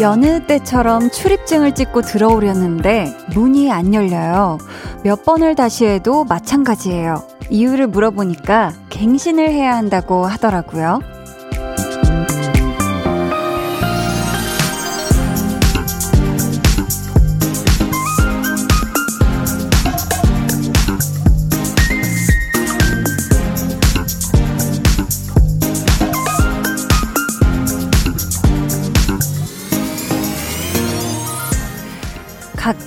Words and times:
여느 0.00 0.46
때처럼 0.46 1.10
출입증을 1.10 1.74
찍고 1.74 2.02
들어오려는데 2.02 3.12
문이 3.34 3.72
안 3.72 3.94
열려요. 3.94 4.58
몇 5.02 5.24
번을 5.24 5.56
다시 5.56 5.86
해도 5.86 6.24
마찬가지예요. 6.24 7.24
이유를 7.50 7.88
물어보니까 7.88 8.74
갱신을 8.90 9.50
해야 9.50 9.76
한다고 9.76 10.24
하더라고요. 10.24 11.00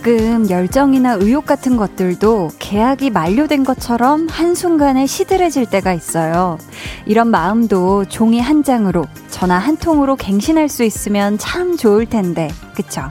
가끔 0.01 0.49
열정이나 0.49 1.13
의욕 1.19 1.45
같은 1.45 1.77
것들도 1.77 2.49
계약이 2.57 3.11
만료된 3.11 3.63
것처럼 3.63 4.27
한순간에 4.27 5.05
시들해질 5.05 5.67
때가 5.67 5.93
있어요. 5.93 6.57
이런 7.05 7.27
마음도 7.27 8.05
종이 8.05 8.39
한 8.39 8.63
장으로, 8.63 9.05
전화 9.29 9.59
한 9.59 9.77
통으로 9.77 10.15
갱신할 10.15 10.69
수 10.69 10.83
있으면 10.83 11.37
참 11.37 11.77
좋을 11.77 12.07
텐데, 12.07 12.49
그쵸? 12.73 13.03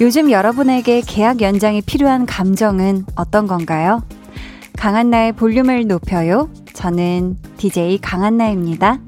요즘 0.00 0.30
여러분에게 0.30 1.02
계약 1.04 1.40
연장이 1.40 1.82
필요한 1.82 2.26
감정은 2.26 3.04
어떤 3.16 3.48
건가요? 3.48 4.04
강한나의 4.76 5.32
볼륨을 5.32 5.88
높여요. 5.88 6.48
저는 6.74 7.38
DJ 7.56 7.98
강한나입니다. 8.00 9.00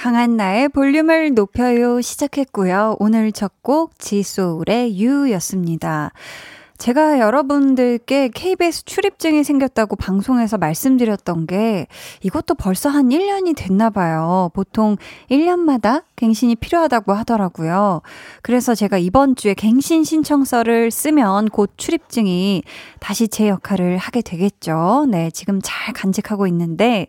강한 0.00 0.38
나의 0.38 0.70
볼륨을 0.70 1.34
높여요 1.34 2.00
시작했고요. 2.00 2.96
오늘 3.00 3.32
첫 3.32 3.52
곡 3.60 3.98
지소울의 3.98 4.98
유였습니다. 4.98 6.12
제가 6.78 7.18
여러분들께 7.18 8.30
KBS 8.32 8.86
출입증이 8.86 9.44
생겼다고 9.44 9.96
방송에서 9.96 10.56
말씀드렸던 10.56 11.46
게 11.46 11.86
이것도 12.22 12.54
벌써 12.54 12.88
한 12.88 13.10
1년이 13.10 13.54
됐나 13.54 13.90
봐요. 13.90 14.50
보통 14.54 14.96
1년마다 15.30 16.04
갱신이 16.16 16.56
필요하다고 16.56 17.12
하더라고요. 17.12 18.00
그래서 18.40 18.74
제가 18.74 18.96
이번 18.96 19.36
주에 19.36 19.52
갱신 19.52 20.04
신청서를 20.04 20.90
쓰면 20.90 21.50
곧 21.50 21.74
출입증이 21.76 22.62
다시 23.00 23.28
제 23.28 23.48
역할을 23.48 23.98
하게 23.98 24.22
되겠죠. 24.22 25.04
네, 25.10 25.30
지금 25.30 25.60
잘 25.62 25.92
간직하고 25.92 26.46
있는데 26.46 27.08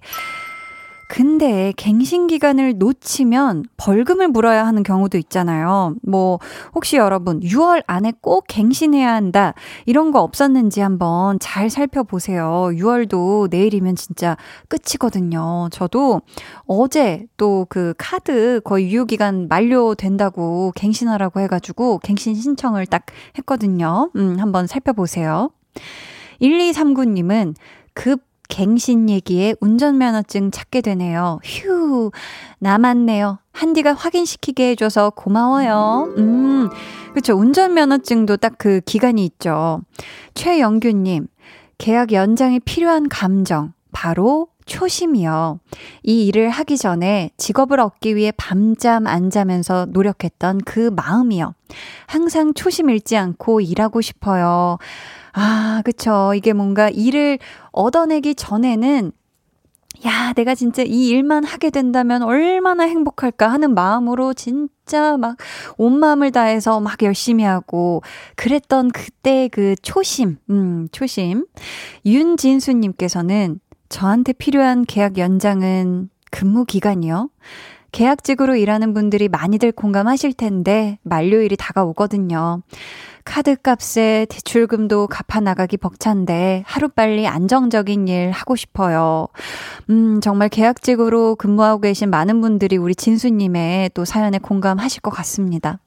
근데 1.11 1.73
갱신 1.75 2.27
기간을 2.27 2.77
놓치면 2.77 3.65
벌금을 3.75 4.29
물어야 4.29 4.65
하는 4.65 4.81
경우도 4.81 5.17
있잖아요. 5.17 5.95
뭐 6.03 6.39
혹시 6.73 6.95
여러분 6.95 7.41
6월 7.41 7.83
안에 7.85 8.13
꼭 8.21 8.45
갱신해야 8.47 9.13
한다 9.13 9.53
이런 9.85 10.11
거 10.11 10.21
없었는지 10.21 10.79
한번 10.79 11.37
잘 11.39 11.69
살펴보세요. 11.69 12.69
6월도 12.71 13.49
내일이면 13.49 13.97
진짜 13.97 14.37
끝이거든요. 14.69 15.67
저도 15.73 16.21
어제 16.65 17.25
또 17.35 17.65
그 17.67 17.93
카드 17.97 18.61
거의 18.63 18.89
유효 18.89 19.03
기간 19.03 19.49
만료된다고 19.49 20.71
갱신하라고 20.75 21.41
해가지고 21.41 21.99
갱신 21.99 22.35
신청을 22.35 22.85
딱 22.85 23.05
했거든요. 23.37 24.09
음 24.15 24.37
한번 24.39 24.65
살펴보세요. 24.65 25.51
1239님은 26.41 27.55
급 27.93 28.30
갱신 28.51 29.09
얘기에 29.09 29.55
운전면허증 29.61 30.51
찾게 30.51 30.81
되네요. 30.81 31.39
휴, 31.43 32.11
남았네요. 32.59 33.39
한디가 33.53 33.93
확인시키게 33.93 34.71
해줘서 34.71 35.09
고마워요. 35.11 36.13
음, 36.17 36.69
그쵸. 37.13 37.33
운전면허증도 37.35 38.37
딱 38.37 38.51
그 38.57 38.81
기간이 38.81 39.25
있죠. 39.25 39.81
최영규님, 40.35 41.27
계약 41.77 42.11
연장이 42.11 42.59
필요한 42.59 43.07
감정, 43.09 43.73
바로 43.91 44.49
초심이요. 44.65 45.59
이 46.03 46.27
일을 46.27 46.49
하기 46.49 46.77
전에 46.77 47.31
직업을 47.37 47.79
얻기 47.79 48.15
위해 48.15 48.31
밤잠 48.35 49.07
안 49.07 49.29
자면서 49.29 49.87
노력했던 49.89 50.59
그 50.65 50.91
마음이요. 50.95 51.55
항상 52.05 52.53
초심 52.53 52.89
잃지 52.89 53.17
않고 53.17 53.61
일하고 53.61 54.01
싶어요. 54.01 54.77
아, 55.33 55.81
그쵸. 55.85 56.33
이게 56.35 56.53
뭔가 56.53 56.89
일을 56.89 57.39
얻어내기 57.71 58.35
전에는 58.35 59.11
야, 60.05 60.33
내가 60.33 60.55
진짜 60.55 60.81
이 60.83 61.09
일만 61.09 61.43
하게 61.43 61.69
된다면 61.69 62.23
얼마나 62.23 62.83
행복할까 62.85 63.47
하는 63.51 63.73
마음으로 63.75 64.33
진짜 64.33 65.17
막 65.17 65.37
온 65.77 65.99
마음을 65.99 66.31
다해서 66.31 66.79
막 66.79 67.01
열심히 67.03 67.43
하고 67.43 68.01
그랬던 68.35 68.91
그때 68.91 69.47
그 69.51 69.75
초심, 69.81 70.37
음, 70.49 70.87
초심. 70.91 71.45
윤진수님께서는 72.05 73.59
저한테 73.89 74.33
필요한 74.33 74.85
계약 74.85 75.17
연장은 75.17 76.09
근무 76.31 76.65
기간이요. 76.65 77.29
계약직으로 77.91 78.55
일하는 78.55 78.93
분들이 78.93 79.27
많이들 79.27 79.73
공감하실 79.73 80.33
텐데 80.33 80.97
만료일이 81.03 81.57
다가오거든요. 81.57 82.61
카드 83.25 83.55
값에 83.55 84.25
대출금도 84.29 85.07
갚아 85.07 85.39
나가기 85.39 85.77
벅찬데 85.77 86.63
하루빨리 86.65 87.27
안정적인 87.27 88.07
일 88.07 88.31
하고 88.31 88.55
싶어요. 88.55 89.27
음, 89.89 90.21
정말 90.21 90.49
계약직으로 90.49 91.35
근무하고 91.35 91.81
계신 91.81 92.09
많은 92.09 92.41
분들이 92.41 92.77
우리 92.77 92.95
진수님의 92.95 93.91
또 93.93 94.05
사연에 94.05 94.37
공감하실 94.37 95.01
것 95.01 95.11
같습니다. 95.11 95.79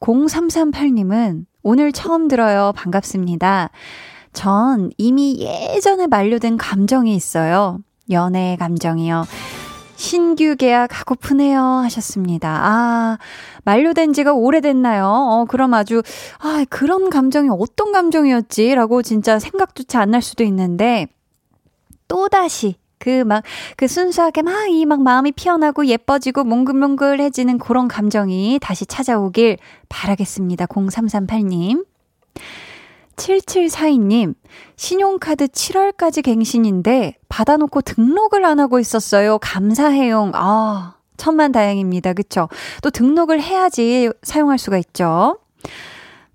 0338님은 0.00 1.46
오늘 1.62 1.92
처음 1.92 2.28
들어요. 2.28 2.72
반갑습니다. 2.76 3.70
전 4.32 4.90
이미 4.98 5.38
예전에 5.40 6.06
만료된 6.06 6.56
감정이 6.56 7.14
있어요. 7.14 7.78
연애 8.10 8.56
감정이요. 8.58 9.24
신규 9.96 10.56
계약 10.56 10.98
하고프네요 11.00 11.60
하셨습니다. 11.60 12.48
아, 12.62 13.18
만료된 13.64 14.12
지가 14.12 14.32
오래됐나요? 14.32 15.06
어, 15.06 15.44
그럼 15.48 15.74
아주, 15.74 16.02
아, 16.38 16.64
그런 16.68 17.10
감정이 17.10 17.48
어떤 17.50 17.92
감정이었지? 17.92 18.74
라고 18.74 19.02
진짜 19.02 19.38
생각조차 19.38 20.00
안 20.00 20.10
날 20.10 20.22
수도 20.22 20.44
있는데, 20.44 21.06
또다시 22.08 22.76
그 22.98 23.24
막, 23.24 23.42
그 23.76 23.86
순수하게 23.88 24.42
막 24.42 24.68
이 24.68 24.84
막 24.86 25.02
마음이 25.02 25.32
피어나고 25.32 25.86
예뻐지고 25.86 26.44
몽글몽글해지는 26.44 27.58
그런 27.58 27.88
감정이 27.88 28.58
다시 28.62 28.86
찾아오길 28.86 29.58
바라겠습니다. 29.88 30.66
0338님. 30.66 31.84
7742님, 33.16 34.34
신용카드 34.76 35.48
7월까지 35.48 36.22
갱신인데 36.22 37.16
받아놓고 37.28 37.82
등록을 37.82 38.44
안 38.44 38.60
하고 38.60 38.78
있었어요. 38.78 39.38
감사해요. 39.38 40.32
아, 40.34 40.94
천만 41.16 41.52
다행입니다. 41.52 42.12
그쵸? 42.12 42.48
또 42.82 42.90
등록을 42.90 43.40
해야지 43.40 44.10
사용할 44.22 44.58
수가 44.58 44.78
있죠. 44.78 45.38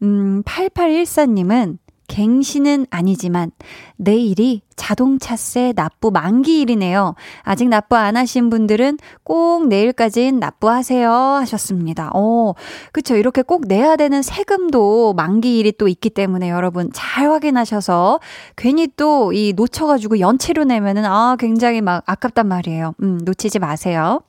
음, 0.02 0.44
8814님은 0.44 1.78
갱신은 2.10 2.88
아니지만 2.90 3.52
내일이 3.96 4.62
자동차세 4.76 5.74
납부 5.76 6.12
만기일이네요. 6.12 7.16
아직 7.44 7.68
납부 7.70 7.96
안 7.96 8.18
하신 8.18 8.50
분들은 8.50 8.98
꼭 9.24 9.68
내일까진 9.68 10.40
납부하세요 10.40 11.12
하셨습니다. 11.12 12.12
어, 12.14 12.54
그쵸. 12.92 13.16
이렇게 13.16 13.42
꼭 13.42 13.64
내야 13.68 13.96
되는 13.96 14.22
세금도 14.22 15.14
만기일이 15.14 15.74
또 15.78 15.88
있기 15.88 16.10
때문에 16.10 16.50
여러분 16.50 16.90
잘 16.94 17.30
확인하셔서 17.30 18.20
괜히 18.58 18.88
또 18.96 19.30
이 19.34 19.54
놓쳐가지고 19.56 20.20
연체로 20.20 20.64
내면은 20.64 21.06
아, 21.06 21.36
굉장히 21.40 21.82
막 21.82 22.04
아깝단 22.06 22.48
말이에요. 22.48 22.96
음, 23.04 23.20
놓치지 23.24 23.60
마세요. 23.60 24.22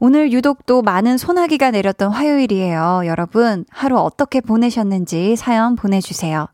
오늘 0.00 0.30
유독 0.30 0.64
또 0.64 0.80
많은 0.80 1.18
소나기가 1.18 1.72
내렸던 1.72 2.12
화요일이에요. 2.12 3.02
여러분, 3.06 3.64
하루 3.68 3.96
어떻게 3.98 4.40
보내셨는지 4.40 5.34
사연 5.34 5.74
보내주세요. 5.74 6.46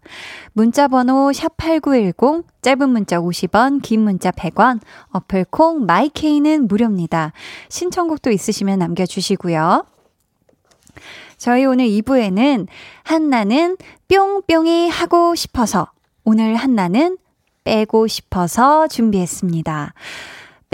문자번호 0.55 1.31
샵8910, 1.31 2.45
짧은 2.63 2.89
문자 2.89 3.19
50원, 3.19 3.83
긴 3.83 4.01
문자 4.01 4.31
100원, 4.31 4.81
어플콩, 5.11 5.85
마이케이는 5.85 6.69
무료입니다. 6.69 7.33
신청곡도 7.69 8.31
있으시면 8.31 8.79
남겨주시고요. 8.79 9.85
저희 11.37 11.67
오늘 11.67 11.85
2부에는 11.87 12.67
한나는 13.03 13.77
뿅뿅이 14.09 14.89
하고 14.89 15.35
싶어서, 15.35 15.89
오늘 16.25 16.55
한나는 16.55 17.19
빼고 17.65 18.07
싶어서 18.07 18.89
준비했습니다. 18.89 19.93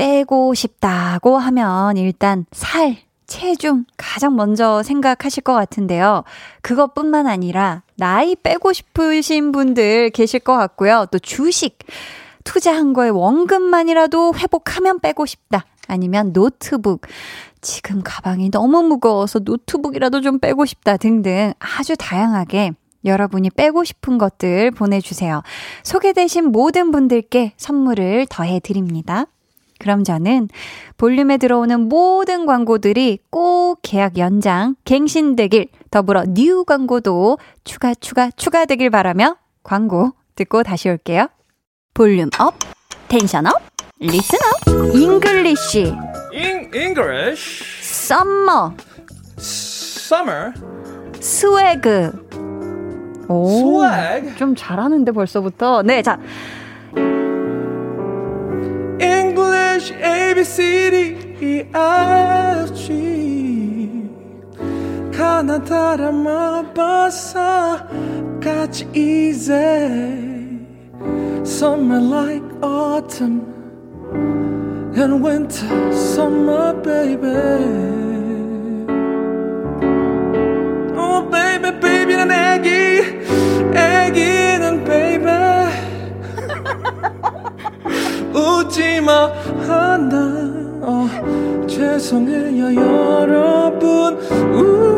빼고 0.00 0.54
싶다고 0.54 1.36
하면 1.36 1.98
일단 1.98 2.46
살, 2.52 2.96
체중 3.26 3.84
가장 3.98 4.34
먼저 4.34 4.82
생각하실 4.82 5.42
것 5.42 5.52
같은데요. 5.52 6.24
그것뿐만 6.62 7.26
아니라 7.26 7.82
나이 7.96 8.34
빼고 8.34 8.72
싶으신 8.72 9.52
분들 9.52 10.08
계실 10.08 10.40
것 10.40 10.56
같고요. 10.56 11.04
또 11.12 11.18
주식 11.18 11.76
투자한 12.44 12.94
거에 12.94 13.10
원금만이라도 13.10 14.36
회복하면 14.36 15.00
빼고 15.00 15.26
싶다. 15.26 15.66
아니면 15.86 16.32
노트북. 16.32 17.02
지금 17.60 18.00
가방이 18.02 18.50
너무 18.50 18.82
무거워서 18.82 19.40
노트북이라도 19.40 20.22
좀 20.22 20.38
빼고 20.38 20.64
싶다 20.64 20.96
등등 20.96 21.52
아주 21.58 21.94
다양하게 21.98 22.72
여러분이 23.04 23.50
빼고 23.50 23.84
싶은 23.84 24.16
것들 24.16 24.70
보내주세요. 24.70 25.42
소개되신 25.82 26.52
모든 26.52 26.90
분들께 26.90 27.52
선물을 27.58 28.28
더해 28.30 28.60
드립니다. 28.60 29.26
그럼 29.80 30.04
저는 30.04 30.48
볼륨에 30.98 31.38
들어오는 31.38 31.88
모든 31.88 32.46
광고들이 32.46 33.18
꼭 33.30 33.78
계약 33.82 34.18
연장, 34.18 34.76
갱신되길, 34.84 35.68
더불어 35.90 36.24
new 36.28 36.64
광고도 36.64 37.38
추가, 37.64 37.94
추가, 37.94 38.30
추가되길 38.30 38.90
바라며 38.90 39.36
광고 39.64 40.12
듣고 40.36 40.62
다시 40.62 40.88
올게요. 40.90 41.28
volume 41.94 42.28
up, 42.38 42.54
tension 43.08 43.46
up, 43.46 43.54
listen 43.98 44.38
up, 44.68 44.94
English. 44.94 45.94
잉, 46.32 46.70
English. 46.74 47.64
summer. 47.82 48.74
Summer. 49.38 50.52
스웨그. 51.20 52.28
오, 53.28 53.84
Swag. 53.84 54.36
좀 54.36 54.54
잘하는데 54.56 55.12
벌써부터. 55.12 55.82
네, 55.82 56.02
자. 56.02 56.18
English 59.69 59.91
A 60.01 60.33
B 60.33 60.43
C 60.43 60.89
D 60.89 60.95
E 61.41 61.65
F 61.73 62.73
G 62.73 64.09
가나다라마 65.15 66.73
바사 66.73 67.87
같이 68.41 68.87
easy 68.93 70.55
Summer 71.43 71.99
like 72.01 72.43
autumn 72.63 73.41
and 74.97 75.23
winter 75.23 75.93
summer 75.93 76.73
baby 76.81 77.27
Oh 80.97 81.21
baby 81.29 81.71
baby 81.79 82.15
난 82.15 82.31
애기 82.31 82.69
애기는 83.75 84.83
baby 84.83 85.58
웃지마. 88.34 89.26
하나 89.66 90.60
어, 90.82 91.66
죄송해요 91.66 92.74
여러분. 92.74 94.18
우. 94.54 94.90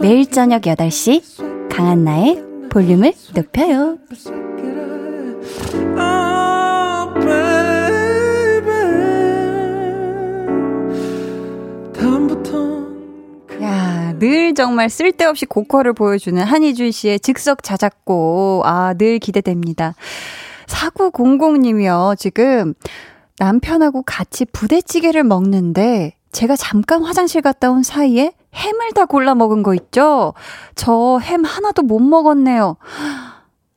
매일 0.00 0.30
저녁 0.30 0.62
8시 0.62 1.68
강한나의 1.70 2.44
볼륨을 2.70 3.12
높여요. 3.34 3.98
아, 5.96 6.27
늘 14.18 14.54
정말 14.54 14.90
쓸데없이 14.90 15.46
고퀄을 15.46 15.92
보여주는 15.92 16.42
한희준 16.42 16.90
씨의 16.90 17.20
즉석 17.20 17.62
자작곡. 17.62 18.66
아, 18.66 18.94
늘 18.94 19.18
기대됩니다. 19.18 19.94
4900님이요, 20.66 22.18
지금 22.18 22.74
남편하고 23.38 24.02
같이 24.02 24.44
부대찌개를 24.44 25.24
먹는데 25.24 26.14
제가 26.32 26.56
잠깐 26.56 27.02
화장실 27.02 27.40
갔다 27.40 27.70
온 27.70 27.82
사이에 27.82 28.32
햄을 28.54 28.92
다 28.94 29.04
골라 29.04 29.34
먹은 29.34 29.62
거 29.62 29.74
있죠? 29.74 30.34
저 30.74 31.18
햄 31.22 31.44
하나도 31.44 31.82
못 31.82 32.00
먹었네요. 32.00 32.76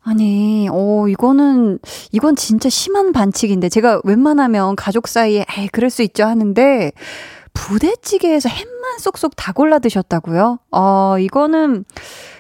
아니, 0.04 0.68
어, 0.72 1.08
이거는, 1.08 1.78
이건 2.12 2.36
진짜 2.36 2.70
심한 2.70 3.12
반칙인데, 3.12 3.70
제가 3.70 4.02
웬만하면 4.04 4.76
가족 4.76 5.08
사이에, 5.08 5.46
에이, 5.58 5.68
그럴 5.72 5.92
수 5.92 6.02
있죠 6.02 6.26
하는데, 6.26 6.92
부대찌개에서 7.54 8.50
햄만 8.50 9.00
쏙쏙 9.00 9.36
다 9.36 9.52
골라 9.52 9.80
드셨다고요? 9.80 10.60
어, 10.72 11.16
이거는 11.20 11.86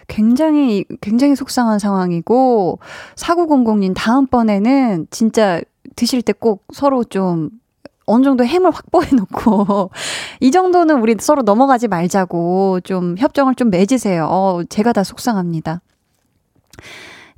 굉장히, 0.08 0.86
굉장히 1.02 1.36
속상한 1.36 1.80
상황이고, 1.80 2.80
4900님 3.16 3.94
다음번에는 3.96 5.08
진짜 5.12 5.62
드실 5.96 6.22
때 6.22 6.34
꼭 6.34 6.63
서로 6.74 7.04
좀 7.04 7.50
어느 8.06 8.24
정도 8.24 8.44
햄을 8.46 8.72
확보해 8.72 9.10
놓고, 9.16 9.92
이 10.42 10.52
정도는 10.52 11.00
우리 11.02 11.16
서로 11.19 11.44
넘어가지 11.44 11.88
말자고 11.88 12.80
좀 12.81 13.16
협정을 13.18 13.56
좀 13.56 13.69
맺으세요. 13.69 14.25
어, 14.30 14.64
제가 14.69 14.92
다 14.94 15.04
속상합니다. 15.04 15.81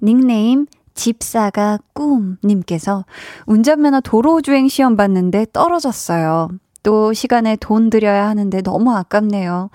닉네임 0.01 0.65
집사가 0.95 1.79
꿈님께서 1.93 3.05
운전면허 3.45 4.01
도로주행 4.01 4.67
시험 4.67 4.95
봤는데 4.95 5.47
떨어졌어요. 5.53 6.49
또 6.83 7.13
시간에 7.13 7.55
돈 7.55 7.89
들여야 7.89 8.27
하는데 8.27 8.61
너무 8.61 8.93
아깝네요. 8.95 9.69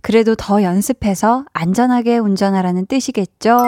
그래도 0.00 0.34
더 0.34 0.62
연습해서 0.62 1.44
안전하게 1.52 2.18
운전하라는 2.18 2.86
뜻이겠죠? 2.86 3.58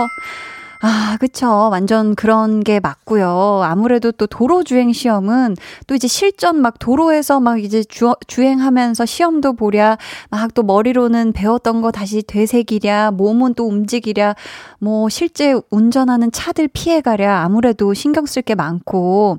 아, 0.83 1.17
그쵸. 1.19 1.71
완전 1.71 2.15
그런 2.15 2.61
게 2.63 2.81
맞고요. 2.81 3.63
아무래도 3.65 4.13
또 4.13 4.27
도로 4.27 4.63
주행 4.63 4.93
시험은 4.93 5.57
또 5.87 5.95
이제 5.95 6.07
실전 6.07 6.61
막 6.61 6.79
도로에서 6.79 7.41
막 7.41 7.63
이제 7.63 7.83
주, 7.83 8.13
주행하면서 8.27 9.07
시험도 9.07 9.55
보랴, 9.55 9.97
막 10.31 10.55
또 10.55 10.63
머리로는 10.63 11.33
배웠던 11.33 11.81
거 11.83 11.91
다시 11.91 12.23
되새기랴, 12.23 13.13
몸은 13.13 13.55
또 13.55 13.67
움직이랴, 13.67 14.35
뭐 14.79 15.09
실제 15.09 15.55
운전하는 15.71 16.31
차들 16.31 16.69
피해가랴, 16.69 17.43
아무래도 17.43 17.95
신경 17.95 18.27
쓸 18.27 18.43
게 18.43 18.55
많고, 18.55 19.39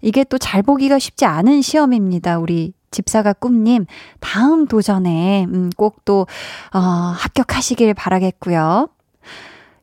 이게 0.00 0.22
또 0.24 0.38
잘 0.38 0.62
보기가 0.62 0.98
쉽지 1.00 1.24
않은 1.24 1.60
시험입니다. 1.60 2.38
우리 2.38 2.72
집사가 2.90 3.32
꿈님, 3.32 3.86
다음 4.20 4.66
도전에, 4.66 5.44
음, 5.44 5.70
꼭 5.76 6.04
또, 6.04 6.26
어, 6.72 6.78
합격하시길 6.78 7.94
바라겠고요. 7.94 8.88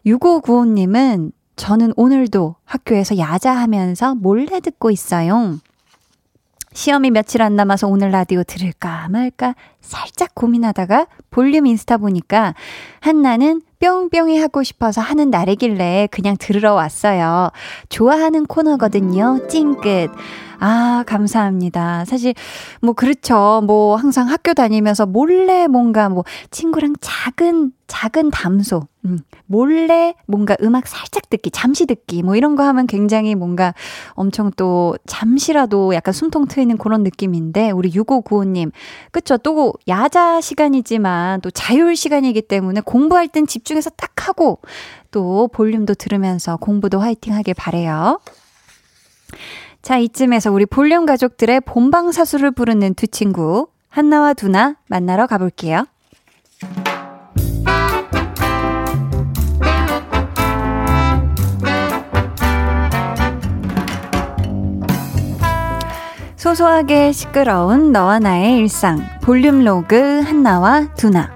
6595님은 0.05 1.31
저는 1.55 1.93
오늘도 1.95 2.55
학교에서 2.65 3.17
야자하면서 3.17 4.15
몰래 4.15 4.59
듣고 4.59 4.91
있어요. 4.91 5.57
시험이 6.73 7.09
며칠 7.09 7.41
안 7.41 7.55
남아서 7.55 7.87
오늘 7.87 8.11
라디오 8.11 8.43
들을까 8.43 9.07
말까 9.09 9.55
살짝 9.85 10.33
고민하다가 10.35 11.07
볼륨 11.31 11.65
인스타 11.65 11.97
보니까 11.97 12.55
한나는 12.99 13.61
뿅뿅이 13.79 14.39
하고 14.39 14.63
싶어서 14.63 15.01
하는 15.01 15.29
날이길래 15.29 16.07
그냥 16.11 16.35
들으러 16.39 16.73
왔어요. 16.73 17.51
좋아하는 17.89 18.45
코너거든요. 18.45 19.47
찡긋. 19.47 20.11
아, 20.59 21.03
감사합니다. 21.05 22.05
사실, 22.05 22.33
뭐, 22.81 22.93
그렇죠. 22.93 23.61
뭐, 23.65 23.95
항상 23.95 24.29
학교 24.29 24.53
다니면서 24.53 25.05
몰래 25.05 25.67
뭔가 25.67 26.09
뭐, 26.09 26.23
친구랑 26.49 26.95
작은, 27.01 27.71
작은 27.87 28.31
담소, 28.31 28.87
음, 29.05 29.19
몰래 29.45 30.15
뭔가 30.25 30.55
음악 30.61 30.87
살짝 30.87 31.29
듣기, 31.29 31.51
잠시 31.51 31.85
듣기, 31.85 32.23
뭐, 32.23 32.35
이런 32.35 32.55
거 32.55 32.63
하면 32.63 32.87
굉장히 32.87 33.35
뭔가 33.35 33.73
엄청 34.11 34.49
또, 34.55 34.95
잠시라도 35.05 35.93
약간 35.93 36.13
숨통 36.13 36.47
트이는 36.47 36.77
그런 36.77 37.03
느낌인데, 37.03 37.71
우리 37.71 37.89
6595님. 37.91 38.71
그쵸. 39.11 39.37
또, 39.37 39.73
야자 39.87 40.41
시간이지만, 40.41 41.41
또 41.41 41.51
자율 41.51 41.95
시간이기 41.95 42.43
때문에 42.43 42.81
공부할 42.81 43.27
땐 43.27 43.47
집중해서 43.47 43.91
딱 43.91 44.27
하고, 44.27 44.59
또 45.11 45.47
볼륨도 45.47 45.93
들으면서 45.95 46.57
공부도 46.57 46.99
화이팅 46.99 47.33
하길 47.33 47.53
바래요. 47.53 48.19
자, 49.81 49.97
이쯤에서 49.97 50.51
우리 50.51 50.65
볼륨 50.65 51.05
가족들의 51.05 51.61
본방사수를 51.61 52.51
부르는 52.51 52.95
두 52.95 53.07
친구, 53.07 53.67
한나와 53.89 54.33
두나 54.33 54.75
만나러 54.87 55.27
가볼게요. 55.27 55.85
소소하게 66.45 67.11
시끄러운 67.11 67.91
너와 67.91 68.19
나의 68.19 68.57
일상, 68.57 69.03
볼륨 69.23 69.63
로그 69.63 70.21
한나와 70.21 70.85
두나. 70.93 71.35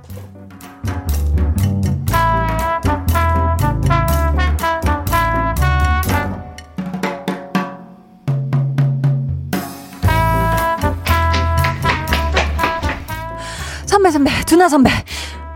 선배 13.88 14.12
선배 14.12 14.30
두나 14.46 14.70
선배. 14.70 14.92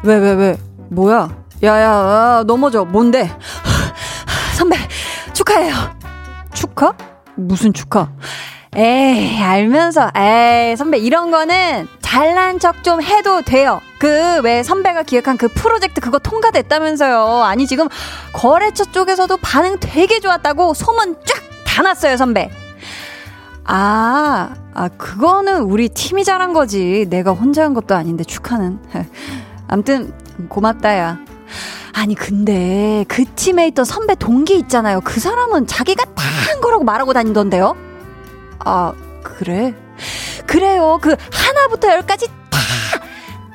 왜 0.02 0.18
왜 0.18 0.32
왜? 0.34 0.58
뭐야? 0.90 1.30
야야 1.62 2.44
넘어져. 2.48 2.86
뭔데? 2.86 3.30
선배 4.58 4.78
축하해요. 5.34 5.76
축하? 6.56 6.92
무슨 7.36 7.72
축하 7.72 8.10
에이 8.75 9.42
알면서 9.42 10.12
에이 10.15 10.75
선배 10.75 10.98
이런 10.98 11.30
거는 11.32 11.88
잘난 12.01 12.60
척 12.60 12.84
좀 12.84 13.01
해도 13.01 13.42
돼요 13.42 13.82
그 14.00 14.42
왜 14.44 14.63
선배가 14.63 15.03
기획한 15.03 15.38
그 15.38 15.48
프로젝트 15.48 16.01
그거 16.01 16.20
통과됐다면서요 16.20 17.44
아니 17.44 17.68
지금 17.68 17.88
거래처 18.34 18.86
쪽에서도 18.86 19.38
반응 19.38 19.77
되게 19.80 20.20
좋았다고 20.20 20.74
소문 20.74 21.15
쫙 21.25 21.44
다 21.65 21.82
났어요 21.84 22.18
선배 22.18 22.50
아, 23.65 24.50
아, 24.74 24.89
그거는 24.89 25.62
우리 25.62 25.88
팀이 25.88 26.25
잘한 26.25 26.51
거지. 26.51 27.06
내가 27.10 27.32
혼자 27.32 27.63
한 27.63 27.74
것도 27.74 27.96
아닌데 27.96 28.25
축하는. 28.25 28.77
암튼, 29.70 30.12
고맙다, 30.50 30.98
야. 30.98 31.20
아니, 31.94 32.13
근데 32.13 33.06
그 33.08 33.24
팀에 33.36 33.68
있던 33.68 33.86
선배 33.86 34.15
동기 34.15 34.58
있잖아요. 34.58 35.00
그 35.06 35.22
사람은 35.22 35.68
자기가 35.68 36.03
다 36.13 36.24
한 36.50 36.60
거라고 36.60 36.84
말하고 36.84 37.13
다니던데요? 37.13 37.75
아, 38.60 38.94
그래? 39.24 39.74
그래요. 40.46 41.00
그 41.02 41.16
하나부터 41.32 41.90
열까지 41.90 42.28
다, 42.50 42.60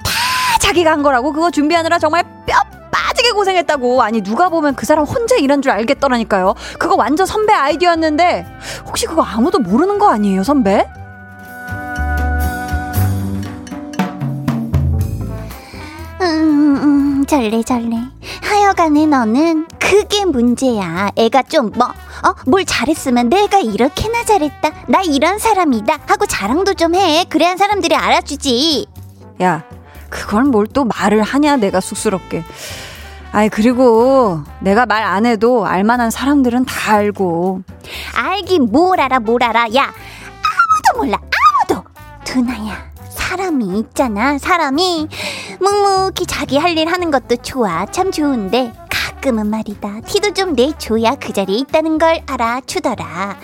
다 0.04 0.58
자기가 0.60 0.90
한 0.90 1.02
거라고. 1.02 1.32
그거 1.32 1.50
준비하느라 1.50 1.98
정말 1.98 2.24
뼈 2.46 2.54
빠지게 2.90 3.30
고생했다고. 3.30 4.02
아니, 4.02 4.22
누가 4.22 4.48
보면 4.48 4.74
그 4.74 4.86
사람 4.86 5.04
혼자 5.04 5.36
일한 5.36 5.62
줄 5.62 5.72
알겠더라니까요. 5.72 6.54
그거 6.78 6.94
완전 6.96 7.26
선배 7.26 7.52
아이디어였는데, 7.52 8.46
혹시 8.86 9.06
그거 9.06 9.22
아무도 9.22 9.58
모르는 9.58 9.98
거 9.98 10.10
아니에요, 10.10 10.42
선배? 10.42 10.86
절레절레. 17.28 17.96
하여간에 18.42 19.04
너는 19.06 19.66
그게 19.78 20.24
문제야. 20.24 21.10
애가 21.14 21.42
좀 21.44 21.70
뭐, 21.76 21.86
어, 21.88 22.34
뭘 22.46 22.64
잘했으면 22.64 23.28
내가 23.28 23.58
이렇게나 23.58 24.24
잘했다. 24.24 24.70
나 24.88 25.02
이런 25.02 25.38
사람이다. 25.38 25.98
하고 26.06 26.24
자랑도 26.24 26.72
좀 26.74 26.94
해. 26.94 27.26
그래야 27.28 27.54
사람들이 27.56 27.94
알아주지. 27.94 28.86
야, 29.42 29.62
그걸 30.08 30.44
뭘 30.44 30.66
또 30.72 30.84
말을 30.84 31.22
하냐, 31.22 31.56
내가 31.58 31.80
쑥스럽게. 31.80 32.44
아이, 33.32 33.50
그리고 33.50 34.40
내가 34.60 34.86
말 34.86 35.04
안 35.04 35.26
해도 35.26 35.66
알만한 35.66 36.10
사람들은 36.10 36.64
다 36.64 36.94
알고. 36.94 37.60
알긴 38.16 38.68
뭘 38.72 39.00
알아, 39.00 39.20
뭘 39.20 39.42
알아. 39.42 39.66
야, 39.74 39.82
아무도 39.84 40.98
몰라, 41.04 41.18
아무도. 41.68 41.84
두나야, 42.24 42.87
사람이 43.28 43.78
있잖아, 43.78 44.38
사람이. 44.38 45.06
묵묵히 45.60 46.24
자기 46.24 46.56
할 46.56 46.78
일 46.78 46.88
하는 46.88 47.10
것도 47.10 47.36
좋아, 47.36 47.84
참 47.84 48.10
좋은데. 48.10 48.72
가끔은 48.88 49.48
말이다. 49.48 50.00
티도 50.06 50.32
좀 50.32 50.54
내줘야 50.54 51.14
그 51.16 51.34
자리에 51.34 51.56
있다는 51.58 51.98
걸 51.98 52.22
알아주더라. 52.26 53.36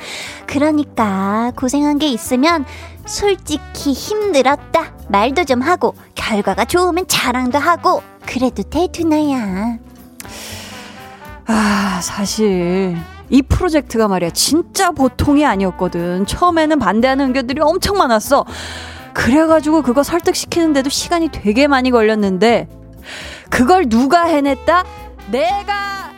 그러니까 0.47 1.53
고생한 1.57 1.99
게 1.99 2.07
있으면 2.09 2.65
솔직히 3.05 3.93
힘들었다. 3.93 4.95
말도 5.09 5.45
좀 5.45 5.61
하고, 5.61 5.95
결과가 6.15 6.65
좋으면 6.65 7.05
자랑도 7.07 7.59
하고, 7.59 8.03
그래도 8.25 8.63
돼, 8.63 8.87
두나야. 8.91 9.77
아, 11.47 12.01
사실. 12.03 12.97
이 13.29 13.43
프로젝트가 13.43 14.09
말이야, 14.09 14.31
진짜 14.31 14.93
보통이 14.93 15.45
아니었거든. 15.45 16.25
처음에는 16.25 16.79
반대하는 16.79 17.29
의견들이 17.29 17.61
엄청 17.61 17.99
많았어. 17.99 18.47
그래가지고 19.15 19.83
그거 19.83 20.03
설득시키는데도 20.03 20.91
시간이 20.91 21.29
되게 21.31 21.67
많이 21.67 21.91
걸렸는데, 21.91 22.69
그걸 23.49 23.89
누가 23.89 24.25
해냈다? 24.25 24.85
내가! 25.31 26.14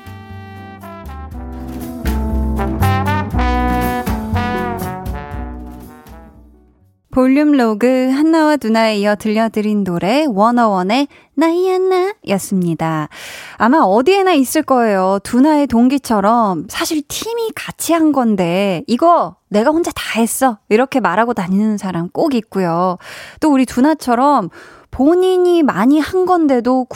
볼륨 7.16 7.52
로그 7.52 8.10
한나와 8.10 8.58
누나에 8.62 8.98
이어 8.98 9.16
들려드린 9.16 9.84
노래 9.84 10.26
워너원의 10.28 11.08
나이야 11.32 11.78
나 11.78 12.12
였습니다. 12.28 13.08
아마 13.56 13.78
어디에나 13.78 14.34
있을 14.34 14.62
거예요. 14.62 15.18
두나의 15.22 15.66
동기처럼 15.66 16.66
사실 16.68 17.00
팀이 17.08 17.52
같이 17.54 17.94
한 17.94 18.12
건데 18.12 18.82
이거 18.86 19.36
내가 19.48 19.70
혼자 19.70 19.90
다 19.92 20.20
했어. 20.20 20.58
이렇게 20.68 21.00
말하고 21.00 21.32
다니는 21.32 21.78
사람 21.78 22.10
꼭 22.10 22.34
있고요. 22.34 22.98
또 23.40 23.50
우리 23.50 23.64
두나처럼 23.64 24.50
본인이 24.90 25.62
많이 25.62 25.98
한 25.98 26.26
건데도 26.26 26.86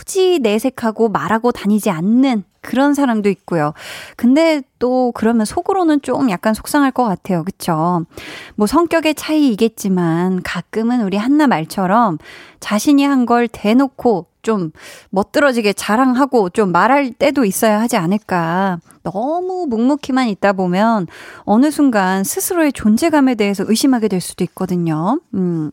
굳이 0.00 0.38
내색하고 0.40 1.10
말하고 1.10 1.52
다니지 1.52 1.90
않는 1.90 2.44
그런 2.62 2.94
사람도 2.94 3.28
있고요. 3.28 3.74
근데 4.16 4.62
또 4.78 5.12
그러면 5.14 5.44
속으로는 5.44 6.00
좀 6.00 6.30
약간 6.30 6.54
속상할 6.54 6.90
것 6.90 7.04
같아요. 7.04 7.44
그쵸? 7.44 8.06
뭐 8.54 8.66
성격의 8.66 9.14
차이이겠지만 9.14 10.42
가끔은 10.42 11.02
우리 11.02 11.18
한나 11.18 11.46
말처럼 11.46 12.16
자신이 12.60 13.04
한 13.04 13.26
걸 13.26 13.46
대놓고 13.46 14.26
좀 14.40 14.72
멋들어지게 15.10 15.74
자랑하고 15.74 16.48
좀 16.48 16.72
말할 16.72 17.12
때도 17.12 17.44
있어야 17.44 17.78
하지 17.78 17.98
않을까. 17.98 18.78
너무 19.02 19.66
묵묵히만 19.68 20.28
있다 20.28 20.54
보면 20.54 21.08
어느 21.40 21.70
순간 21.70 22.24
스스로의 22.24 22.72
존재감에 22.72 23.34
대해서 23.34 23.64
의심하게 23.68 24.08
될 24.08 24.22
수도 24.22 24.44
있거든요. 24.44 25.20
음. 25.34 25.70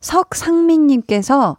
석상민님께서 0.00 1.56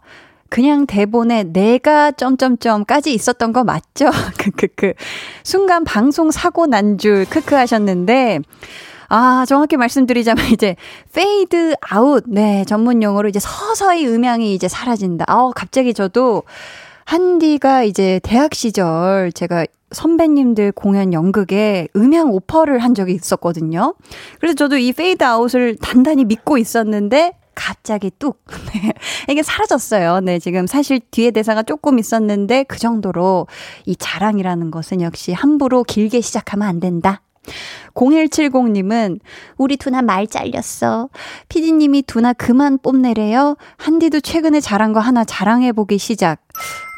그냥 0.54 0.86
대본에 0.86 1.42
내가 1.42 2.12
점점점까지 2.12 3.12
있었던 3.12 3.52
거 3.52 3.64
맞죠? 3.64 4.08
크크크. 4.38 4.92
순간 5.42 5.82
방송 5.82 6.30
사고 6.30 6.66
난 6.68 6.96
줄 6.96 7.24
크크 7.28 7.56
하셨는데 7.56 8.38
아, 9.08 9.44
정확히 9.48 9.76
말씀드리자면 9.76 10.46
이제 10.52 10.76
페이드 11.12 11.74
아웃. 11.80 12.22
네, 12.28 12.64
전문 12.68 13.02
용어로 13.02 13.28
이제 13.30 13.40
서서히 13.40 14.06
음향이 14.06 14.54
이제 14.54 14.68
사라진다. 14.68 15.24
아우, 15.26 15.50
갑자기 15.52 15.92
저도 15.92 16.44
한디가 17.04 17.82
이제 17.82 18.20
대학 18.22 18.54
시절 18.54 19.32
제가 19.32 19.66
선배님들 19.90 20.70
공연 20.70 21.12
연극에 21.12 21.88
음향 21.96 22.30
오퍼를 22.30 22.78
한 22.78 22.94
적이 22.94 23.14
있었거든요. 23.14 23.96
그래서 24.38 24.54
저도 24.54 24.76
이 24.76 24.92
페이드 24.92 25.24
아웃을 25.24 25.78
단단히 25.80 26.24
믿고 26.24 26.58
있었는데 26.58 27.32
갑자기 27.54 28.10
뚝. 28.18 28.44
네. 28.74 28.92
이게 29.28 29.42
사라졌어요. 29.42 30.20
네, 30.20 30.38
지금 30.38 30.66
사실 30.66 31.00
뒤에 31.10 31.30
대사가 31.30 31.62
조금 31.62 31.98
있었는데 31.98 32.64
그 32.64 32.78
정도로 32.78 33.46
이 33.86 33.96
자랑이라는 33.96 34.70
것은 34.70 35.00
역시 35.00 35.32
함부로 35.32 35.82
길게 35.84 36.20
시작하면 36.20 36.68
안 36.68 36.80
된다. 36.80 37.20
0170님은 37.94 39.20
우리 39.56 39.76
두나 39.76 40.02
말 40.02 40.26
잘렸어. 40.26 41.08
피디님이 41.48 42.02
두나 42.02 42.32
그만 42.32 42.78
뽐내래요. 42.78 43.56
한디도 43.76 44.20
최근에 44.20 44.60
잘한 44.60 44.92
거 44.92 45.00
하나 45.00 45.24
자랑해보기 45.24 45.98
시작. 45.98 46.40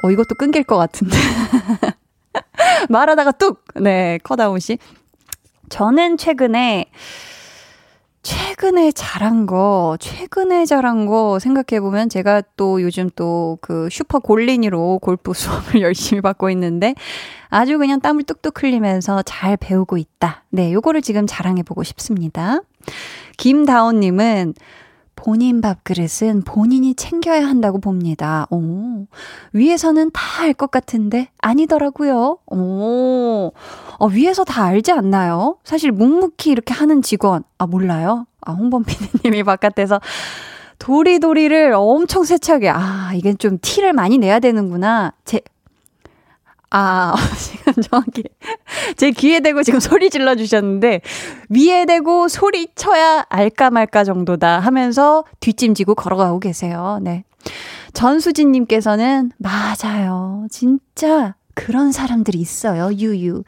어, 0.02 0.10
이것도 0.10 0.36
끊길 0.36 0.64
것 0.64 0.76
같은데. 0.76 1.16
말하다가 2.88 3.32
뚝! 3.32 3.64
네, 3.74 4.18
컷아웃이. 4.22 4.78
저는 5.68 6.16
최근에 6.16 6.86
최근에 8.26 8.90
잘한 8.90 9.46
거, 9.46 9.96
최근에 10.00 10.66
잘한 10.66 11.06
거 11.06 11.38
생각해보면 11.38 12.08
제가 12.08 12.42
또 12.56 12.82
요즘 12.82 13.08
또 13.14 13.56
그 13.60 13.88
슈퍼 13.88 14.18
골린이로 14.18 14.98
골프 15.00 15.30
수업을 15.34 15.80
열심히 15.80 16.20
받고 16.20 16.50
있는데 16.50 16.96
아주 17.48 17.78
그냥 17.78 18.00
땀을 18.00 18.24
뚝뚝 18.24 18.60
흘리면서 18.60 19.22
잘 19.22 19.56
배우고 19.56 19.96
있다. 19.96 20.42
네, 20.50 20.72
요거를 20.72 21.02
지금 21.02 21.28
자랑해보고 21.28 21.84
싶습니다. 21.84 22.58
김다온님은 23.36 24.54
본인 25.16 25.60
밥그릇은 25.60 26.42
본인이 26.44 26.94
챙겨야 26.94 27.46
한다고 27.46 27.80
봅니다. 27.80 28.46
오, 28.50 29.06
위에서는 29.52 30.10
다 30.12 30.42
알 30.44 30.52
것 30.54 30.70
같은데 30.70 31.28
아니더라고요. 31.38 32.38
오, 32.46 33.52
어, 33.98 34.06
위에서 34.06 34.44
다 34.44 34.64
알지 34.64 34.92
않나요? 34.92 35.56
사실 35.64 35.90
묵묵히 35.90 36.50
이렇게 36.50 36.72
하는 36.74 37.02
직원, 37.02 37.42
아, 37.58 37.66
몰라요? 37.66 38.26
아, 38.42 38.52
홍범 38.52 38.84
PD님이 38.84 39.42
바깥에서 39.44 40.00
도리도리를 40.78 41.72
엄청 41.74 42.22
세차게, 42.24 42.68
아, 42.68 43.12
이게 43.14 43.32
좀 43.34 43.58
티를 43.60 43.92
많이 43.94 44.18
내야 44.18 44.38
되는구나. 44.40 45.14
제, 45.24 45.40
아, 46.70 47.14
지금 47.38 47.82
정확히 47.82 48.24
제 48.96 49.10
귀에 49.10 49.40
대고 49.40 49.62
지금 49.62 49.80
소리 49.80 50.10
질러 50.10 50.34
주셨는데 50.34 51.00
위에 51.48 51.86
대고 51.86 52.28
소리 52.28 52.68
쳐야 52.74 53.24
알까 53.28 53.70
말까 53.70 54.04
정도다 54.04 54.58
하면서 54.60 55.24
뒷짐지고 55.40 55.94
걸어가고 55.94 56.40
계세요. 56.40 56.98
네. 57.02 57.24
전수진 57.92 58.52
님께서는 58.52 59.32
맞아요. 59.38 60.46
진짜 60.50 61.34
그런 61.54 61.90
사람들이 61.90 62.38
있어요. 62.38 62.92
유유. 62.92 63.42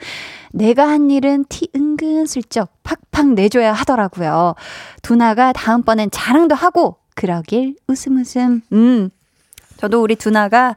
내가 0.53 0.89
한 0.89 1.11
일은 1.11 1.45
티 1.49 1.69
은근슬쩍 1.77 2.71
팍팍 2.83 3.35
내줘야 3.35 3.73
하더라고요. 3.75 4.55
두나가 5.03 5.53
다음번엔 5.53 6.11
자랑도 6.11 6.55
하고 6.55 6.97
그러길 7.15 7.77
웃음 7.87 8.17
웃음. 8.17 8.63
음. 8.73 9.11
저도 9.79 10.03
우리 10.03 10.17
두나가 10.17 10.75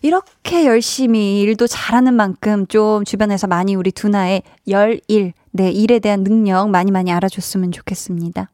이렇게 0.00 0.64
열심히 0.64 1.40
일도 1.42 1.66
잘하는 1.66 2.14
만큼 2.14 2.66
좀 2.68 3.04
주변에서 3.04 3.46
많이 3.46 3.74
우리 3.74 3.92
두나의 3.92 4.42
열일, 4.68 5.32
네, 5.50 5.70
일에 5.70 5.98
대한 5.98 6.24
능력 6.24 6.70
많이 6.70 6.90
많이 6.90 7.12
알아줬으면 7.12 7.72
좋겠습니다. 7.72 8.48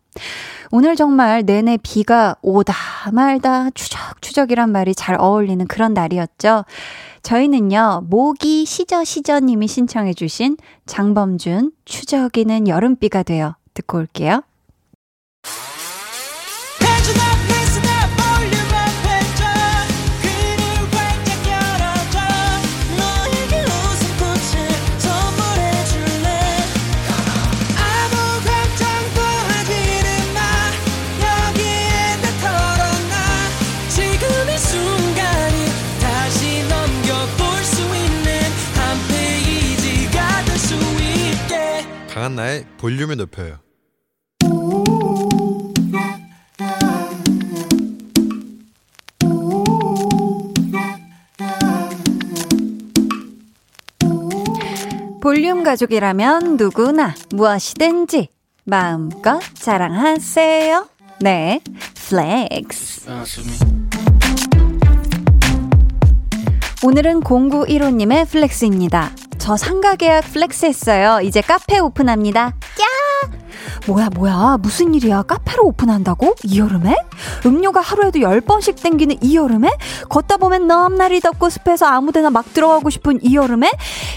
오늘 0.73 0.97
정말 0.97 1.45
내내 1.45 1.79
비가 1.83 2.37
오다 2.43 2.75
말다 3.13 3.71
추적추적이란 3.71 4.71
말이 4.73 4.95
잘 4.95 5.17
어울리는 5.19 5.67
그런 5.67 5.95
날이었죠. 5.95 6.65
저희는요, 7.23 8.07
모기 8.09 8.65
시저시저님이 8.65 9.69
신청해주신 9.69 10.57
장범준 10.87 11.73
추적이는 11.85 12.69
여름비가 12.69 13.23
되어 13.23 13.57
듣고 13.75 13.99
올게요. 13.99 14.43
한나의 42.41 42.65
볼륨을 42.79 43.17
높여요. 43.17 43.59
볼륨 55.21 55.63
가족이라면 55.63 56.57
누구나 56.57 57.15
무엇이든지 57.31 58.29
마음껏 58.65 59.41
자랑하세요. 59.55 60.89
네, 61.21 61.61
flex. 62.09 63.11
오늘은 66.83 67.21
0915님의 67.21 68.27
flex입니다. 68.27 69.11
저 69.51 69.57
상가 69.57 69.97
계약 69.97 70.27
flex 70.33 70.67
했어요. 70.67 71.19
이제 71.25 71.41
카페 71.41 71.81
오픈합니다. 71.81 72.41
야! 72.41 73.31
뭐야, 73.87 74.09
뭐야. 74.15 74.57
무슨 74.61 74.95
일이야. 74.95 75.23
카페를 75.23 75.61
오픈한다고? 75.63 76.35
이 76.45 76.59
여름에? 76.59 76.97
음료가 77.47 77.81
하루에도 77.81 78.19
10번씩 78.21 78.81
땡기는 78.83 79.17
이 79.23 79.37
여름에? 79.37 79.71
걷다 80.09 80.37
보면 80.37 80.67
넘나리 80.67 81.21
덥고 81.21 81.51
습해서 81.51 81.87
아무 81.87 82.13
데나 82.13 82.31
막 82.31 82.53
들어가고 82.53 82.91
싶은 82.91 83.19
이 83.23 83.35
여름에? 83.35 83.71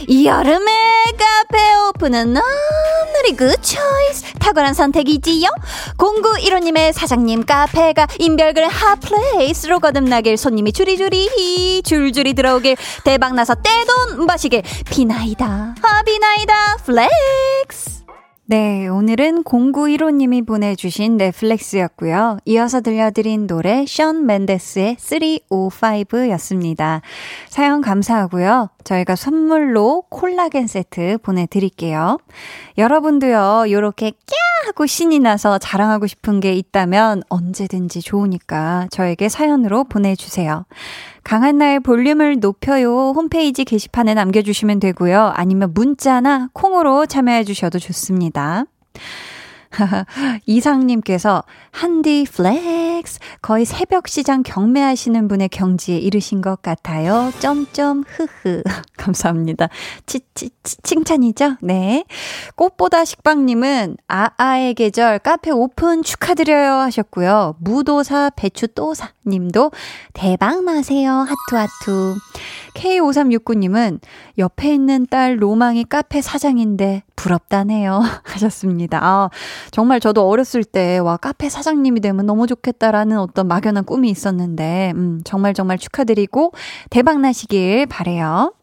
이 0.07 0.25
여름에 0.25 0.71
카페 1.17 1.59
오픈은 1.89 2.33
넘나리 2.33 3.35
good 3.37 3.55
choice. 3.61 4.33
탁월한 4.39 4.73
선택이지요? 4.73 5.49
0915님의 5.97 6.91
사장님 6.93 7.45
카페가 7.45 8.07
인별그램 8.19 8.69
hot 8.69 9.02
place로 9.02 9.79
거듭나길 9.79 10.37
손님이 10.37 10.71
줄이줄이 10.73 11.81
줄줄이 11.83 12.33
들어오길 12.33 12.75
대박나서 13.03 13.55
떼돈 13.55 14.25
마시길 14.25 14.63
비나이다 14.89 15.75
아 15.81 16.03
비나이다 16.03 16.77
flex 16.85 18.02
네, 18.45 18.89
오늘은 18.89 19.45
0915님이 19.45 20.45
보내주신 20.45 21.15
네, 21.15 21.37
flex였고요. 21.37 22.39
이어서 22.43 22.81
들려드린 22.81 23.47
노래 23.47 23.85
션 23.85 24.25
맨데스의 24.25 24.97
305였습니다. 24.97 26.99
사연 27.47 27.79
감사하고요. 27.79 28.67
저희가 28.83 29.15
선물로 29.15 30.03
콜라겐 30.09 30.67
세트 30.67 31.19
보내드릴게요. 31.23 32.17
여러분도요, 32.77 33.65
요렇게 33.69 34.11
꺄! 34.11 34.35
하고 34.65 34.85
신이 34.85 35.19
나서 35.19 35.57
자랑하고 35.57 36.07
싶은 36.07 36.39
게 36.39 36.53
있다면 36.53 37.23
언제든지 37.29 38.01
좋으니까 38.01 38.87
저에게 38.91 39.27
사연으로 39.29 39.83
보내주세요. 39.85 40.65
강한나의 41.23 41.81
볼륨을 41.81 42.39
높여요 42.39 43.11
홈페이지 43.11 43.65
게시판에 43.65 44.13
남겨주시면 44.13 44.79
되고요. 44.79 45.33
아니면 45.35 45.73
문자나 45.73 46.49
콩으로 46.53 47.05
참여해 47.05 47.43
주셔도 47.43 47.79
좋습니다. 47.79 48.65
이상님께서 50.45 51.43
한디 51.71 52.25
flex 52.31 53.19
거의 53.41 53.65
새벽 53.65 54.07
시장 54.07 54.43
경매하시는 54.43 55.27
분의 55.27 55.49
경지에 55.49 55.97
이르신 55.97 56.41
것 56.41 56.61
같아요. 56.61 57.31
점점 57.39 58.03
흐흐 58.07 58.63
감사합니다. 58.97 59.69
치치 60.05 60.51
칭찬이죠? 60.63 61.57
네. 61.61 62.05
꽃보다 62.55 63.05
식빵님은 63.05 63.97
아아의 64.07 64.75
계절 64.75 65.19
카페 65.19 65.51
오픈 65.51 66.03
축하드려요 66.03 66.73
하셨고요. 66.73 67.55
무도사 67.59 68.29
배추도사님도 68.35 69.71
대박 70.13 70.63
나세요 70.63 71.11
하투 71.11 71.57
하투. 71.57 72.15
K5369님은 72.73 73.99
옆에 74.37 74.73
있는 74.73 75.05
딸 75.09 75.41
로망이 75.41 75.85
카페 75.85 76.21
사장인데 76.21 77.03
부럽다네요. 77.15 78.01
하셨습니다. 78.23 78.99
아, 79.01 79.29
정말 79.71 79.99
저도 79.99 80.27
어렸을 80.27 80.63
때, 80.63 80.97
와, 80.97 81.17
카페 81.17 81.49
사장님이 81.49 82.01
되면 82.01 82.25
너무 82.25 82.47
좋겠다라는 82.47 83.19
어떤 83.19 83.47
막연한 83.47 83.85
꿈이 83.85 84.09
있었는데, 84.09 84.93
음, 84.95 85.21
정말 85.23 85.53
정말 85.53 85.77
축하드리고 85.77 86.51
대박 86.89 87.19
나시길 87.19 87.85
바래요. 87.87 88.53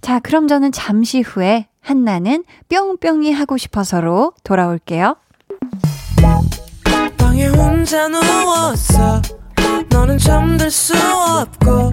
자, 0.00 0.20
그럼 0.20 0.48
저는 0.48 0.72
잠시 0.72 1.20
후에 1.20 1.66
한나는 1.80 2.44
뿅뿅이 2.68 3.32
하고 3.32 3.56
싶어서로 3.56 4.32
돌아올게요. 4.44 5.16
방에 7.16 7.46
혼자 7.48 8.08
누웠어 8.08 9.22
너는 9.90 10.18
잠들 10.18 10.70
수 10.70 10.94
없고 10.96 11.92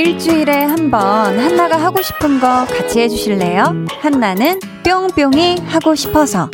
일주일에 0.00 0.64
한 0.64 0.90
번 0.90 1.38
한나가 1.38 1.76
하고 1.76 2.00
싶은 2.00 2.40
거 2.40 2.64
같이 2.64 3.00
해주실래요? 3.00 3.84
한나는 4.00 4.58
뿅뿅이 4.82 5.58
하고 5.66 5.94
싶어서. 5.94 6.48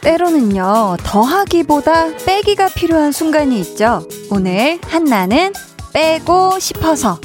때로는요, 0.00 0.96
더하기보다 1.02 2.16
빼기가 2.26 2.68
필요한 2.68 3.10
순간이 3.10 3.58
있죠. 3.60 4.06
오늘 4.30 4.78
한나는 4.82 5.52
빼고 5.92 6.58
싶어서. 6.58 7.18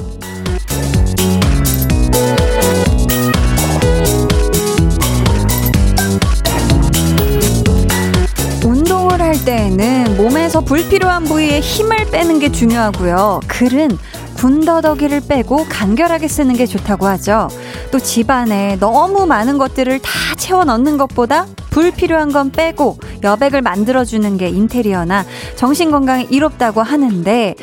때에는 9.50 10.16
몸에서 10.16 10.62
불필요한 10.62 11.24
부위에 11.24 11.60
힘을 11.60 12.12
빼는 12.12 12.38
게 12.38 12.52
중요하고요. 12.52 13.40
글은 13.48 13.98
군더더기를 14.36 15.22
빼고 15.28 15.66
간결하게 15.68 16.28
쓰는 16.28 16.56
게 16.56 16.68
좋다고 16.68 17.08
하죠. 17.08 17.48
또 17.90 17.98
집안에 17.98 18.78
너무 18.80 19.26
많은 19.26 19.58
것들을 19.58 19.98
다 20.00 20.12
채워 20.38 20.66
넣는 20.66 20.98
것보다 20.98 21.48
불필요한 21.72 22.32
건 22.32 22.52
빼고 22.52 23.00
여백을 23.24 23.64
만들어주는 23.64 24.38
게 24.38 24.50
인테리어나 24.50 25.26
정신건강에 25.56 26.28
이롭다고 26.30 26.84
하는데 26.84 27.56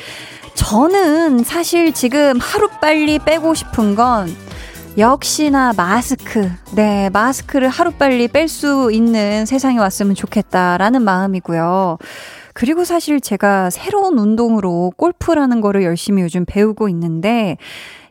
저는 0.55 1.45
사실 1.45 1.93
지금 1.93 2.41
하루빨리 2.41 3.21
빼고 3.21 3.55
싶은 3.55 3.95
건 3.95 4.35
역시나 4.99 5.75
마스크. 5.77 6.51
네, 6.75 7.11
마스크를 7.11 7.69
하루빨리 7.69 8.29
뺄 8.29 8.49
수 8.49 8.91
있는 8.91 9.45
세상이 9.45 9.79
왔으면 9.79 10.15
좋겠다라는 10.15 11.03
마음이고요. 11.03 11.99
그리고 12.55 12.85
사실 12.85 13.21
제가 13.21 13.69
새로운 13.69 14.19
운동으로 14.19 14.93
골프라는 14.97 15.61
거를 15.61 15.83
열심히 15.83 16.23
요즘 16.23 16.47
배우고 16.47 16.89
있는데, 16.89 17.59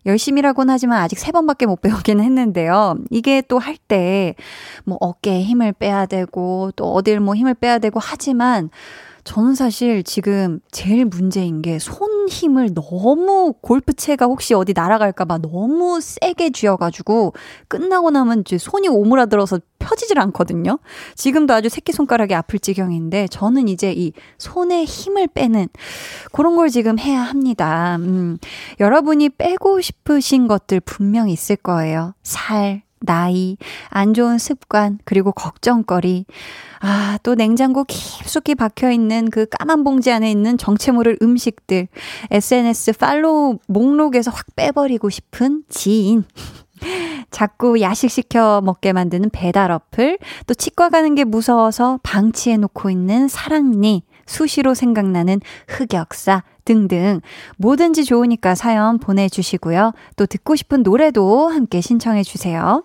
열심히라고는 0.05 0.71
하지만 0.71 1.01
아직 1.01 1.17
세 1.17 1.31
번밖에 1.31 1.65
못 1.65 1.81
배우긴 1.81 2.19
했는데요. 2.19 2.97
이게 3.09 3.41
또 3.41 3.57
할 3.57 3.77
때, 3.87 4.35
뭐 4.83 4.97
어깨에 5.01 5.41
힘을 5.41 5.73
빼야 5.73 6.05
되고, 6.05 6.69
또 6.75 6.93
어딜 6.93 7.19
뭐 7.19 7.33
힘을 7.33 7.55
빼야 7.55 7.79
되고 7.79 7.99
하지만, 7.99 8.69
저는 9.25 9.55
사실 9.55 10.03
지금 10.03 10.59
제일 10.71 11.03
문제인 11.05 11.61
게 11.63 11.77
손 11.79 12.27
힘을 12.29 12.73
너무 12.73 13.53
골프채가 13.61 14.25
혹시 14.25 14.53
어디 14.53 14.73
날아갈까봐 14.73 15.39
너무 15.39 15.99
세게 15.99 16.51
쥐어가지고 16.51 17.33
끝나고 17.67 18.11
나면 18.11 18.41
이제 18.41 18.57
손이 18.57 18.87
오므라들어서 18.87 19.59
펴지질 19.79 20.19
않거든요. 20.19 20.79
지금도 21.15 21.53
아주 21.53 21.69
새끼손가락이 21.69 22.33
아플 22.33 22.59
지경인데 22.59 23.27
저는 23.27 23.67
이제 23.67 23.91
이 23.93 24.13
손에 24.37 24.83
힘을 24.85 25.27
빼는 25.27 25.67
그런 26.31 26.55
걸 26.55 26.69
지금 26.69 26.97
해야 26.97 27.21
합니다. 27.21 27.97
음, 27.99 28.37
여러분이 28.79 29.29
빼고 29.29 29.81
싶으신 29.81 30.47
것들 30.47 30.79
분명 30.79 31.29
있을 31.29 31.55
거예요. 31.55 32.13
살, 32.23 32.81
나이, 33.01 33.57
안 33.89 34.13
좋은 34.13 34.37
습관, 34.37 34.99
그리고 35.05 35.31
걱정거리. 35.31 36.25
아, 36.79 37.17
또 37.23 37.35
냉장고 37.35 37.83
깊숙이 37.83 38.55
박혀 38.55 38.91
있는 38.91 39.29
그 39.29 39.45
까만 39.47 39.83
봉지 39.83 40.11
안에 40.11 40.29
있는 40.29 40.57
정체 40.57 40.91
모를 40.91 41.17
음식들. 41.21 41.87
SNS 42.31 42.93
팔로우 42.93 43.59
목록에서 43.67 44.31
확 44.31 44.47
빼버리고 44.55 45.09
싶은 45.09 45.63
지인. 45.69 46.23
자꾸 47.31 47.81
야식 47.81 48.11
시켜 48.11 48.61
먹게 48.61 48.93
만드는 48.93 49.29
배달 49.31 49.71
어플, 49.71 50.17
또 50.45 50.53
치과 50.53 50.89
가는 50.89 51.15
게 51.15 51.23
무서워서 51.23 51.99
방치해 52.03 52.57
놓고 52.57 52.89
있는 52.89 53.27
사랑니, 53.27 54.03
수시로 54.25 54.73
생각나는 54.73 55.39
흑역사 55.67 56.43
등등 56.65 57.21
뭐든지 57.57 58.05
좋으니까 58.05 58.55
사연 58.55 58.97
보내주시고요. 58.97 59.93
또 60.15 60.25
듣고 60.25 60.55
싶은 60.55 60.83
노래도 60.83 61.47
함께 61.47 61.81
신청해 61.81 62.23
주세요. 62.23 62.83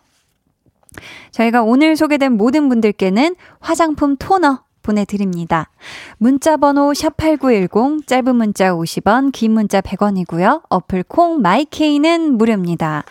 저희가 1.31 1.63
오늘 1.63 1.97
소개된 1.97 2.33
모든 2.33 2.69
분들께는 2.69 3.37
화장품 3.61 4.17
토너 4.17 4.65
보내드립니다. 4.83 5.71
문자 6.19 6.57
번호 6.57 6.93
샵8910, 6.93 8.07
짧은 8.07 8.35
문자 8.35 8.73
50원, 8.73 9.31
긴 9.33 9.53
문자 9.53 9.81
100원이고요. 9.81 10.63
어플 10.69 11.05
콩 11.05 11.41
마이케이는 11.43 12.37
무료입니다. 12.37 13.05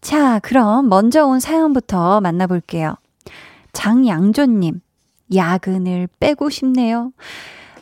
자, 0.00 0.40
그럼 0.40 0.88
먼저 0.88 1.24
온 1.26 1.38
사연부터 1.38 2.20
만나볼게요. 2.20 2.96
장양조님, 3.72 4.80
야근을 5.34 6.08
빼고 6.18 6.50
싶네요. 6.50 7.12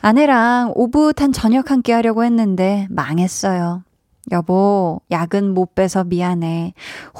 아내랑 0.01 0.73
오붓한 0.75 1.31
저녁 1.33 1.69
함께 1.71 1.93
하려고 1.93 2.23
했는데 2.23 2.87
망했어요. 2.89 3.83
여보, 4.31 5.01
야근 5.11 5.53
못 5.53 5.75
빼서 5.75 6.03
미안해. 6.03 6.73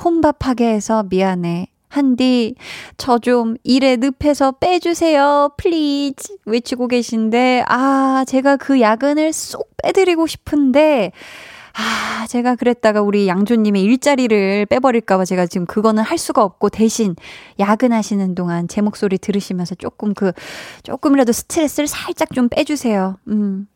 혼밥하게 0.04 0.68
해서 0.74 1.04
미안해. 1.04 1.68
한디, 1.90 2.56
저 2.96 3.18
좀 3.20 3.56
일에 3.64 3.98
늪에서 3.98 4.54
빼주세요. 4.54 5.52
please. 5.58 6.38
외치고 6.46 6.88
계신데, 6.88 7.66
아, 7.68 8.24
제가 8.28 8.56
그 8.56 8.80
야근을 8.80 9.34
쏙 9.34 9.70
빼드리고 9.84 10.26
싶은데, 10.26 11.12
아, 11.74 12.26
제가 12.28 12.56
그랬다가 12.56 13.02
우리 13.02 13.28
양조님의 13.28 13.82
일자리를 13.84 14.66
빼버릴까봐 14.68 15.26
제가 15.26 15.48
지금 15.48 15.66
그거는 15.66 16.04
할 16.04 16.18
수가 16.18 16.44
없고 16.44 16.70
대신 16.70 17.16
야근하시는 17.60 18.36
동안 18.36 18.68
제 18.68 18.82
목소리 18.82 19.18
들으시면서 19.18 19.76
조금 19.76 20.14
그, 20.14 20.32
조금이라도 20.84 21.32
스트레스를 21.32 21.88
살짝 21.88 22.34
좀 22.34 22.50
빼주세요. 22.50 23.18
음. 23.28 23.68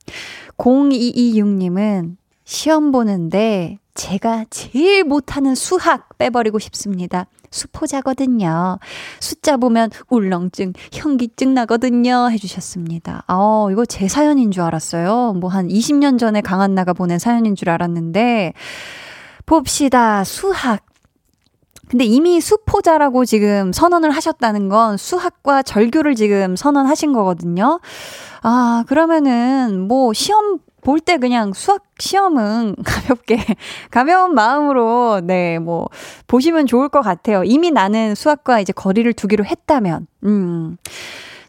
0226님은 0.58 2.18
시험 2.44 2.92
보는데 2.92 3.80
제가 3.96 4.46
제일 4.50 5.04
못하는 5.04 5.56
수학 5.56 6.18
빼버리고 6.18 6.60
싶습니다. 6.60 7.28
수포자거든요. 7.56 8.78
숫자 9.20 9.58
보면 9.58 9.90
울렁증, 10.10 10.74
현기증 10.92 11.54
나거든요. 11.54 12.30
해주셨습니다. 12.30 13.24
어, 13.28 13.70
이거 13.72 13.86
제 13.86 14.08
사연인 14.08 14.52
줄 14.52 14.62
알았어요. 14.64 15.34
뭐 15.34 15.50
한 15.50 15.70
20년 15.70 16.20
전에 16.20 16.42
강한나가 16.42 16.92
보낸 16.94 17.18
사연인 17.18 17.56
줄 17.56 17.70
알았는데, 17.70 18.54
봅시다. 19.46 20.24
수학. 20.24 20.82
근데 21.88 22.04
이미 22.04 22.42
수포자라고 22.42 23.26
지금 23.26 23.72
선언을 23.72 24.10
하셨다는 24.10 24.70
건 24.70 24.98
수학과 24.98 25.62
절교를 25.62 26.16
지금 26.16 26.56
선언하신 26.56 27.14
거거든요. 27.14 27.80
아, 28.42 28.84
그러면은 28.88 29.88
뭐 29.88 30.12
시험 30.12 30.58
볼 30.86 31.00
때 31.02 31.18
그냥 31.18 31.52
수학 31.54 31.84
시험은 32.00 32.76
가볍게, 32.86 33.44
가벼운 33.90 34.36
마음으로, 34.36 35.22
네, 35.24 35.58
뭐, 35.60 35.88
보시면 36.28 36.68
좋을 36.68 36.90
것 36.90 37.02
같아요. 37.02 37.44
이미 37.44 37.72
나는 37.72 38.14
수학과 38.16 38.60
이제 38.60 38.72
거리를 38.72 39.12
두기로 39.14 39.44
했다면, 39.46 40.08
음. 40.26 40.78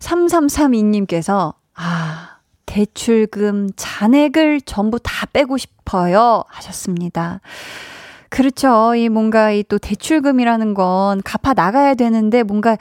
3332님께서, 0.00 1.54
아, 1.74 2.38
대출금, 2.64 3.70
잔액을 3.76 4.62
전부 4.62 4.98
다 4.98 5.26
빼고 5.26 5.58
싶어요. 5.58 6.42
하셨습니다. 6.48 7.40
그렇죠. 8.28 8.94
이 8.96 9.08
뭔가 9.08 9.50
이 9.52 9.62
또 9.68 9.78
대출금이라는 9.78 10.74
건 10.74 11.22
갚아 11.22 11.54
나가야 11.54 11.94
되는데 11.94 12.42
뭔가 12.42 12.76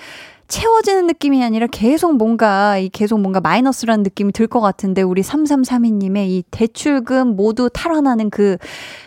채워지는 0.48 1.08
느낌이 1.08 1.44
아니라 1.44 1.68
계속 1.68 2.16
뭔가, 2.16 2.78
이 2.78 2.90
계속 2.90 3.20
뭔가 3.20 3.42
마이너스라는 3.42 4.04
느낌이 4.04 4.32
들 4.32 4.48
것 4.48 4.62
같은데, 4.62 5.02
우리 5.02 5.22
3332님의 5.22 6.28
이 6.28 6.44
대출금 6.52 7.36
모두 7.36 7.70
탈환하는 7.74 8.30
그 8.30 8.58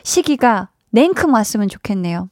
시기가 0.03 0.71
냉큼 0.91 1.33
왔으면 1.33 1.69
좋겠네요. 1.69 2.29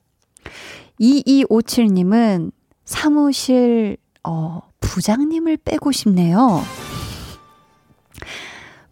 2257님은 1.00 2.50
사무실, 2.84 3.96
어, 4.24 4.62
부장님을 4.80 5.58
빼고 5.58 5.92
싶네요. 5.92 6.62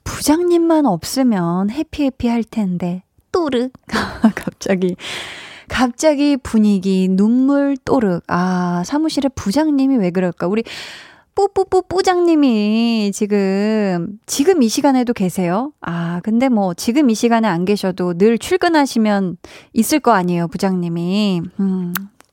부장님만 0.04 0.86
없으면 0.86 1.70
해피해피 1.70 2.28
할 2.28 2.44
텐데, 2.44 3.02
또르. 3.32 3.68
갑자기 4.34 4.96
갑자기 5.68 6.36
분위기, 6.36 7.08
눈물 7.08 7.76
또륵. 7.84 8.22
아, 8.28 8.82
사무실에 8.84 9.28
부장님이 9.34 9.96
왜 9.96 10.10
그럴까? 10.10 10.46
우리 10.46 10.64
뿌뿌뿌 11.34 11.82
뿌장님이 11.88 13.10
지금, 13.12 14.18
지금 14.26 14.62
이 14.62 14.68
시간에도 14.68 15.12
계세요? 15.12 15.72
아, 15.80 16.20
근데 16.22 16.48
뭐, 16.48 16.74
지금 16.74 17.10
이 17.10 17.14
시간에 17.14 17.48
안 17.48 17.64
계셔도 17.64 18.14
늘 18.14 18.38
출근하시면 18.38 19.38
있을 19.72 20.00
거 20.00 20.12
아니에요, 20.12 20.48
부장님이. 20.48 21.42
음, 21.58 21.92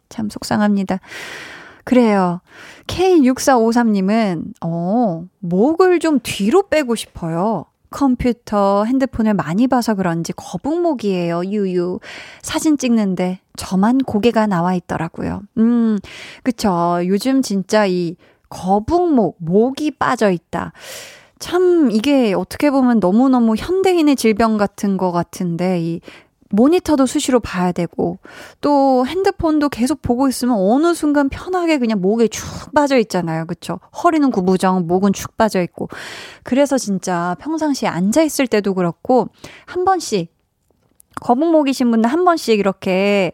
참 0.09 0.29
속상합니다. 0.29 0.99
그래요. 1.83 2.41
K6453님은, 2.85 4.53
어, 4.61 5.25
목을 5.39 5.99
좀 5.99 6.19
뒤로 6.21 6.67
빼고 6.69 6.95
싶어요. 6.95 7.65
컴퓨터, 7.91 8.85
핸드폰을 8.85 9.35
많이 9.35 9.67
봐서 9.67 9.93
그런지 9.93 10.33
거북목이에요, 10.33 11.43
유유. 11.45 11.99
사진 12.41 12.77
찍는데 12.77 13.39
저만 13.57 13.99
고개가 13.99 14.47
나와 14.47 14.73
있더라고요. 14.73 15.41
음, 15.57 15.99
그쵸. 16.41 17.01
요즘 17.05 17.41
진짜 17.41 17.85
이 17.85 18.15
거북목, 18.49 19.37
목이 19.39 19.91
빠져 19.91 20.31
있다. 20.31 20.73
참, 21.37 21.89
이게 21.91 22.33
어떻게 22.33 22.69
보면 22.71 22.99
너무너무 22.99 23.55
현대인의 23.55 24.15
질병 24.15 24.57
같은 24.57 24.97
거 24.97 25.11
같은데, 25.11 25.81
이 25.81 26.01
모니터도 26.51 27.05
수시로 27.05 27.39
봐야 27.39 27.71
되고 27.71 28.19
또 28.59 29.05
핸드폰도 29.05 29.69
계속 29.69 30.01
보고 30.01 30.27
있으면 30.27 30.55
어느 30.57 30.93
순간 30.93 31.29
편하게 31.29 31.77
그냥 31.77 32.01
목에 32.01 32.27
축 32.27 32.73
빠져 32.73 32.97
있잖아요. 32.97 33.45
그쵸? 33.45 33.79
허리는 34.03 34.29
구부정, 34.31 34.87
목은 34.87 35.13
축 35.13 35.37
빠져 35.37 35.61
있고. 35.61 35.89
그래서 36.43 36.77
진짜 36.77 37.35
평상시에 37.39 37.87
앉아 37.87 38.23
있을 38.23 38.47
때도 38.47 38.73
그렇고 38.73 39.29
한 39.65 39.85
번씩 39.85 40.31
거북목이신 41.21 41.91
분들 41.91 42.09
한 42.09 42.25
번씩 42.25 42.59
이렇게 42.59 43.31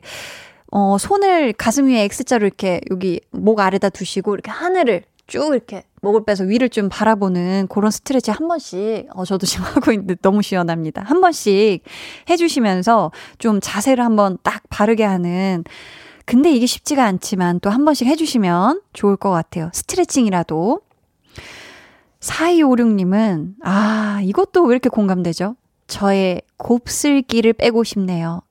어 0.71 0.97
손을 0.97 1.53
가슴 1.53 1.87
위에 1.87 2.03
X자로 2.03 2.45
이렇게 2.45 2.81
여기 2.91 3.21
목 3.31 3.59
아래다 3.59 3.89
두시고 3.89 4.33
이렇게 4.33 4.51
하늘을 4.51 5.03
쭉 5.27 5.53
이렇게 5.53 5.83
목을 6.07 6.23
빼서 6.25 6.45
위를 6.45 6.69
좀 6.69 6.89
바라보는 6.89 7.67
그런 7.69 7.91
스트레치 7.91 8.31
한 8.31 8.47
번씩, 8.47 9.07
어, 9.13 9.25
저도 9.25 9.45
지금 9.45 9.65
하고 9.75 9.91
있는데 9.91 10.15
너무 10.15 10.41
시원합니다. 10.41 11.03
한 11.03 11.21
번씩 11.21 11.83
해주시면서 12.29 13.11
좀 13.37 13.59
자세를 13.61 14.03
한번 14.03 14.37
딱 14.43 14.63
바르게 14.69 15.03
하는, 15.03 15.63
근데 16.25 16.51
이게 16.51 16.65
쉽지가 16.65 17.05
않지만 17.05 17.59
또 17.61 17.69
한 17.69 17.85
번씩 17.85 18.07
해주시면 18.07 18.81
좋을 18.93 19.15
것 19.17 19.31
같아요. 19.31 19.69
스트레칭이라도. 19.73 20.81
4256님은, 22.19 23.53
아, 23.63 24.19
이것도 24.23 24.63
왜 24.63 24.73
이렇게 24.73 24.89
공감되죠? 24.89 25.55
저의 25.87 26.41
곱슬기를 26.57 27.53
빼고 27.53 27.83
싶네요. 27.83 28.41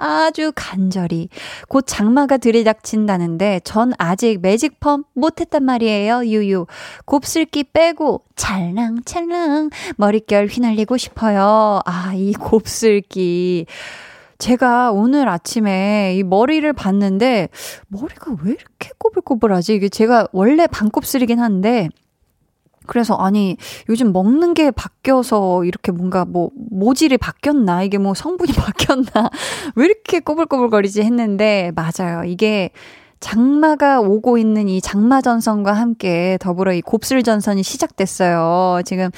아주 0.00 0.52
간절히 0.54 1.28
곧 1.68 1.84
장마가 1.86 2.38
들이닥친다는데 2.38 3.60
전 3.64 3.92
아직 3.98 4.40
매직펌 4.40 5.04
못했단 5.14 5.64
말이에요. 5.64 6.24
유유. 6.24 6.66
곱슬기 7.04 7.64
빼고 7.64 8.22
찰랑찰랑 8.36 9.70
머릿결 9.96 10.46
휘날리고 10.46 10.96
싶어요. 10.96 11.80
아, 11.84 12.12
이 12.14 12.32
곱슬기. 12.32 13.66
제가 14.38 14.90
오늘 14.90 15.28
아침에 15.28 16.16
이 16.16 16.22
머리를 16.22 16.72
봤는데 16.72 17.50
머리가 17.88 18.34
왜 18.42 18.52
이렇게 18.52 18.90
꼬불꼬불하지? 18.98 19.74
이게 19.74 19.88
제가 19.90 20.28
원래 20.32 20.66
반곱슬이긴 20.66 21.38
한데 21.38 21.90
그래서 22.90 23.14
아니 23.14 23.56
요즘 23.88 24.12
먹는 24.12 24.52
게 24.52 24.72
바뀌어서 24.72 25.64
이렇게 25.64 25.92
뭔가 25.92 26.24
뭐 26.24 26.50
모질이 26.70 27.18
바뀌었나? 27.18 27.84
이게 27.84 27.98
뭐 27.98 28.14
성분이 28.14 28.52
바뀌었나? 28.58 29.30
왜 29.76 29.84
이렇게 29.86 30.18
꼬불꼬불거리지 30.18 31.02
했는데 31.02 31.70
맞아요. 31.76 32.24
이게 32.24 32.70
장마가 33.20 34.00
오고 34.00 34.38
있는 34.38 34.68
이 34.68 34.80
장마 34.80 35.20
전선과 35.20 35.72
함께 35.72 36.38
더불어 36.40 36.72
이 36.72 36.80
곱슬 36.80 37.22
전선이 37.22 37.62
시작됐어요 37.62 38.82
지금 38.84 39.10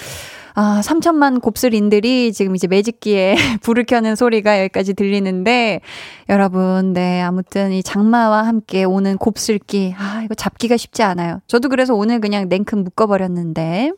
아, 0.54 0.80
3천만 0.84 1.40
곱슬인들이 1.40 2.32
지금 2.32 2.54
이제 2.54 2.66
매직기에 2.66 3.36
불을 3.62 3.84
켜는 3.84 4.16
소리가 4.16 4.60
여기까지 4.60 4.92
들리는데, 4.94 5.80
여러분, 6.28 6.92
네, 6.92 7.22
아무튼 7.22 7.72
이 7.72 7.82
장마와 7.82 8.46
함께 8.46 8.84
오는 8.84 9.16
곱슬기, 9.16 9.94
아, 9.96 10.20
이거 10.22 10.34
잡기가 10.34 10.76
쉽지 10.76 11.02
않아요. 11.02 11.40
저도 11.46 11.70
그래서 11.70 11.94
오늘 11.94 12.20
그냥 12.20 12.48
냉큼 12.48 12.84
묶어버렸는데, 12.84 13.92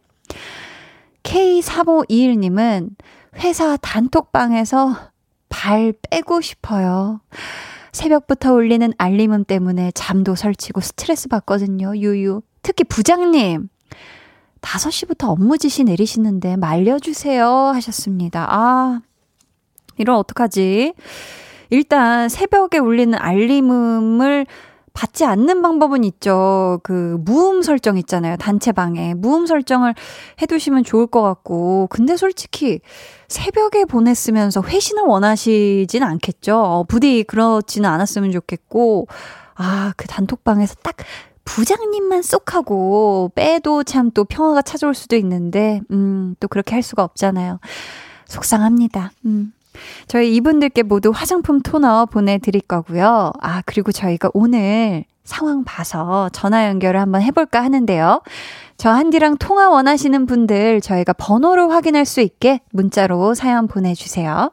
K3521님은 1.24 2.90
회사 3.38 3.76
단톡방에서 3.76 4.96
발 5.48 5.92
빼고 6.10 6.40
싶어요. 6.40 7.20
새벽부터 7.94 8.52
울리는 8.52 8.92
알림음 8.98 9.44
때문에 9.44 9.92
잠도 9.94 10.34
설치고 10.34 10.80
스트레스 10.80 11.28
받거든요, 11.28 11.96
유유. 11.96 12.42
특히 12.60 12.82
부장님. 12.82 13.68
5시부터 14.60 15.28
업무 15.28 15.58
지시 15.58 15.84
내리시는데 15.84 16.56
말려주세요 16.56 17.46
하셨습니다. 17.46 18.46
아, 18.50 19.00
이런 19.96 20.16
어떡하지? 20.16 20.94
일단 21.70 22.28
새벽에 22.28 22.78
울리는 22.78 23.16
알림음을 23.16 24.46
받지 24.94 25.24
않는 25.24 25.60
방법은 25.60 26.04
있죠. 26.04 26.80
그 26.84 27.18
무음 27.20 27.62
설정 27.62 27.98
있잖아요. 27.98 28.36
단체방에. 28.36 29.14
무음 29.14 29.44
설정을 29.46 29.94
해두시면 30.40 30.84
좋을 30.84 31.08
것 31.08 31.20
같고. 31.20 31.88
근데 31.90 32.16
솔직히 32.16 32.80
새벽에 33.28 33.84
보냈으면서 33.84 34.62
회신을 34.62 35.02
원하시진 35.02 36.02
않겠죠. 36.02 36.56
어, 36.56 36.84
부디 36.84 37.24
그렇지는 37.24 37.90
않았으면 37.90 38.30
좋겠고. 38.30 39.08
아, 39.56 39.92
그 39.96 40.06
단톡방에서 40.06 40.76
딱 40.82 40.96
부장님만 41.44 42.22
쏙 42.22 42.54
하고 42.54 43.30
빼도 43.34 43.82
참 43.84 44.10
또 44.14 44.24
평화가 44.24 44.62
찾아올 44.62 44.94
수도 44.94 45.16
있는데, 45.16 45.80
음, 45.90 46.36
또 46.38 46.46
그렇게 46.48 46.74
할 46.74 46.82
수가 46.82 47.02
없잖아요. 47.02 47.58
속상합니다. 48.26 49.10
음. 49.26 49.52
저희 50.06 50.34
이분들께 50.36 50.82
모두 50.82 51.10
화장품 51.14 51.60
토너 51.60 52.06
보내드릴 52.06 52.62
거고요. 52.62 53.32
아, 53.40 53.62
그리고 53.66 53.92
저희가 53.92 54.30
오늘 54.34 55.04
상황 55.24 55.64
봐서 55.64 56.28
전화 56.32 56.66
연결을 56.68 57.00
한번 57.00 57.22
해볼까 57.22 57.62
하는데요. 57.62 58.22
저 58.76 58.90
한디랑 58.90 59.38
통화 59.38 59.70
원하시는 59.70 60.26
분들 60.26 60.80
저희가 60.80 61.12
번호를 61.14 61.70
확인할 61.70 62.04
수 62.04 62.20
있게 62.20 62.60
문자로 62.72 63.34
사연 63.34 63.66
보내주세요. 63.68 64.50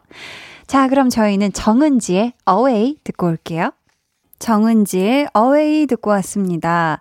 자, 0.68 0.88
그럼 0.88 1.10
저희는 1.10 1.52
정은지의 1.52 2.34
Away 2.50 2.98
듣고 3.04 3.28
올게요. 3.28 3.72
정은지의 4.40 5.28
Away 5.38 5.88
듣고 5.88 6.12
왔습니다. 6.12 7.00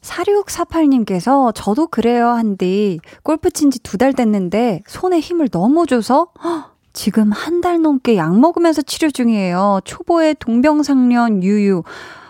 4648님께서 0.00 1.52
저도 1.54 1.86
그래요 1.86 2.28
한디 2.30 2.98
골프 3.22 3.50
친 3.50 3.70
지 3.70 3.78
두 3.82 3.98
달 3.98 4.12
됐는데 4.12 4.82
손에 4.86 5.20
힘을 5.20 5.48
너무 5.48 5.86
줘서 5.86 6.28
허, 6.42 6.71
지금 6.92 7.32
한 7.32 7.60
달 7.60 7.80
넘게 7.80 8.16
약 8.16 8.38
먹으면서 8.38 8.82
치료 8.82 9.10
중이에요. 9.10 9.80
초보의 9.84 10.36
동병상련 10.38 11.42
유유. 11.42 11.82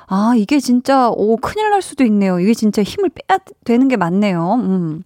아, 0.08 0.34
이게 0.36 0.60
진짜, 0.60 1.08
오, 1.08 1.36
큰일 1.38 1.70
날 1.70 1.80
수도 1.80 2.04
있네요. 2.04 2.38
이게 2.38 2.52
진짜 2.52 2.82
힘을 2.82 3.08
빼야 3.10 3.38
되는 3.64 3.88
게 3.88 3.96
맞네요. 3.96 4.54
음. 4.60 5.02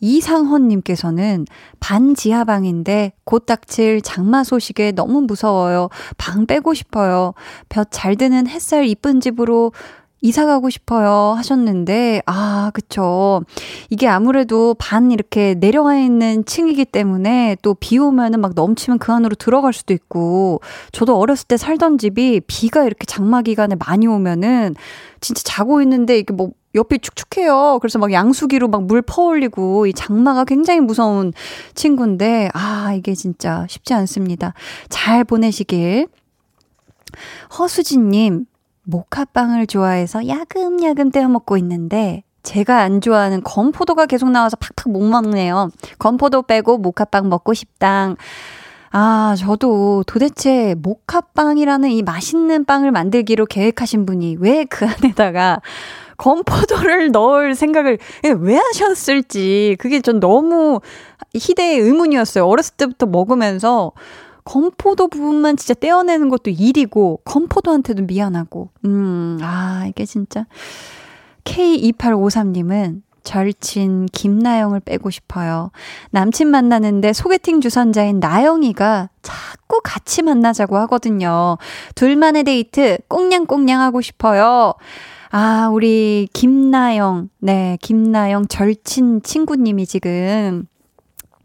이상헌님께서는 0.00 1.46
반지하방인데 1.80 3.12
곧 3.24 3.46
닥칠 3.46 4.00
장마 4.02 4.44
소식에 4.44 4.92
너무 4.92 5.22
무서워요. 5.22 5.88
방 6.18 6.46
빼고 6.46 6.74
싶어요. 6.74 7.34
볕 7.68 7.88
잘 7.90 8.16
드는 8.16 8.46
햇살 8.46 8.86
이쁜 8.86 9.20
집으로 9.20 9.72
이사 10.20 10.46
가고 10.46 10.68
싶어요 10.70 11.34
하셨는데, 11.36 12.22
아, 12.26 12.70
그쵸. 12.74 13.42
이게 13.90 14.08
아무래도 14.08 14.74
반 14.78 15.10
이렇게 15.12 15.54
내려와 15.54 15.96
있는 15.98 16.44
층이기 16.44 16.86
때문에 16.86 17.56
또 17.62 17.74
비 17.74 17.98
오면은 17.98 18.40
막 18.40 18.52
넘치면 18.54 18.98
그 18.98 19.12
안으로 19.12 19.36
들어갈 19.36 19.72
수도 19.72 19.94
있고, 19.94 20.60
저도 20.92 21.16
어렸을 21.18 21.46
때 21.46 21.56
살던 21.56 21.98
집이 21.98 22.40
비가 22.48 22.84
이렇게 22.84 23.04
장마 23.06 23.42
기간에 23.42 23.76
많이 23.78 24.06
오면은 24.08 24.74
진짜 25.20 25.42
자고 25.44 25.80
있는데 25.82 26.18
이게 26.18 26.32
뭐 26.34 26.50
옆이 26.74 26.98
축축해요. 26.98 27.78
그래서 27.80 27.98
막 27.98 28.12
양수기로 28.12 28.68
막 28.68 28.82
물 28.82 29.02
퍼올리고 29.02 29.86
이 29.86 29.92
장마가 29.92 30.44
굉장히 30.44 30.80
무서운 30.80 31.32
친구인데, 31.74 32.50
아, 32.54 32.92
이게 32.96 33.14
진짜 33.14 33.66
쉽지 33.68 33.94
않습니다. 33.94 34.52
잘 34.88 35.24
보내시길. 35.24 36.08
허수진님, 37.58 38.46
모카빵을 38.88 39.66
좋아해서 39.66 40.26
야금야금 40.26 41.10
떼어 41.10 41.28
먹고 41.28 41.58
있는데 41.58 42.22
제가 42.42 42.78
안 42.80 43.02
좋아하는 43.02 43.42
건포도가 43.42 44.06
계속 44.06 44.30
나와서 44.30 44.56
팍팍 44.56 44.90
못 44.90 45.02
먹네요. 45.02 45.68
건포도 45.98 46.42
빼고 46.42 46.78
모카빵 46.78 47.28
먹고 47.28 47.52
싶당. 47.52 48.16
아, 48.90 49.34
저도 49.38 50.04
도대체 50.06 50.74
모카빵이라는 50.78 51.90
이 51.90 52.02
맛있는 52.02 52.64
빵을 52.64 52.90
만들기로 52.90 53.44
계획하신 53.44 54.06
분이 54.06 54.36
왜 54.40 54.64
그 54.64 54.86
안에다가 54.86 55.60
건포도를 56.16 57.10
넣을 57.12 57.54
생각을 57.54 57.98
왜 58.40 58.56
하셨을지 58.56 59.76
그게 59.78 60.00
전 60.00 60.18
너무 60.18 60.80
희대의 61.34 61.80
의문이었어요. 61.80 62.46
어렸을 62.46 62.74
때부터 62.76 63.04
먹으면서 63.04 63.92
건포도 64.48 65.08
부분만 65.08 65.58
진짜 65.58 65.74
떼어내는 65.74 66.30
것도 66.30 66.50
일이고, 66.50 67.20
건포도한테도 67.26 68.04
미안하고, 68.04 68.70
음, 68.86 69.38
아, 69.42 69.84
이게 69.86 70.06
진짜. 70.06 70.46
K2853님은 71.44 73.02
절친 73.24 74.06
김나영을 74.06 74.80
빼고 74.80 75.10
싶어요. 75.10 75.70
남친 76.12 76.48
만나는데 76.48 77.12
소개팅 77.12 77.60
주선자인 77.60 78.20
나영이가 78.20 79.10
자꾸 79.20 79.82
같이 79.84 80.22
만나자고 80.22 80.78
하거든요. 80.78 81.58
둘만의 81.94 82.44
데이트 82.44 82.96
꽁냥꽁냥 83.08 83.82
하고 83.82 84.00
싶어요. 84.00 84.72
아, 85.30 85.68
우리 85.70 86.26
김나영, 86.32 87.28
네, 87.40 87.76
김나영 87.82 88.46
절친 88.46 89.20
친구님이 89.22 89.84
지금 89.84 90.66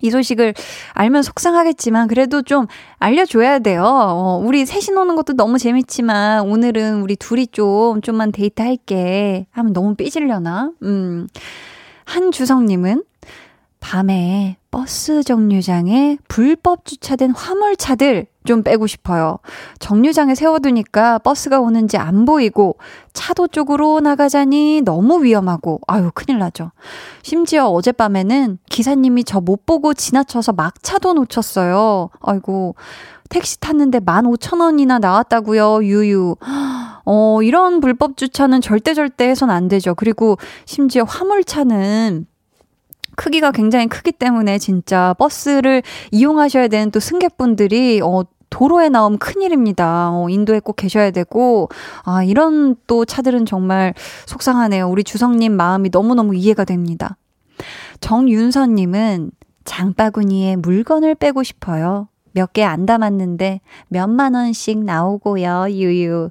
이 0.03 0.11
소식을 0.11 0.53
알면 0.93 1.23
속상하겠지만 1.23 2.09
그래도 2.09 2.41
좀 2.41 2.67
알려줘야 2.99 3.59
돼요. 3.59 3.83
어, 3.85 4.41
우리 4.43 4.65
셋이 4.65 4.93
노는 4.93 5.15
것도 5.15 5.33
너무 5.33 5.57
재밌지만 5.57 6.41
오늘은 6.41 7.01
우리 7.01 7.15
둘이 7.15 7.47
좀 7.47 8.01
좀만 8.01 8.33
데이트 8.33 8.61
할게 8.61 9.47
하면 9.51 9.71
너무 9.73 9.95
삐질려나? 9.95 10.71
음. 10.83 11.27
한주성님은 12.05 13.03
밤에 13.79 14.57
버스 14.73 15.21
정류장에 15.21 16.17
불법 16.27 16.83
주차된 16.85 17.29
화물차들 17.29 18.25
좀 18.43 18.63
빼고 18.63 18.87
싶어요. 18.87 19.37
정류장에 19.77 20.33
세워두니까 20.33 21.19
버스가 21.19 21.59
오는지 21.59 21.97
안 21.97 22.25
보이고 22.25 22.77
차도 23.13 23.49
쪽으로 23.49 23.99
나가자니 23.99 24.81
너무 24.83 25.23
위험하고 25.23 25.79
아유 25.85 26.09
큰일 26.15 26.39
나죠. 26.39 26.71
심지어 27.21 27.67
어젯밤에는 27.67 28.57
기사님이 28.67 29.23
저 29.25 29.39
못 29.43 29.67
보고 29.67 29.93
지나쳐서 29.93 30.53
막차도 30.53 31.13
놓쳤어요. 31.13 32.09
아이고 32.21 32.75
택시 33.29 33.59
탔는데 33.59 33.99
15,000원이나 33.99 34.99
나왔다고요. 34.99 35.83
유유. 35.83 36.35
어, 37.05 37.39
이런 37.43 37.79
불법 37.79 38.17
주차는 38.17 38.61
절대 38.61 38.95
절대 38.95 39.29
해선 39.29 39.51
안 39.51 39.67
되죠. 39.67 39.93
그리고 39.93 40.37
심지어 40.65 41.03
화물차는 41.03 42.25
크기가 43.15 43.51
굉장히 43.51 43.87
크기 43.87 44.11
때문에 44.11 44.57
진짜 44.59 45.13
버스를 45.19 45.83
이용하셔야 46.11 46.67
되는 46.67 46.91
또 46.91 46.99
승객분들이 46.99 48.01
어 48.03 48.23
도로에 48.49 48.89
나오면 48.89 49.17
큰일입니다. 49.17 50.11
어, 50.11 50.29
인도에 50.29 50.59
꼭 50.59 50.75
계셔야 50.75 51.09
되고, 51.09 51.69
아, 52.03 52.23
이런 52.23 52.75
또 52.85 53.03
차들은 53.03 53.47
정말 53.47 53.95
속상하네요. 54.27 54.87
우리 54.87 55.03
주성님 55.03 55.53
마음이 55.53 55.89
너무너무 55.91 56.35
이해가 56.35 56.63
됩니다. 56.63 57.17
정윤서님은 57.99 59.31
장바구니에 59.65 60.57
물건을 60.57 61.15
빼고 61.15 61.41
싶어요. 61.41 62.09
몇 62.33 62.53
개 62.53 62.63
안 62.63 62.85
담았는데 62.85 63.61
몇만 63.87 64.35
원씩 64.35 64.83
나오고요, 64.83 65.67
유유. 65.69 66.29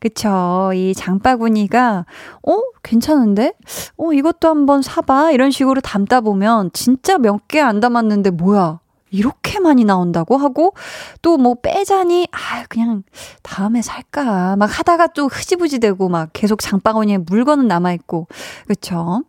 그쵸. 0.00 0.72
이 0.74 0.94
장바구니가, 0.94 2.06
어? 2.48 2.52
괜찮은데? 2.82 3.52
어, 3.98 4.12
이것도 4.12 4.48
한번 4.48 4.82
사봐. 4.82 5.30
이런 5.32 5.50
식으로 5.50 5.80
담다 5.80 6.22
보면 6.22 6.70
진짜 6.72 7.18
몇 7.18 7.46
개 7.48 7.60
안 7.60 7.80
담았는데 7.80 8.30
뭐야. 8.30 8.80
이렇게 9.12 9.58
많이 9.58 9.84
나온다고 9.84 10.36
하고 10.36 10.72
또 11.20 11.36
뭐 11.36 11.54
빼자니 11.60 12.28
아 12.30 12.64
그냥 12.68 13.02
다음에 13.42 13.82
살까 13.82 14.54
막 14.56 14.66
하다가 14.66 15.08
또 15.08 15.26
흐지부지 15.26 15.80
되고 15.80 16.08
막 16.08 16.30
계속 16.32 16.60
장바구니에 16.60 17.18
물건은 17.18 17.66
남아 17.66 17.92
있고 17.94 18.28
그렇죠. 18.66 19.24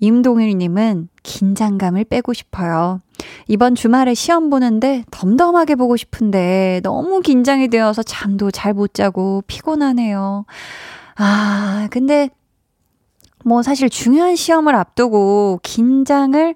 임동일 0.00 0.58
님은 0.58 1.08
긴장감을 1.22 2.04
빼고 2.04 2.34
싶어요. 2.34 3.00
이번 3.48 3.74
주말에 3.74 4.14
시험 4.14 4.50
보는데 4.50 5.04
덤덤하게 5.10 5.74
보고 5.76 5.96
싶은데 5.96 6.80
너무 6.82 7.20
긴장이 7.20 7.68
되어서 7.68 8.02
잠도 8.02 8.50
잘 8.50 8.74
못 8.74 8.92
자고 8.94 9.42
피곤하네요. 9.46 10.44
아, 11.16 11.88
근데 11.90 12.28
뭐 13.44 13.62
사실 13.62 13.88
중요한 13.88 14.36
시험을 14.36 14.74
앞두고 14.74 15.60
긴장을 15.62 16.54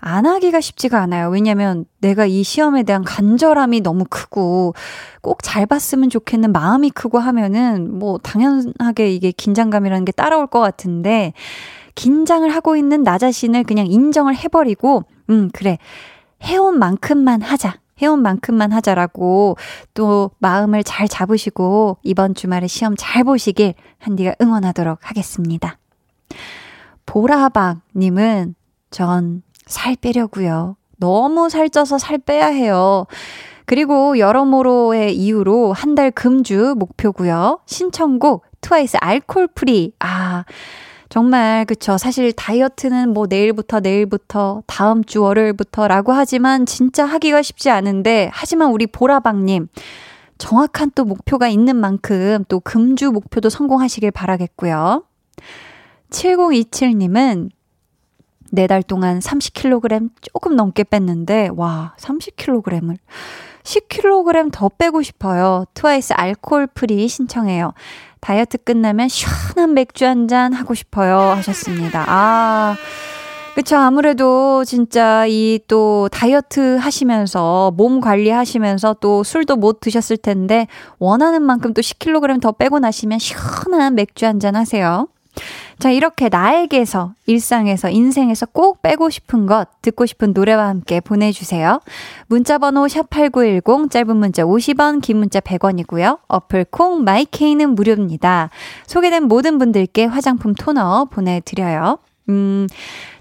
안 0.00 0.26
하기가 0.26 0.60
쉽지가 0.60 1.00
않아요. 1.02 1.28
왜냐면 1.28 1.84
내가 2.00 2.24
이 2.24 2.44
시험에 2.44 2.84
대한 2.84 3.02
간절함이 3.02 3.80
너무 3.80 4.04
크고 4.08 4.74
꼭 5.22 5.38
잘 5.42 5.66
봤으면 5.66 6.08
좋겠는 6.08 6.52
마음이 6.52 6.90
크고 6.90 7.18
하면은 7.18 7.98
뭐 7.98 8.18
당연하게 8.18 9.10
이게 9.12 9.32
긴장감이라는 9.32 10.04
게 10.04 10.12
따라올 10.12 10.46
것 10.46 10.60
같은데 10.60 11.32
긴장을 11.96 12.48
하고 12.48 12.76
있는 12.76 13.02
나 13.02 13.18
자신을 13.18 13.64
그냥 13.64 13.86
인정을 13.88 14.36
해버리고 14.36 15.02
음, 15.30 15.50
그래. 15.52 15.78
해온 16.42 16.78
만큼만 16.78 17.42
하자. 17.42 17.78
해온 18.00 18.22
만큼만 18.22 18.72
하자라고 18.72 19.56
또 19.94 20.30
마음을 20.38 20.84
잘 20.84 21.08
잡으시고 21.08 21.98
이번 22.04 22.34
주말에 22.34 22.68
시험 22.68 22.94
잘 22.96 23.24
보시길 23.24 23.74
한디가 23.98 24.34
응원하도록 24.40 24.98
하겠습니다. 25.02 25.78
보라박님은 27.06 28.54
전 28.90 29.42
살 29.68 29.96
빼려고요. 29.96 30.76
너무 30.96 31.50
살쪄서 31.50 31.98
살 31.98 32.16
빼야 32.18 32.46
해요. 32.46 33.06
그리고 33.66 34.18
여러모로의 34.18 35.14
이유로 35.14 35.74
한 35.74 35.94
달 35.94 36.10
금주 36.10 36.74
목표고요. 36.78 37.60
신청곡 37.66 38.44
트와이스 38.62 38.96
Alcohol-Free. 39.00 39.92
아, 40.00 40.44
정말 41.08 41.64
그쵸. 41.64 41.96
사실 41.96 42.32
다이어트는 42.32 43.14
뭐 43.14 43.26
내일부터 43.26 43.80
내일부터 43.80 44.62
다음 44.66 45.04
주 45.04 45.22
월요일부터라고 45.22 46.12
하지만 46.12 46.66
진짜 46.66 47.04
하기가 47.06 47.42
쉽지 47.42 47.70
않은데 47.70 48.30
하지만 48.32 48.70
우리 48.70 48.86
보라방님 48.86 49.68
정확한 50.38 50.92
또 50.94 51.04
목표가 51.04 51.48
있는 51.48 51.76
만큼 51.76 52.44
또 52.48 52.60
금주 52.60 53.10
목표도 53.10 53.48
성공하시길 53.48 54.10
바라겠고요. 54.10 55.04
7027님은 56.10 57.50
네달 58.50 58.82
동안 58.82 59.18
30kg 59.18 60.10
조금 60.22 60.56
넘게 60.56 60.84
뺐는데, 60.84 61.50
와, 61.54 61.94
30kg을. 61.98 62.96
10kg 63.62 64.50
더 64.50 64.70
빼고 64.70 65.02
싶어요. 65.02 65.64
트와이스 65.74 66.14
Alcohol-Free 66.14 67.06
신청해요. 67.06 67.74
다이어트 68.20 68.58
끝나면 68.58 69.08
시원한 69.08 69.74
맥주 69.74 70.04
한 70.06 70.28
잔 70.28 70.52
하고 70.52 70.74
싶어요. 70.74 71.18
하셨습니다. 71.18 72.04
아. 72.08 72.76
그쵸. 73.54 73.76
아무래도 73.76 74.64
진짜 74.64 75.26
이 75.26 75.58
또 75.68 76.08
다이어트 76.12 76.76
하시면서 76.76 77.72
몸 77.76 78.00
관리하시면서 78.00 78.96
또 79.00 79.24
술도 79.24 79.56
못 79.56 79.80
드셨을 79.80 80.16
텐데 80.16 80.66
원하는 80.98 81.42
만큼 81.42 81.74
또 81.74 81.80
10kg 81.82 82.40
더 82.40 82.52
빼고 82.52 82.78
나시면 82.78 83.18
시원한 83.18 83.94
맥주 83.96 84.26
한 84.26 84.38
잔 84.40 84.54
하세요. 84.54 85.08
자, 85.78 85.90
이렇게 85.90 86.28
나에게서, 86.28 87.12
일상에서, 87.26 87.88
인생에서 87.88 88.46
꼭 88.46 88.82
빼고 88.82 89.10
싶은 89.10 89.46
것, 89.46 89.68
듣고 89.80 90.06
싶은 90.06 90.32
노래와 90.32 90.66
함께 90.66 91.00
보내주세요. 91.00 91.80
문자번호 92.26 92.86
샵8910, 92.86 93.90
짧은 93.90 94.16
문자 94.16 94.42
50원, 94.42 95.00
긴 95.00 95.18
문자 95.18 95.40
100원이고요. 95.40 96.18
어플 96.26 96.66
콩, 96.70 97.04
마이케이는 97.04 97.74
무료입니다. 97.74 98.50
소개된 98.86 99.24
모든 99.24 99.58
분들께 99.58 100.06
화장품 100.06 100.54
토너 100.54 101.06
보내드려요. 101.10 101.98
음, 102.28 102.66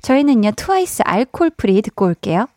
저희는요, 0.02 0.52
트와이스 0.56 1.04
Alcohol-Free 1.06 1.82
듣고 1.82 2.06
올게요. 2.06 2.48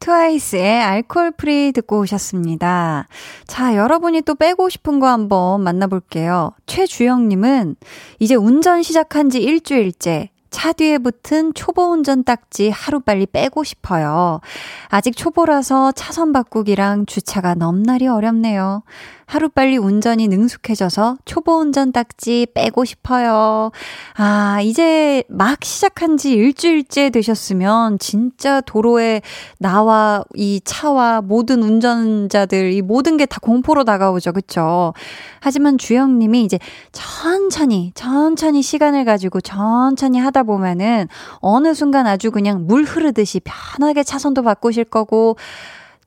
트와이스의 0.00 0.82
Alcohol-Free 0.82 1.72
듣고 1.72 2.00
오셨습니다. 2.00 3.08
자, 3.46 3.76
여러분이 3.76 4.22
또 4.22 4.34
빼고 4.34 4.68
싶은 4.68 5.00
거 5.00 5.08
한번 5.08 5.62
만나볼게요. 5.62 6.52
최주영님은 6.66 7.76
이제 8.18 8.34
운전 8.34 8.82
시작한 8.82 9.30
지 9.30 9.42
일주일째. 9.42 10.30
차 10.50 10.72
뒤에 10.72 10.98
붙은 10.98 11.52
초보 11.52 11.90
운전 11.90 12.24
딱지 12.24 12.70
하루빨리 12.70 13.26
빼고 13.26 13.64
싶어요. 13.64 14.40
아직 14.88 15.14
초보라서 15.14 15.92
차선 15.92 16.32
바꾸기랑 16.32 17.06
주차가 17.06 17.54
넘나리 17.54 18.08
어렵네요. 18.08 18.82
하루빨리 19.28 19.76
운전이 19.76 20.26
능숙해져서 20.26 21.18
초보 21.24 21.58
운전 21.58 21.92
딱지 21.92 22.48
빼고 22.54 22.84
싶어요. 22.84 23.70
아, 24.14 24.60
이제 24.62 25.22
막 25.28 25.62
시작한 25.62 26.16
지 26.16 26.32
일주일째 26.32 27.10
되셨으면 27.10 28.00
진짜 28.00 28.60
도로에 28.60 29.22
나와 29.58 30.24
이 30.34 30.60
차와 30.64 31.20
모든 31.20 31.62
운전자들 31.62 32.72
이 32.72 32.82
모든 32.82 33.16
게 33.16 33.28
다 33.28 33.38
공포로 33.40 33.84
다가오죠. 33.84 34.32
그쵸? 34.32 34.94
하지만 35.40 35.78
주영 35.78 36.18
님이 36.18 36.44
이제 36.44 36.58
천천히, 36.92 37.92
천천히 37.94 38.62
시간을 38.62 39.04
가지고 39.04 39.40
천천히 39.40 40.18
하다 40.18 40.44
보면은 40.44 41.08
어느 41.40 41.74
순간 41.74 42.06
아주 42.06 42.30
그냥 42.30 42.66
물 42.66 42.84
흐르듯이 42.84 43.40
편하게 43.44 44.02
차선도 44.02 44.42
바꾸실 44.42 44.84
거고 44.84 45.36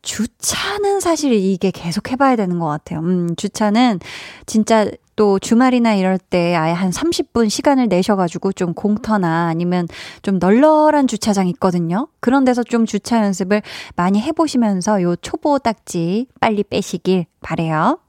주차는 0.01 0.99
사실 0.99 1.33
이게 1.33 1.71
계속 1.71 2.11
해봐야 2.11 2.35
되는 2.35 2.59
것 2.59 2.67
같아요. 2.67 2.99
음, 2.99 3.35
주차는 3.35 3.99
진짜 4.45 4.89
또 5.15 5.37
주말이나 5.37 5.93
이럴 5.93 6.17
때 6.17 6.55
아예 6.55 6.73
한 6.73 6.89
30분 6.89 7.49
시간을 7.49 7.89
내셔가지고 7.89 8.53
좀 8.53 8.73
공터나 8.73 9.47
아니면 9.47 9.87
좀 10.23 10.39
널널한 10.39 11.07
주차장 11.07 11.47
있거든요. 11.49 12.07
그런 12.19 12.43
데서 12.43 12.63
좀 12.63 12.85
주차 12.85 13.23
연습을 13.23 13.61
많이 13.95 14.19
해보시면서 14.19 15.03
요 15.03 15.15
초보 15.17 15.59
딱지 15.59 16.27
빨리 16.39 16.63
빼시길 16.63 17.25
바래요. 17.41 17.99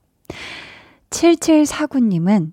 7749님은 1.11 2.53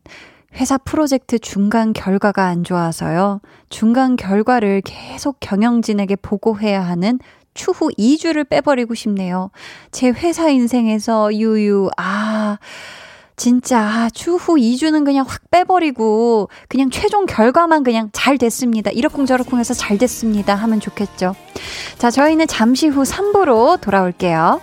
회사 0.56 0.78
프로젝트 0.78 1.40
중간 1.40 1.94
결과가 1.94 2.46
안 2.46 2.64
좋아서요. 2.64 3.40
중간 3.70 4.16
결과를 4.16 4.82
계속 4.84 5.38
경영진에게 5.40 6.18
보고해야 6.18 6.82
하는 6.82 7.20
추후 7.54 7.90
2주를 7.98 8.48
빼버리고 8.48 8.96
싶네요. 8.96 9.52
제 9.92 10.10
회사 10.10 10.50
인생에서 10.50 11.34
유유, 11.34 11.90
아, 11.98 12.58
진짜, 13.36 13.80
아, 13.80 14.10
추후 14.14 14.56
2주는 14.58 15.06
그냥 15.06 15.26
확 15.28 15.50
빼버리고, 15.50 16.50
그냥 16.68 16.90
최종 16.90 17.26
결과만 17.26 17.84
그냥 17.84 18.10
잘 18.12 18.38
됐습니다. 18.38 18.92
이러쿵저러쿵 18.92 19.60
해서 19.60 19.74
잘 19.74 19.98
됐습니다. 19.98 20.56
하면 20.56 20.80
좋겠죠. 20.80 21.36
자, 21.98 22.12
저희는 22.12 22.48
잠시 22.48 22.88
후 22.88 23.04
3부로 23.04 23.80
돌아올게요. 23.80 24.62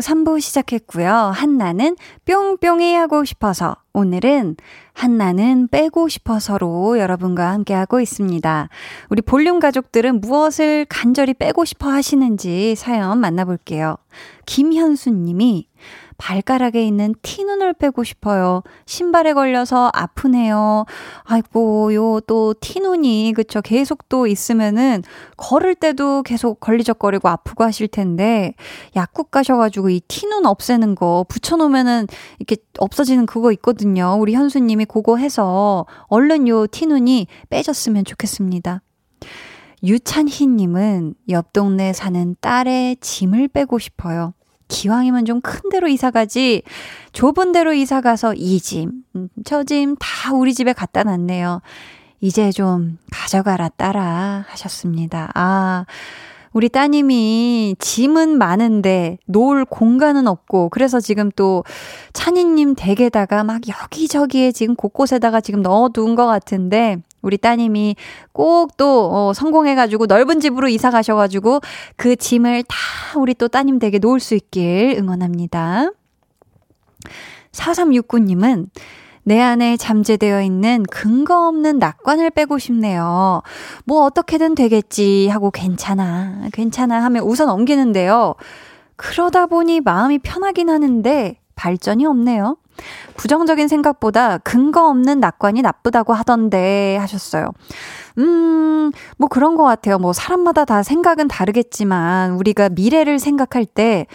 높여요 0.00 0.02
3부 0.02 0.40
시작했고요. 0.40 1.10
한나는 1.12 1.96
뿅뿅이 2.24 2.94
하고 2.94 3.24
싶어서 3.24 3.76
오늘은 3.92 4.56
한나는 4.92 5.68
빼고 5.68 6.08
싶어서로 6.08 6.98
여러분과 6.98 7.52
함께하고 7.52 8.00
있습니다. 8.00 8.68
우리 9.10 9.22
볼륨 9.22 9.60
가족들은 9.60 10.20
무엇을 10.20 10.86
간절히 10.88 11.34
빼고 11.34 11.64
싶어 11.64 11.90
하시는지 11.90 12.74
사연 12.76 13.18
만나볼게요. 13.18 13.96
김현수 14.46 15.10
님이 15.10 15.68
발가락에 16.20 16.84
있는 16.86 17.14
티눈을 17.22 17.72
빼고 17.72 18.04
싶어요. 18.04 18.62
신발에 18.84 19.32
걸려서 19.32 19.90
아프네요. 19.94 20.84
아이고, 21.24 21.94
요 21.94 22.20
또 22.26 22.54
티눈이, 22.60 23.32
그쵸. 23.34 23.62
계속 23.62 24.08
또 24.08 24.26
있으면은 24.26 25.02
걸을 25.38 25.74
때도 25.74 26.22
계속 26.22 26.60
걸리적거리고 26.60 27.28
아프고 27.28 27.64
하실 27.64 27.88
텐데, 27.88 28.54
약국 28.94 29.30
가셔가지고 29.30 29.88
이 29.88 30.00
티눈 30.06 30.44
없애는 30.44 30.94
거 30.94 31.24
붙여놓으면은 31.28 32.06
이렇게 32.38 32.56
없어지는 32.78 33.24
그거 33.26 33.50
있거든요. 33.52 34.16
우리 34.20 34.34
현수님이 34.34 34.84
그거 34.84 35.16
해서 35.16 35.86
얼른 36.08 36.46
요 36.48 36.66
티눈이 36.66 37.26
빼졌으면 37.48 38.04
좋겠습니다. 38.04 38.82
유찬희님은 39.82 41.14
옆 41.30 41.52
동네 41.54 41.94
사는 41.94 42.36
딸의 42.40 42.98
짐을 43.00 43.48
빼고 43.48 43.78
싶어요. 43.78 44.34
기왕이면 44.70 45.26
좀 45.26 45.40
큰 45.42 45.68
데로 45.70 45.88
이사 45.88 46.10
가지 46.10 46.62
좁은 47.12 47.52
데로 47.52 47.72
이사 47.72 48.00
가서 48.00 48.32
이 48.34 48.60
짐, 48.60 48.92
음, 49.16 49.28
저짐 49.44 49.96
다 49.98 50.32
우리 50.32 50.54
집에 50.54 50.72
갖다 50.72 51.02
놨네요. 51.02 51.60
이제 52.20 52.52
좀 52.52 52.98
가져가라 53.10 53.70
따라 53.70 54.44
하셨습니다. 54.48 55.30
아, 55.34 55.86
우리 56.52 56.68
따님이 56.68 57.76
짐은 57.78 58.36
많은데 58.36 59.18
놓을 59.26 59.64
공간은 59.64 60.26
없고 60.26 60.68
그래서 60.70 61.00
지금 61.00 61.30
또 61.36 61.64
찬이님 62.12 62.74
댁에다가 62.76 63.44
막 63.44 63.62
여기저기에 63.68 64.52
지금 64.52 64.74
곳곳에다가 64.74 65.40
지금 65.40 65.62
넣어둔 65.62 66.14
것 66.16 66.26
같은데 66.26 66.98
우리 67.22 67.36
따님이 67.36 67.96
꼭 68.32 68.70
또 68.76 69.10
어, 69.12 69.32
성공해가지고 69.34 70.06
넓은 70.06 70.40
집으로 70.40 70.68
이사 70.68 70.90
가셔가지고 70.90 71.60
그 71.96 72.16
짐을 72.16 72.64
다 72.66 72.76
우리 73.18 73.34
또 73.34 73.48
따님 73.48 73.78
댁에 73.78 73.98
놓을 73.98 74.20
수 74.20 74.34
있길 74.34 74.96
응원합니다. 74.98 75.90
4369님은 77.52 78.68
내 79.22 79.38
안에 79.40 79.76
잠재되어 79.76 80.42
있는 80.42 80.82
근거 80.90 81.46
없는 81.48 81.78
낙관을 81.78 82.30
빼고 82.30 82.58
싶네요. 82.58 83.42
뭐 83.84 84.04
어떻게든 84.04 84.54
되겠지 84.54 85.28
하고 85.28 85.50
괜찮아, 85.50 86.48
괜찮아 86.52 87.04
하면 87.04 87.24
웃어 87.24 87.44
넘기는데요. 87.44 88.34
그러다 88.96 89.46
보니 89.46 89.80
마음이 89.80 90.18
편하긴 90.20 90.70
하는데 90.70 91.38
발전이 91.54 92.06
없네요. 92.06 92.56
부정적인 93.16 93.68
생각보다 93.68 94.38
근거 94.38 94.88
없는 94.88 95.20
낙관이 95.20 95.62
나쁘다고 95.62 96.12
하던데 96.12 96.96
하셨어요. 97.00 97.46
음, 98.18 98.90
뭐 99.18 99.28
그런 99.28 99.56
것 99.56 99.64
같아요. 99.64 99.98
뭐 99.98 100.12
사람마다 100.12 100.64
다 100.64 100.82
생각은 100.82 101.28
다르겠지만 101.28 102.32
우리가 102.32 102.70
미래를 102.70 103.18
생각할 103.18 103.66
때 103.66 104.06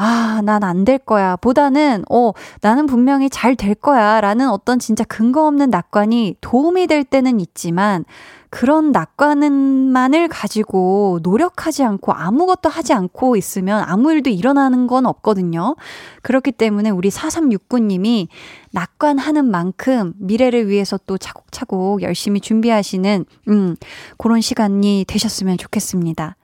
아, 0.00 0.40
난 0.44 0.62
안 0.62 0.84
될 0.84 0.98
거야. 0.98 1.34
보다는, 1.36 2.04
어, 2.08 2.30
나는 2.60 2.86
분명히 2.86 3.28
잘 3.28 3.56
될 3.56 3.74
거야. 3.74 4.20
라는 4.20 4.48
어떤 4.48 4.78
진짜 4.78 5.02
근거 5.04 5.46
없는 5.48 5.70
낙관이 5.70 6.36
도움이 6.40 6.86
될 6.86 7.02
때는 7.02 7.40
있지만, 7.40 8.04
그런 8.50 8.92
낙관만을 8.92 10.28
가지고 10.28 11.18
노력하지 11.22 11.82
않고 11.84 12.12
아무것도 12.12 12.68
하지 12.70 12.94
않고 12.94 13.36
있으면 13.36 13.82
아무 13.86 14.10
일도 14.12 14.30
일어나는 14.30 14.86
건 14.86 15.04
없거든요. 15.04 15.74
그렇기 16.22 16.52
때문에 16.52 16.88
우리 16.90 17.10
4369님이 17.10 18.28
낙관하는 18.70 19.50
만큼 19.50 20.14
미래를 20.18 20.68
위해서 20.68 20.98
또 21.06 21.18
차곡차곡 21.18 22.02
열심히 22.02 22.40
준비하시는, 22.40 23.24
음, 23.48 23.76
그런 24.16 24.40
시간이 24.40 25.04
되셨으면 25.08 25.58
좋겠습니다. 25.58 26.36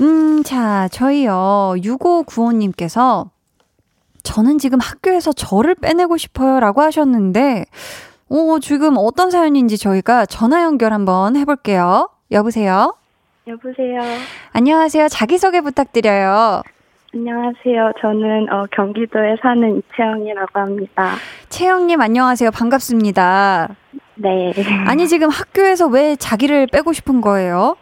음, 0.00 0.42
자, 0.42 0.88
저희요, 0.88 1.74
6595님께서 1.76 3.28
저는 4.22 4.58
지금 4.58 4.78
학교에서 4.80 5.32
저를 5.32 5.74
빼내고 5.74 6.16
싶어요 6.16 6.60
라고 6.60 6.82
하셨는데, 6.82 7.64
오, 8.28 8.58
지금 8.60 8.94
어떤 8.96 9.30
사연인지 9.30 9.76
저희가 9.76 10.26
전화 10.26 10.62
연결 10.62 10.92
한번 10.92 11.36
해볼게요. 11.36 12.08
여보세요? 12.30 12.94
여보세요. 13.46 14.00
안녕하세요. 14.52 15.08
자기소개 15.08 15.60
부탁드려요. 15.60 16.62
안녕하세요. 17.12 17.92
저는 18.00 18.52
어, 18.52 18.66
경기도에 18.70 19.34
사는 19.42 19.76
이채영이라고 19.78 20.60
합니다. 20.60 21.14
채영님 21.48 22.00
안녕하세요. 22.00 22.52
반갑습니다. 22.52 23.68
네. 24.14 24.52
아니 24.86 25.08
지금 25.08 25.28
학교에서 25.28 25.88
왜 25.88 26.14
자기를 26.14 26.68
빼고 26.68 26.92
싶은 26.92 27.20
거예요? 27.20 27.76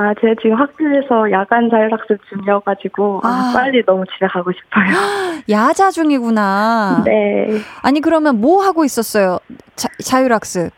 아, 0.00 0.14
제가 0.18 0.34
지금 0.40 0.56
학교에서 0.56 1.30
야간 1.30 1.68
자율학습 1.68 2.20
중이어가지고, 2.30 3.20
아, 3.22 3.28
아. 3.28 3.52
빨리 3.52 3.84
너무 3.84 4.02
집에 4.06 4.26
가고 4.28 4.50
싶어요. 4.50 4.86
야자 5.50 5.90
중이구나. 5.90 7.02
네. 7.04 7.58
아니 7.82 8.00
그러면 8.00 8.40
뭐 8.40 8.62
하고 8.64 8.86
있었어요? 8.86 9.40
자, 9.76 9.90
자율학습. 10.02 10.72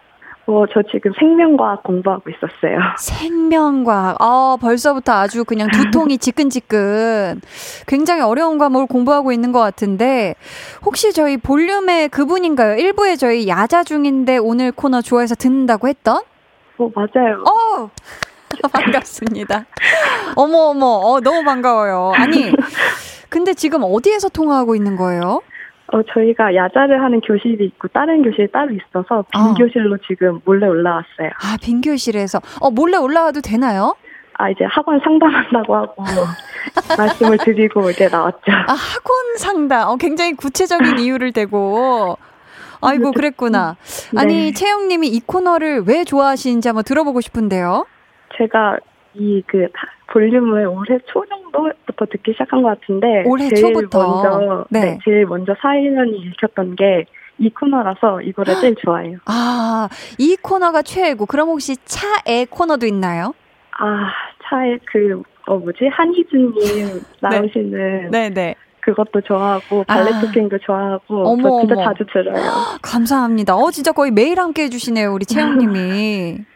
뭐, 0.47 0.67
저 0.75 0.83
지금 0.91 1.13
생명과학 1.21 1.85
공부하고 1.85 2.31
있었어요. 2.31 2.81
생명과학. 2.99 4.17
아, 4.19 4.57
벌써부터 4.61 5.13
아주 5.13 5.45
그냥 5.45 5.69
두통이 5.71 6.19
지끈지끈. 6.19 7.43
굉장히 7.87 8.23
어려운 8.23 8.59
과목을 8.59 8.89
공부하고 8.89 9.31
있는 9.31 9.53
것 9.53 9.61
같은데, 9.61 10.35
혹시 10.85 11.13
저희 11.13 11.37
볼륨의 11.37 12.09
그분인가요? 12.09 12.75
일부에 12.75 13.15
저희 13.15 13.47
야자 13.47 13.85
중인데 13.85 14.39
오늘 14.39 14.73
코너 14.73 15.01
좋아해서 15.01 15.37
듣는다고 15.37 15.87
했던? 15.87 16.23
어, 16.79 16.91
맞아요. 16.93 17.45
어! 17.45 17.91
반갑습니다. 18.73 19.65
어머, 20.37 20.59
어머, 20.71 20.87
어, 20.87 21.21
너무 21.21 21.45
반가워요. 21.45 22.13
아니, 22.15 22.53
근데 23.29 23.55
지금 23.55 23.83
어디에서 23.85 24.29
통화하고 24.29 24.75
있는 24.75 24.97
거예요? 24.97 25.41
어, 25.93 26.03
저희가 26.15 26.55
야자를 26.55 27.03
하는 27.03 27.21
교실이 27.21 27.65
있고, 27.67 27.89
다른 27.89 28.23
교실이 28.23 28.51
따로 28.51 28.71
있어서, 28.73 29.25
빈 29.31 29.41
어. 29.43 29.55
교실로 29.55 29.99
지금 30.09 30.41
몰래 30.45 30.67
올라왔어요. 30.67 31.31
아, 31.43 31.57
빈 31.61 31.81
교실에서. 31.83 32.41
어, 32.61 32.71
몰래 32.71 32.97
올라와도 32.97 33.41
되나요? 33.43 33.95
아, 34.39 34.49
이제 34.49 34.65
학원 34.65 35.01
상담한다고 35.01 35.77
하고, 35.77 36.05
말씀을 36.97 37.37
드리고 37.39 37.91
이제 37.91 38.09
나왔죠. 38.09 38.41
아, 38.51 38.73
학원 38.73 39.37
상담. 39.37 39.89
어, 39.89 39.97
굉장히 39.97 40.33
구체적인 40.35 40.99
이유를 40.99 41.33
대고. 41.33 42.17
아이고, 42.81 43.13
그랬구나. 43.13 43.77
아니, 44.17 44.47
네. 44.47 44.53
채영님이 44.53 45.09
이 45.09 45.21
코너를 45.21 45.83
왜 45.87 46.05
좋아하시는지 46.05 46.69
한번 46.69 46.85
들어보고 46.85 47.21
싶은데요. 47.21 47.87
제가 48.37 48.79
이 49.15 49.43
그 49.47 49.69
볼륨을 50.13 50.67
올해 50.67 50.99
초 51.07 51.25
정도부터 51.27 52.07
듣기 52.07 52.33
시작한 52.33 52.63
것 52.63 52.81
같은데 52.81 53.25
올해 53.27 53.49
제일 53.49 53.75
초부터? 53.75 53.99
먼저 53.99 54.67
네. 54.71 54.81
네. 54.81 54.99
제일 55.05 55.27
먼저 55.27 55.55
사연이 55.61 56.17
읽혔던 56.19 56.77
게 56.77 57.05
이 57.39 57.49
코너라서 57.51 58.21
이거를 58.23 58.55
제일 58.61 58.75
좋아해요. 58.77 59.19
아, 59.25 59.89
이 60.19 60.37
코너가 60.41 60.83
최애고, 60.83 61.27
그럼 61.27 61.49
혹시 61.49 61.77
차애 61.85 62.45
코너도 62.49 62.87
있나요? 62.87 63.35
아 63.79 64.13
차에 64.45 64.79
그어 64.85 65.57
뭐지 65.59 65.87
한희준님 65.91 67.01
나오시는 67.21 68.11
네 68.11 68.29
네. 68.31 68.55
그것도 68.81 69.23
좋아하고 69.23 69.83
발레 69.85 70.13
아. 70.13 70.21
토킹도 70.21 70.59
좋아하고 70.59 71.27
어머, 71.27 71.43
저 71.43 71.61
진짜 71.67 71.75
어머. 71.75 71.85
자주 71.85 72.05
들어요. 72.13 72.43
감사합니다. 72.83 73.57
어, 73.57 73.71
진짜 73.71 73.93
거의 73.93 74.11
매일 74.11 74.39
함께 74.39 74.65
해주시네요, 74.65 75.13
우리 75.13 75.25
채영님이. 75.25 76.39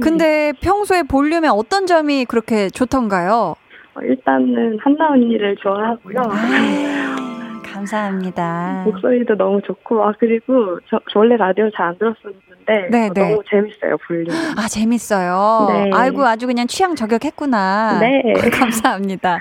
근데 0.00 0.52
평소에 0.60 1.02
볼륨에 1.02 1.48
어떤 1.48 1.86
점이 1.86 2.24
그렇게 2.26 2.70
좋던가요? 2.70 3.54
어, 3.94 4.00
일단은 4.02 4.78
한나 4.80 5.10
언니를 5.10 5.56
좋아하고요. 5.56 6.18
아, 6.30 7.62
감사합니다. 7.64 8.82
목소리도 8.86 9.36
너무 9.36 9.60
좋고 9.62 10.02
아 10.04 10.12
그리고 10.18 10.78
저, 10.88 10.98
저 11.12 11.18
원래 11.18 11.36
라디오 11.36 11.70
잘 11.70 11.88
안 11.88 11.98
들었었는데 11.98 12.88
네, 12.90 13.08
어, 13.08 13.12
네. 13.12 13.20
너무 13.30 13.42
재밌어요 13.50 13.96
볼륨. 14.06 14.34
아, 14.56 14.68
재밌어요. 14.68 15.66
네. 15.68 15.90
아이고, 15.92 16.24
아주 16.24 16.46
그냥 16.46 16.66
취향 16.68 16.94
저격했구나. 16.94 17.98
네. 18.00 18.22
감사합니다. 18.52 19.40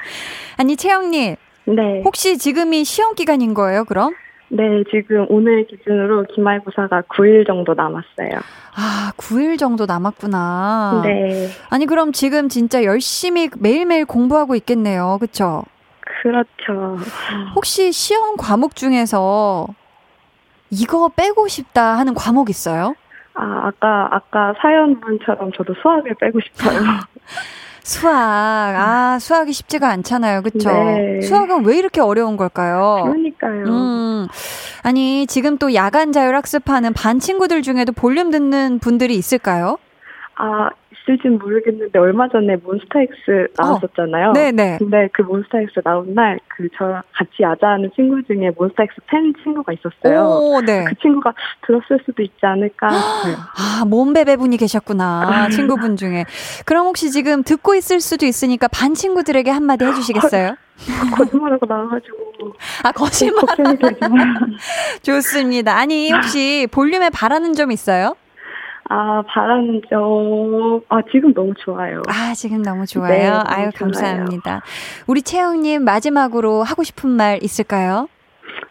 아니, 0.58 0.76
채영님, 0.76 1.36
네. 1.66 2.02
혹시 2.04 2.38
지금이 2.38 2.84
시험 2.84 3.14
기간인 3.16 3.54
거예요, 3.54 3.86
그럼? 3.86 4.14
네, 4.54 4.84
지금 4.92 5.26
오늘 5.30 5.66
기준으로 5.66 6.26
기말고사가 6.36 7.04
9일 7.04 7.48
정도 7.48 7.74
남았어요. 7.74 8.42
아, 8.76 9.14
9일 9.16 9.58
정도 9.58 9.86
남았구나. 9.86 11.02
네, 11.06 11.48
아니, 11.70 11.86
그럼 11.86 12.12
지금 12.12 12.50
진짜 12.50 12.84
열심히 12.84 13.50
매일매일 13.58 14.06
공부하고 14.06 14.56
있겠네요. 14.56 15.18
그쵸? 15.22 15.64
그렇죠. 16.02 16.98
혹시 17.56 17.94
시험 17.94 18.36
과목 18.36 18.76
중에서 18.76 19.68
이거 20.70 21.08
빼고 21.08 21.48
싶다 21.48 21.98
하는 21.98 22.14
과목 22.14 22.50
있어요? 22.50 22.94
아, 23.34 23.62
아까, 23.68 24.10
아까 24.12 24.54
사연분처럼 24.62 25.54
저도 25.54 25.74
수학을 25.82 26.16
빼고 26.16 26.42
싶어요. 26.42 26.78
수학. 27.84 28.14
아, 28.14 29.18
수학이 29.20 29.52
쉽지가 29.54 29.90
않잖아요. 29.90 30.42
그쵸? 30.44 30.72
네. 30.72 31.22
수학은 31.22 31.66
왜 31.66 31.78
이렇게 31.78 32.00
어려운 32.02 32.38
걸까요? 32.38 33.04
그러니까요. 33.06 33.66
음. 33.66 34.28
아니, 34.84 35.26
지금 35.28 35.58
또 35.58 35.74
야간 35.74 36.12
자율 36.12 36.36
학습하는 36.36 36.94
반 36.94 37.20
친구들 37.20 37.62
중에도 37.62 37.92
볼륨 37.92 38.32
듣는 38.32 38.80
분들이 38.80 39.16
있을까요? 39.16 39.78
아, 40.36 40.70
있을진 41.02 41.38
모르겠는데, 41.40 41.98
얼마 42.00 42.28
전에 42.30 42.56
몬스타엑스 42.64 43.48
나왔었잖아요. 43.58 44.34
네네. 44.34 44.78
근데 44.80 45.10
그 45.14 45.22
몬스타엑스 45.24 45.82
나온 45.84 46.14
날, 46.14 46.40
그 46.48 46.68
저 46.78 47.02
같이 47.14 47.42
야자하는 47.42 47.92
친구 47.96 48.22
중에 48.24 48.52
몬스타엑스 48.58 48.96
팬 49.08 49.34
친구가 49.44 49.74
있었어요. 49.74 50.22
오, 50.26 50.62
네. 50.62 50.86
그 50.86 50.96
친구가 51.02 51.34
들었을 51.66 52.00
수도 52.06 52.22
있지 52.24 52.38
않을까. 52.42 52.88
아, 53.58 53.84
몸베베 53.86 54.38
분이 54.38 54.58
계셨구나. 54.58 55.50
친구분 55.50 55.96
중에. 55.98 56.26
그럼 56.66 56.86
혹시 56.88 57.12
지금 57.12 57.44
듣고 57.44 57.76
있을 57.76 58.00
수도 58.00 58.26
있으니까 58.26 58.68
반 58.68 58.94
친구들에게 58.94 59.50
한마디 59.52 59.86
해주시겠어요? 59.86 60.56
거짓말하고 61.16 61.66
나와가지고. 61.66 62.18
아, 62.84 62.92
거짓말. 62.92 63.46
걱정이 63.46 63.78
되지만. 63.78 64.58
좋습니다. 65.04 65.78
아니, 65.78 66.12
혹시 66.12 66.68
볼륨에 66.72 67.10
바라는 67.10 67.54
점 67.54 67.72
있어요? 67.72 68.16
아, 68.94 69.24
바라는 69.26 69.82
점, 69.90 70.82
아, 70.90 71.02
지금 71.14 71.34
너무 71.34 71.54
좋아요. 71.58 72.02
아, 72.10 72.34
지금 72.34 72.62
너무 72.62 72.86
좋아요. 72.86 73.08
네, 73.10 73.30
너무 73.30 73.44
아유, 73.48 73.70
좋아요. 73.72 73.72
감사합니다. 73.74 74.62
우리 75.08 75.22
채영님, 75.22 75.86
마지막으로 75.86 76.62
하고 76.64 76.84
싶은 76.84 77.10
말 77.10 77.42
있을까요? 77.42 78.10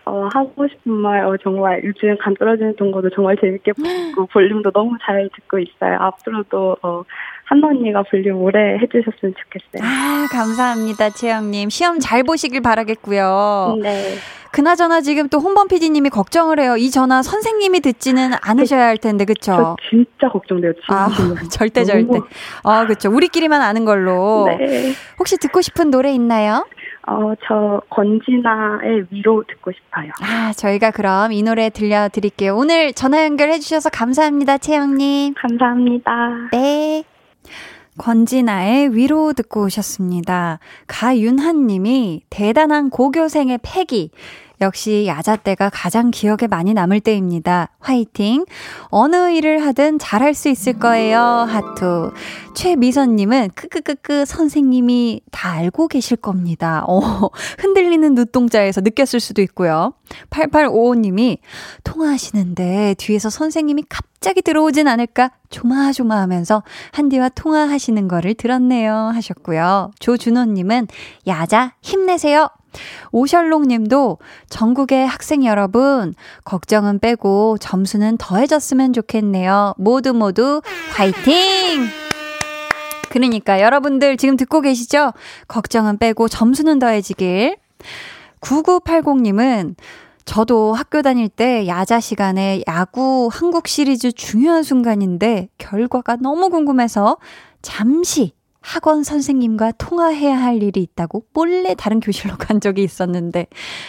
어, 0.04 0.28
하고 0.34 0.68
싶은 0.68 0.92
말, 0.92 1.24
어, 1.24 1.38
정말 1.42 1.80
요즘 1.84 2.18
간 2.18 2.34
떨어지는 2.38 2.76
동거도 2.76 3.08
정말 3.14 3.34
재밌게 3.40 3.72
보고, 3.72 4.26
볼륨도 4.30 4.72
너무 4.72 4.98
잘 5.06 5.30
듣고 5.34 5.58
있어요. 5.58 5.96
앞으로도, 5.98 6.76
어, 6.82 7.02
한나 7.50 7.66
언니가 7.66 8.04
볼륨 8.08 8.40
오래 8.42 8.78
해주셨으면 8.80 9.34
좋겠어요. 9.36 9.82
아, 9.82 10.26
감사합니다, 10.30 11.10
채영님. 11.10 11.68
시험 11.68 11.98
잘 11.98 12.22
보시길 12.22 12.60
바라겠고요. 12.60 13.76
네. 13.82 14.14
그나저나 14.52 15.00
지금 15.00 15.28
또 15.28 15.38
홍범 15.40 15.66
PD님이 15.66 16.10
걱정을 16.10 16.60
해요. 16.60 16.76
이 16.76 16.90
전화 16.92 17.22
선생님이 17.22 17.80
듣지는 17.80 18.30
않으셔야 18.40 18.84
할 18.86 18.98
텐데, 18.98 19.24
그쵸? 19.24 19.52
저 19.56 19.76
진짜 19.90 20.28
걱정돼요, 20.32 20.72
지금. 20.74 20.94
아, 20.96 21.08
절대, 21.50 21.82
절대. 21.84 22.04
너무- 22.18 22.26
아, 22.62 22.86
그쵸. 22.86 23.10
우리끼리만 23.10 23.60
아는 23.62 23.84
걸로. 23.84 24.46
네. 24.56 24.92
혹시 25.18 25.36
듣고 25.36 25.60
싶은 25.60 25.90
노래 25.90 26.12
있나요? 26.12 26.68
어, 27.08 27.32
저 27.48 27.80
권진아의 27.90 29.06
위로 29.10 29.42
듣고 29.48 29.72
싶어요. 29.72 30.12
아, 30.22 30.52
저희가 30.56 30.92
그럼 30.92 31.32
이 31.32 31.42
노래 31.42 31.68
들려드릴게요. 31.68 32.54
오늘 32.56 32.92
전화 32.92 33.24
연결해 33.24 33.58
주셔서 33.58 33.90
감사합니다, 33.90 34.58
채영님. 34.58 35.34
감사합니다. 35.34 36.12
네. 36.52 37.02
권진아의 38.00 38.96
위로 38.96 39.34
듣고 39.34 39.64
오셨습니다. 39.64 40.58
가윤한 40.86 41.66
님이 41.66 42.22
대단한 42.30 42.88
고교생의 42.88 43.58
패기. 43.62 44.10
역시 44.60 45.06
야자 45.06 45.36
때가 45.36 45.70
가장 45.70 46.10
기억에 46.10 46.46
많이 46.48 46.74
남을 46.74 47.00
때입니다. 47.00 47.70
화이팅! 47.80 48.44
어느 48.88 49.30
일을 49.32 49.64
하든 49.66 49.98
잘할 49.98 50.34
수 50.34 50.48
있을 50.50 50.74
거예요. 50.74 51.18
하트. 51.18 52.10
최미선님은 52.54 53.50
크크크크 53.54 54.26
선생님이 54.26 55.22
다 55.30 55.52
알고 55.52 55.88
계실 55.88 56.18
겁니다. 56.18 56.84
어, 56.86 57.00
흔들리는 57.58 58.14
눈동자에서 58.14 58.82
느꼈을 58.82 59.18
수도 59.18 59.40
있고요. 59.42 59.94
8855님이 60.28 61.38
통화하시는데 61.84 62.96
뒤에서 62.98 63.30
선생님이 63.30 63.84
갑자기 63.88 64.42
들어오진 64.42 64.88
않을까 64.88 65.30
조마조마하면서 65.48 66.62
한디와 66.92 67.30
통화하시는 67.30 68.08
거를 68.08 68.34
들었네요 68.34 68.92
하셨고요. 68.92 69.92
조준호님은 70.00 70.88
야자 71.26 71.74
힘내세요. 71.80 72.50
오셜록 73.12 73.66
님도 73.66 74.18
전국의 74.48 75.06
학생 75.06 75.44
여러분, 75.44 76.14
걱정은 76.44 76.98
빼고 76.98 77.58
점수는 77.58 78.16
더해졌으면 78.18 78.92
좋겠네요. 78.92 79.74
모두 79.78 80.14
모두 80.14 80.62
화이팅! 80.94 81.88
그러니까 83.10 83.60
여러분들 83.60 84.16
지금 84.16 84.36
듣고 84.36 84.60
계시죠? 84.60 85.12
걱정은 85.48 85.98
빼고 85.98 86.28
점수는 86.28 86.78
더해지길. 86.78 87.56
9980님은 88.40 89.74
저도 90.24 90.74
학교 90.74 91.02
다닐 91.02 91.28
때 91.28 91.66
야자 91.66 91.98
시간에 91.98 92.62
야구 92.68 93.28
한국 93.32 93.66
시리즈 93.66 94.12
중요한 94.12 94.62
순간인데 94.62 95.48
결과가 95.58 96.16
너무 96.16 96.50
궁금해서 96.50 97.18
잠시 97.62 98.32
학원 98.60 99.02
선생님과 99.02 99.72
통화해야 99.72 100.40
할 100.40 100.62
일이 100.62 100.82
있다고 100.82 101.24
몰래 101.32 101.74
다른 101.74 101.98
교실로 101.98 102.36
간 102.38 102.60
적이 102.60 102.84
있었는데 102.84 103.46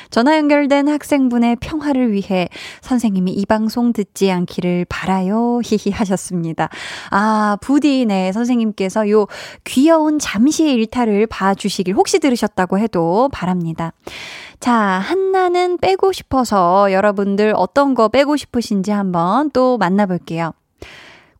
전화 0.10 0.38
연결된 0.38 0.88
학생분의 0.88 1.58
평화를 1.58 2.12
위해 2.14 2.48
선생님이 2.82 3.34
이 3.34 3.46
방송 3.46 3.94
듣지 3.94 4.32
않기를 4.32 4.86
바라요. 4.88 5.60
히히 5.64 5.92
하셨습니다. 5.92 6.70
아, 7.10 7.58
부디 7.62 8.06
네 8.06 8.32
선생님께서 8.32 9.10
요 9.10 9.28
귀여운 9.64 10.20
잠시의 10.20 10.74
일탈을 10.74 11.28
봐주시길 11.28 11.94
혹시 11.96 12.20
들으셨다고 12.20 12.80
해도 12.80 13.30
바랍니다. 13.32 13.94
자, 14.60 14.74
한나는 14.74 15.78
빼고 15.80 16.12
싶어서 16.12 16.92
여러분들 16.92 17.54
어떤 17.56 17.96
거 17.96 18.08
빼고 18.08 18.38
싶으신지 18.38 18.92
한번 18.92 19.50
또 19.52 19.78
만나볼게요. 19.78 20.54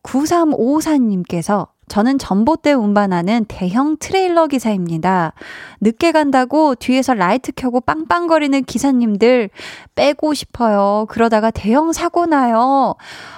9354님께서 0.02 1.68
저는 1.88 2.18
전봇대 2.18 2.72
운반하는 2.72 3.44
대형 3.48 3.96
트레일러 3.98 4.46
기사입니다. 4.46 5.34
늦게 5.80 6.12
간다고 6.12 6.74
뒤에서 6.74 7.12
라이트 7.12 7.52
켜고 7.52 7.80
빵빵거리는 7.80 8.64
기사님들 8.64 9.50
빼고 9.94 10.32
싶어요. 10.32 11.06
그러다가 11.10 11.50
대형 11.50 11.92
사고 11.92 12.24
나요. 12.24 12.94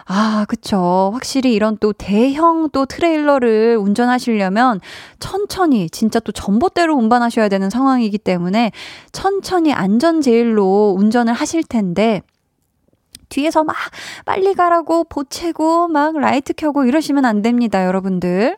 아, 0.06 0.44
그쵸. 0.46 1.10
확실히 1.12 1.54
이런 1.54 1.78
또 1.80 1.92
대형 1.92 2.68
또 2.70 2.86
트레일러를 2.86 3.76
운전하시려면 3.76 4.80
천천히, 5.18 5.90
진짜 5.90 6.20
또 6.20 6.30
전봇대로 6.30 6.94
운반하셔야 6.94 7.48
되는 7.48 7.70
상황이기 7.70 8.18
때문에 8.18 8.70
천천히 9.10 9.72
안전 9.72 10.20
제일로 10.20 10.94
운전을 10.96 11.32
하실 11.32 11.64
텐데, 11.64 12.22
뒤에서 13.28 13.64
막 13.64 13.76
빨리 14.24 14.54
가라고 14.54 15.04
보채고 15.04 15.88
막 15.88 16.18
라이트 16.18 16.52
켜고 16.52 16.84
이러시면 16.84 17.24
안 17.24 17.42
됩니다, 17.42 17.84
여러분들. 17.86 18.56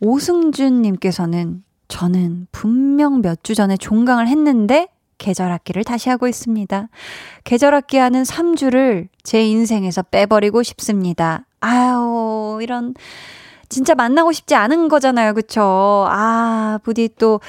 오승준님께서는 0.00 1.62
저는 1.88 2.46
분명 2.52 3.20
몇 3.20 3.42
주 3.42 3.54
전에 3.54 3.76
종강을 3.76 4.28
했는데 4.28 4.88
계절 5.18 5.52
학기를 5.52 5.84
다시 5.84 6.08
하고 6.10 6.26
있습니다. 6.26 6.88
계절 7.44 7.74
학기 7.74 7.96
하는 7.98 8.22
3주를 8.24 9.08
제 9.22 9.44
인생에서 9.44 10.02
빼버리고 10.02 10.62
싶습니다. 10.62 11.46
아유, 11.60 12.58
이런 12.60 12.94
진짜 13.72 13.94
만나고 13.94 14.32
싶지 14.32 14.54
않은 14.54 14.88
거잖아요. 14.88 15.32
그쵸? 15.32 16.06
아, 16.08 16.78
부디 16.82 17.08
또, 17.18 17.40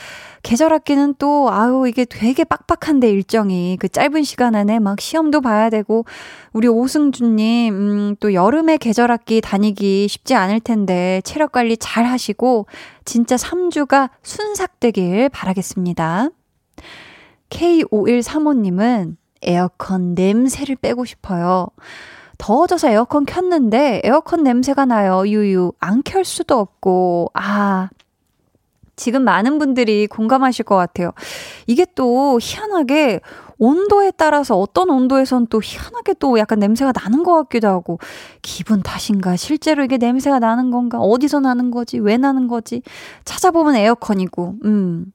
계절 0.42 0.72
학기는 0.72 1.16
또, 1.20 1.50
아유, 1.52 1.86
이게 1.86 2.06
되게 2.06 2.46
빡빡한데, 2.46 3.10
일정이. 3.10 3.76
그 3.78 3.90
짧은 3.90 4.24
시간 4.24 4.56
안에 4.56 4.80
막 4.80 5.02
시험도 5.02 5.42
봐야 5.42 5.70
되고, 5.70 6.06
우리 6.54 6.70
오승준님, 6.70 7.74
음, 7.74 8.16
또 8.22 8.34
여름에 8.34 8.78
계절 8.78 9.12
학기 9.12 9.42
다니기 9.42 10.08
쉽지 10.08 10.34
않을 10.34 10.62
텐데, 10.62 11.22
체력 11.26 11.52
관리 11.52 11.76
잘 11.76 12.06
하시고, 12.06 12.68
진짜 13.04 13.36
3주가 13.36 14.10
순삭되길 14.22 15.28
바라겠습니다. 15.28 16.30
K5135님은 17.50 19.18
에어컨 19.42 20.14
냄새를 20.16 20.78
빼고 20.78 21.04
싶어요. 21.04 21.68
더워져서 22.44 22.90
에어컨 22.90 23.26
켰는데 23.26 24.02
에어컨 24.04 24.44
냄새가 24.44 24.84
나요. 24.86 25.24
유유. 25.26 25.72
안 25.80 26.02
켤 26.04 26.24
수도 26.24 26.60
없고. 26.60 27.32
아. 27.34 27.88
지금 28.98 29.24
많은 29.24 29.60
분들이 29.60 30.08
공감하실 30.08 30.66
것 30.66 30.76
같아요. 30.76 31.14
이게 31.68 31.86
또 31.96 32.38
희한하게 32.42 33.22
온도에 33.60 34.12
따라서 34.12 34.58
어떤 34.60 34.90
온도에선 34.90 35.48
또 35.48 35.62
희한하게 35.64 36.16
또 36.20 36.38
약간 36.38 36.60
냄새가 36.60 36.92
나는 36.92 37.24
것 37.24 37.34
같기도 37.34 37.70
하고 37.70 37.98
기분 38.42 38.84
탓인가 38.84 39.36
실제로 39.38 39.84
이게 39.84 39.98
냄새가 39.98 40.40
나는 40.40 40.70
건가 40.70 41.00
어디서 41.00 41.40
나는 41.40 41.72
거지 41.72 41.98
왜 41.98 42.18
나는 42.18 42.48
거지 42.48 42.82
찾아보면 43.26 43.78
에어컨이고 43.78 44.56
음 44.66 45.06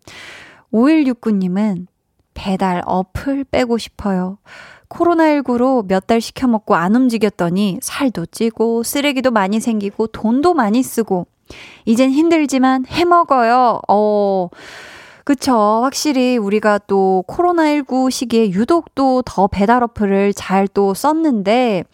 5169님은 0.72 1.87
배달 2.35 2.83
어플 2.87 3.45
빼고 3.45 3.79
싶어요. 3.79 4.39
코로나19로 4.89 5.86
몇 5.86 6.07
달 6.07 6.20
시켜먹고 6.20 6.74
안 6.74 6.95
움직였더니 6.97 7.78
살도 7.82 8.26
찌고 8.26 8.82
쓰레기도 8.82 9.30
많이 9.30 9.61
생기고 9.61 10.07
돈도 10.09 10.55
많이 10.55 10.82
쓰고 10.82 11.26
이젠 11.84 12.11
힘들지만 12.11 12.86
해먹어요. 12.86 13.80
어, 13.89 14.49
그쵸. 15.29 15.53
확실히 15.83 16.39
우리가 16.39 16.79
또 16.87 17.22
코로나19 17.29 18.11
시기에 18.11 18.51
유독 18.53 18.95
또 18.95 19.20
더 19.26 19.47
배달 19.47 19.83
어플을 19.83 20.33
잘 20.33 20.66
또 20.72 20.95
썼는데 20.95 21.85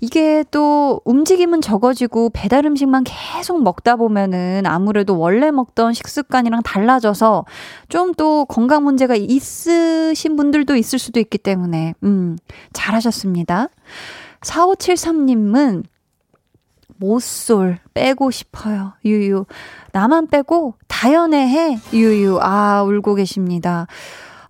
이게 0.00 0.42
또 0.50 1.02
움직임은 1.04 1.60
적어지고 1.60 2.30
배달 2.32 2.64
음식만 2.64 3.04
계속 3.04 3.62
먹다 3.62 3.96
보면은 3.96 4.62
아무래도 4.64 5.18
원래 5.18 5.50
먹던 5.50 5.92
식습관이랑 5.92 6.62
달라져서 6.62 7.44
좀 7.90 8.14
또 8.16 8.46
건강 8.46 8.84
문제가 8.84 9.16
있으신 9.16 10.36
분들도 10.36 10.74
있을 10.74 10.98
수도 10.98 11.20
있기 11.20 11.36
때문에, 11.36 11.92
음, 12.04 12.38
잘하셨습니다. 12.72 13.68
4573님은 14.40 15.84
모쏠 16.98 17.78
빼고 17.94 18.30
싶어요. 18.30 18.92
유유. 19.04 19.46
나만 19.92 20.28
빼고 20.28 20.74
다 20.86 21.12
연애해. 21.12 21.78
유유. 21.92 22.38
아, 22.40 22.82
울고 22.82 23.14
계십니다. 23.14 23.86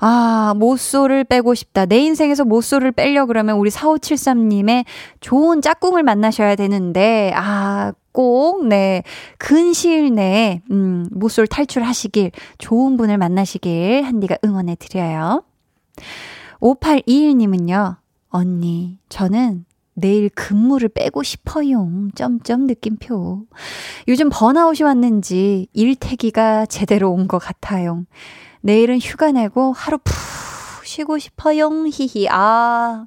아, 0.01 0.55
모쏠을 0.57 1.25
빼고 1.25 1.55
싶다. 1.55 1.87
내 1.87 1.99
인생에서 1.99 2.45
모쏠을 2.45 2.93
빼려 2.93 3.27
그러면 3.27 3.57
우리 3.57 3.71
4573님의 3.71 4.85
좋은 5.21 5.61
짝꿍을 5.61 6.05
만나셔야 6.05 6.55
되는데, 6.55 7.33
아, 7.35 7.93
꼭, 8.13 8.67
네, 8.67 9.03
근시일 9.39 10.15
내에, 10.15 10.63
음, 10.71 11.07
모쏠 11.11 11.47
탈출하시길, 11.49 12.31
좋은 12.59 12.97
분을 12.97 13.19
만나시길, 13.19 14.03
한디가 14.05 14.39
응원해 14.45 14.77
드려요. 14.77 15.43
5821님은요, 16.61 17.97
언니, 18.31 18.99
저는 19.09 19.65
내일 19.99 20.29
근무를 20.31 20.89
빼고 20.89 21.23
싶어요. 21.23 21.89
점점 22.15 22.67
느낌표. 22.67 23.43
요즘 24.09 24.29
번아웃이 24.31 24.85
왔는지 24.85 25.69
일태기가 25.73 26.67
제대로 26.67 27.11
온 27.13 27.29
것 27.29 27.39
같아요. 27.39 28.05
내일은 28.61 28.99
휴가 28.99 29.31
내고 29.33 29.73
하루 29.73 29.99
푹 29.99 30.15
쉬고 30.85 31.19
싶어요. 31.19 31.69
히히. 31.93 32.29
아. 32.31 33.05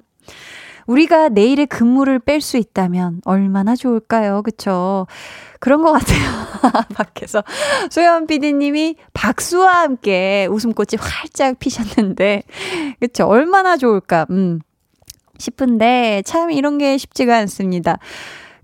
우리가 0.86 1.28
내일의 1.28 1.66
근무를 1.66 2.18
뺄 2.18 2.40
수 2.40 2.56
있다면 2.56 3.20
얼마나 3.24 3.76
좋을까요? 3.76 4.42
그쵸? 4.42 5.06
그런 5.60 5.82
것 5.82 5.92
같아요. 5.92 6.20
밖에서. 6.94 7.42
소연 7.90 8.26
PD님이 8.26 8.96
박수와 9.12 9.82
함께 9.82 10.48
웃음꽃이 10.50 10.98
활짝 10.98 11.58
피셨는데, 11.60 12.42
그쵸? 13.00 13.26
얼마나 13.26 13.76
좋을까? 13.76 14.26
음. 14.30 14.60
싶은데 15.42 16.22
참 16.24 16.50
이런 16.50 16.78
게 16.78 16.96
쉽지가 16.96 17.36
않습니다. 17.38 17.98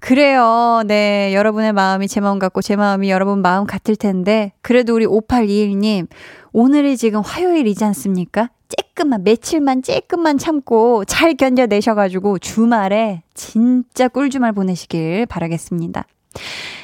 그래요. 0.00 0.82
네. 0.86 1.34
여러분의 1.34 1.72
마음이 1.72 2.06
제 2.08 2.20
마음 2.20 2.38
같고 2.38 2.62
제 2.62 2.76
마음이 2.76 3.10
여러분 3.10 3.42
마음 3.42 3.66
같을 3.66 3.96
텐데 3.96 4.52
그래도 4.62 4.94
우리 4.94 5.06
5821님 5.06 6.06
오늘이 6.52 6.96
지금 6.96 7.20
화요일이지 7.20 7.84
않습니까? 7.84 8.50
쬐끔만 8.68 9.22
며칠만 9.22 9.82
쬐끔만 9.82 10.38
참고 10.38 11.04
잘 11.04 11.34
견뎌내셔가지고 11.34 12.38
주말에 12.38 13.22
진짜 13.34 14.08
꿀주말 14.08 14.52
보내시길 14.52 15.26
바라겠습니다. 15.26 16.06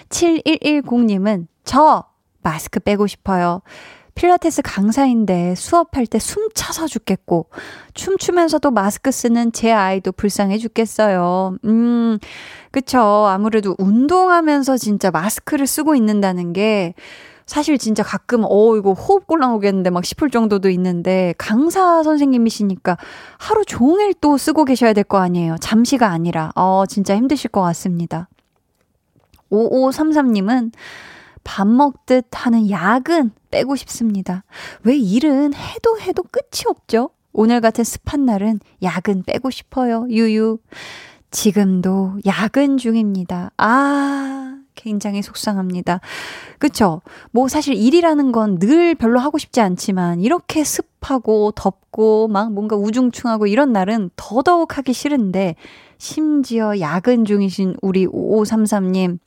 7110님은 0.08 1.46
저 1.64 2.04
마스크 2.42 2.80
빼고 2.80 3.06
싶어요. 3.06 3.62
필라테스 4.14 4.62
강사인데 4.62 5.54
수업할 5.56 6.06
때 6.06 6.18
숨 6.18 6.48
차서 6.54 6.86
죽겠고, 6.86 7.46
춤추면서도 7.94 8.70
마스크 8.70 9.10
쓰는 9.10 9.52
제 9.52 9.72
아이도 9.72 10.12
불쌍해 10.12 10.58
죽겠어요. 10.58 11.56
음, 11.64 12.18
그쵸. 12.70 13.00
아무래도 13.00 13.74
운동하면서 13.78 14.76
진짜 14.78 15.10
마스크를 15.10 15.66
쓰고 15.66 15.94
있는다는 15.94 16.52
게, 16.52 16.94
사실 17.46 17.76
진짜 17.76 18.02
가끔, 18.02 18.44
어, 18.44 18.76
이거 18.76 18.92
호흡 18.94 19.26
곤란 19.26 19.50
오겠는데 19.52 19.90
막 19.90 20.04
싶을 20.04 20.30
정도도 20.30 20.70
있는데, 20.70 21.34
강사 21.36 22.02
선생님이시니까 22.02 22.96
하루 23.38 23.64
종일 23.66 24.14
또 24.20 24.38
쓰고 24.38 24.64
계셔야 24.64 24.92
될 24.94 25.04
거 25.04 25.18
아니에요. 25.18 25.56
잠시가 25.60 26.08
아니라. 26.08 26.52
어, 26.54 26.84
진짜 26.88 27.14
힘드실 27.16 27.50
것 27.50 27.60
같습니다. 27.62 28.28
5533님은 29.50 30.72
밥 31.44 31.66
먹듯 31.68 32.26
하는 32.32 32.68
야근 32.70 33.30
빼고 33.50 33.76
싶습니다. 33.76 34.44
왜 34.82 34.96
일은 34.96 35.54
해도 35.54 36.00
해도 36.00 36.22
끝이 36.24 36.64
없죠? 36.66 37.10
오늘 37.32 37.60
같은 37.60 37.84
습한 37.84 38.24
날은 38.24 38.60
야근 38.82 39.22
빼고 39.24 39.50
싶어요. 39.50 40.06
유유. 40.08 40.58
지금도 41.30 42.18
야근 42.26 42.76
중입니다. 42.78 43.50
아, 43.56 44.56
굉장히 44.76 45.20
속상합니다. 45.22 46.00
그쵸? 46.58 47.02
뭐 47.32 47.48
사실 47.48 47.74
일이라는 47.74 48.30
건 48.32 48.58
늘 48.60 48.94
별로 48.94 49.18
하고 49.18 49.38
싶지 49.38 49.60
않지만 49.60 50.20
이렇게 50.20 50.62
습하고 50.62 51.50
덥고 51.52 52.28
막 52.28 52.52
뭔가 52.52 52.76
우중충하고 52.76 53.48
이런 53.48 53.72
날은 53.72 54.10
더더욱 54.16 54.78
하기 54.78 54.92
싫은데 54.92 55.56
심지어 55.98 56.78
야근 56.78 57.24
중이신 57.24 57.76
우리 57.82 58.06
5533님. 58.06 59.18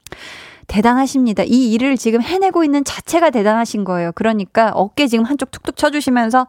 대단하십니다. 0.68 1.44
이 1.44 1.72
일을 1.72 1.98
지금 1.98 2.22
해내고 2.22 2.64
있는 2.64 2.84
자체가 2.84 3.30
대단하신 3.30 3.84
거예요. 3.84 4.12
그러니까 4.14 4.72
어깨 4.74 5.08
지금 5.08 5.26
한쪽 5.26 5.52
툭툭 5.52 5.78
쳐주시면서 5.78 6.48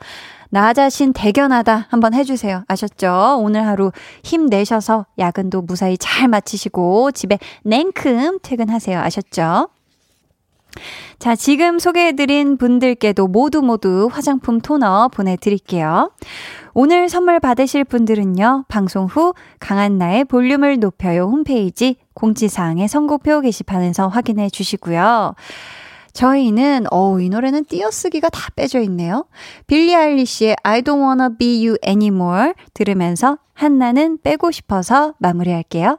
나 0.51 0.73
자신 0.73 1.13
대견하다 1.13 1.87
한번 1.91 2.15
해주세요. 2.15 2.65
아셨죠? 2.69 3.39
오늘 3.41 3.67
하루 3.67 3.93
힘내셔서 4.25 5.07
야근도 5.19 5.63
무사히 5.63 5.97
잘 5.99 6.29
마치시고 6.29 7.13
집에 7.13 7.39
냉큼 7.65 8.39
퇴근하세요. 8.43 8.99
아셨죠? 8.99 9.69
자, 11.19 11.35
지금 11.35 11.79
소개해드린 11.79 12.57
분들께도 12.57 13.27
모두 13.27 13.63
모두 13.63 14.09
화장품 14.11 14.61
토너 14.61 15.09
보내드릴게요. 15.09 16.13
오늘 16.81 17.09
선물 17.09 17.41
받으실 17.41 17.83
분들은요, 17.83 18.67
방송 18.69 19.07
후 19.07 19.35
강한나의 19.59 20.27
볼륨을 20.27 20.79
높여요 20.79 21.25
홈페이지 21.25 21.97
공지사항의 22.15 22.87
선곡표 22.87 23.41
게시판에서 23.41 24.07
확인해 24.07 24.49
주시고요. 24.49 25.35
저희는, 26.13 26.85
어우, 26.93 27.21
이 27.21 27.31
노래는 27.31 27.65
띄어쓰기가 27.65 28.29
다 28.29 28.51
빼져 28.55 28.79
있네요. 28.83 29.27
빌리 29.67 29.93
아일리시의 29.93 30.55
I 30.63 30.83
don't 30.83 31.03
wanna 31.03 31.37
be 31.37 31.67
you 31.67 31.79
anymore 31.85 32.53
들으면서 32.75 33.39
한나는 33.55 34.19
빼고 34.23 34.53
싶어서 34.53 35.15
마무리할게요. 35.19 35.99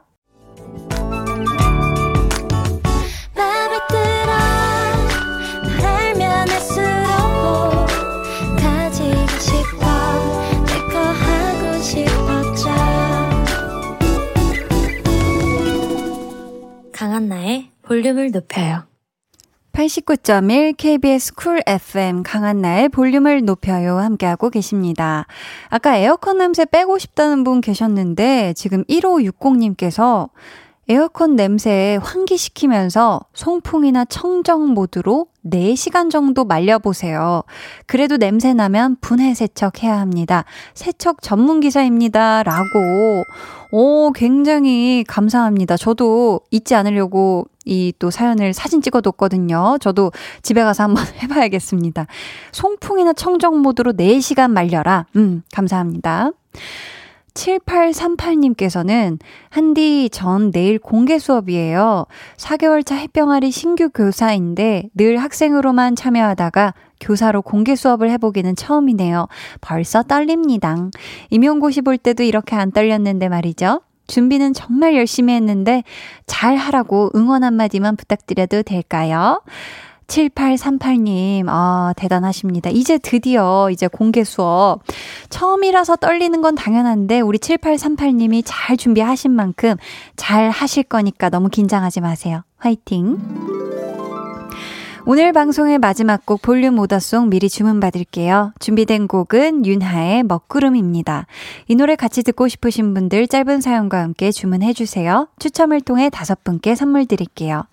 강한나의 17.10 17.72
볼륨을 17.82 18.30
높여요. 18.30 18.84
89.1 19.72 20.76
KBS 20.76 21.34
Cool 21.34 21.60
FM 21.66 22.22
강한나의 22.22 22.88
볼륨을 22.88 23.44
높여요 23.44 23.98
함께하고 23.98 24.48
계십니다. 24.48 25.26
아까 25.70 25.96
에어컨 25.96 26.38
냄새 26.38 26.64
빼고 26.64 26.98
싶다는 26.98 27.42
분 27.42 27.60
계셨는데 27.60 28.52
지금 28.52 28.84
1560님께서 28.84 30.28
에어컨 30.88 31.34
냄새 31.34 31.98
환기시키면서 32.00 33.22
송풍이나 33.34 34.04
청정 34.04 34.68
모드로 34.68 35.26
4시간 35.46 36.12
정도 36.12 36.44
말려보세요. 36.44 37.42
그래도 37.86 38.18
냄새 38.18 38.54
나면 38.54 38.98
분해 39.00 39.34
세척해야 39.34 39.98
합니다. 39.98 40.44
세척 40.74 41.22
전문 41.22 41.58
기사입니다. 41.58 42.44
라고. 42.44 43.24
오, 43.72 44.12
굉장히 44.12 45.04
감사합니다. 45.06 45.76
저도 45.76 46.40
잊지 46.50 46.74
않으려고 46.74 47.46
이 47.66 47.92
또 47.98 48.10
사연을 48.10 48.52
사진 48.52 48.80
찍어뒀거든요. 48.82 49.76
저도 49.80 50.12
집에 50.42 50.62
가서 50.64 50.84
한번 50.84 51.04
해봐야겠습니다. 51.22 52.06
송풍이나 52.52 53.12
청정 53.12 53.60
모드로 53.60 53.92
4시간 53.92 54.50
말려라. 54.50 55.06
음, 55.16 55.42
감사합니다. 55.52 56.30
7838님께서는 57.34 59.18
한디 59.48 60.08
전 60.10 60.50
내일 60.50 60.78
공개 60.78 61.18
수업이에요. 61.18 62.06
4개월차 62.36 62.96
햇병아리 62.96 63.50
신규 63.50 63.90
교사인데 63.90 64.90
늘 64.94 65.18
학생으로만 65.18 65.96
참여하다가 65.96 66.74
교사로 67.00 67.42
공개 67.42 67.76
수업을 67.76 68.10
해보기는 68.10 68.56
처음이네요. 68.56 69.28
벌써 69.60 70.02
떨립니다. 70.02 70.76
임용고시 71.30 71.82
볼 71.82 71.98
때도 71.98 72.22
이렇게 72.22 72.56
안 72.56 72.70
떨렸는데 72.70 73.28
말이죠. 73.28 73.80
준비는 74.06 74.52
정말 74.54 74.96
열심히 74.96 75.34
했는데 75.34 75.84
잘 76.26 76.56
하라고 76.56 77.10
응원 77.14 77.44
한마디만 77.44 77.96
부탁드려도 77.96 78.64
될까요? 78.64 79.40
7838님, 80.10 81.44
아, 81.48 81.94
대단하십니다. 81.96 82.70
이제 82.70 82.98
드디어 82.98 83.70
이제 83.70 83.86
공개 83.86 84.24
수업. 84.24 84.80
처음이라서 85.30 85.96
떨리는 85.96 86.42
건 86.42 86.54
당연한데, 86.54 87.20
우리 87.20 87.38
7838님이 87.38 88.42
잘 88.44 88.76
준비하신 88.76 89.30
만큼 89.30 89.76
잘 90.16 90.50
하실 90.50 90.82
거니까 90.82 91.30
너무 91.30 91.48
긴장하지 91.48 92.00
마세요. 92.00 92.42
화이팅! 92.58 93.49
오늘 95.12 95.32
방송의 95.32 95.80
마지막 95.80 96.24
곡 96.24 96.40
볼륨 96.40 96.78
오더송 96.78 97.30
미리 97.30 97.48
주문받을게요. 97.48 98.52
준비된 98.60 99.08
곡은 99.08 99.66
윤하의 99.66 100.22
먹구름입니다. 100.22 101.26
이 101.66 101.74
노래 101.74 101.96
같이 101.96 102.22
듣고 102.22 102.46
싶으신 102.46 102.94
분들 102.94 103.26
짧은 103.26 103.60
사연과 103.60 104.02
함께 104.02 104.30
주문해주세요. 104.30 105.26
추첨을 105.40 105.80
통해 105.80 106.10
다섯 106.10 106.44
분께 106.44 106.76
선물 106.76 107.06
드릴게요. 107.06 107.64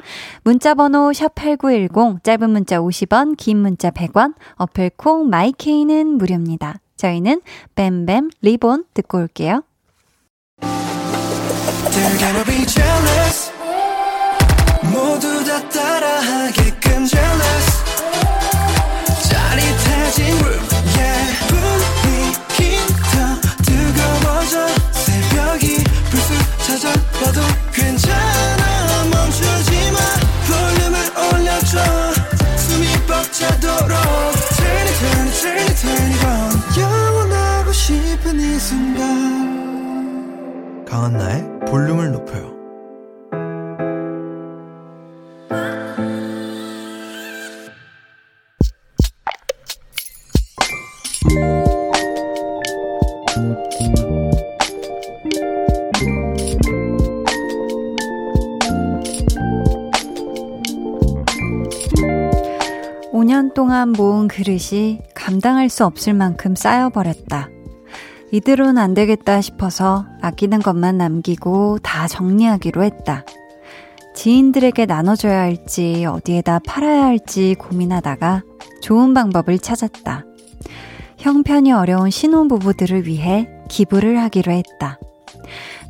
문자번호 0.46 1.12
샵8910, 1.12 2.24
짧은 2.24 2.50
문자 2.50 2.80
50원, 2.80 3.38
긴 3.38 3.60
문자 3.60 3.92
100원, 3.92 4.34
어플 4.56 4.90
콩 4.96 5.30
마이케이는 5.30 6.18
무료입니다. 6.18 6.80
저희는 6.96 7.42
뱀뱀 7.76 8.32
리본 8.42 8.86
듣고 8.96 9.20
올게요. 9.20 9.62
모두 14.92 15.46
다 15.46 15.70
따라하게끔 15.70 16.87
jealous 17.08 17.68
짜릿해진 19.30 20.20
room 20.43 20.64
yeah. 20.97 21.24
분위기 21.47 22.78
더 23.12 23.16
뜨거워져. 23.64 24.53
새벽이 24.91 25.84
불쑥 26.10 26.32
찾아와도 26.66 27.39
괜찮아. 27.74 28.64
멈추지 29.12 29.91
마. 29.91 29.97
볼륨을 30.47 30.95
올려줘. 31.18 31.74
숨이 32.58 32.86
벅차도록. 33.08 33.95
Turn 34.58 34.88
it 34.88 34.97
turn 34.99 35.28
it 35.28 35.36
turn 35.41 35.58
it 35.58 35.76
turn 35.82 36.12
it 36.12 36.26
on. 36.26 36.51
영원하고 36.78 37.72
싶은 37.72 38.39
이 38.39 38.60
순간. 38.60 39.05
강한나의 40.86 41.43
볼륨을 41.68 42.12
높여요 42.12 42.58
5년 63.11 63.53
동안 63.55 63.91
모은 63.91 64.28
그릇이 64.28 64.99
감당할 65.15 65.70
수 65.70 65.86
없을 65.86 66.13
만큼 66.13 66.55
쌓여버렸다. 66.55 67.49
이대로는 68.32 68.78
안 68.78 68.93
되겠다 68.93 69.41
싶어서 69.41 70.05
아끼는 70.22 70.59
것만 70.59 70.97
남기고 70.97 71.80
다 71.82 72.07
정리하기로 72.07 72.84
했다. 72.84 73.26
지인들에게 74.13 74.86
나눠줘야 74.86 75.41
할지 75.41 76.05
어디에다 76.05 76.59
팔아야 76.59 77.05
할지 77.05 77.55
고민하다가 77.57 78.43
좋은 78.82 79.13
방법을 79.13 79.59
찾았다. 79.59 80.26
형편이 81.28 81.74
어려운 81.74 82.10
신혼부부들을 82.10 83.06
위해 83.06 83.50
기부를 83.68 84.18
하기로 84.18 84.50
했다. 84.50 84.98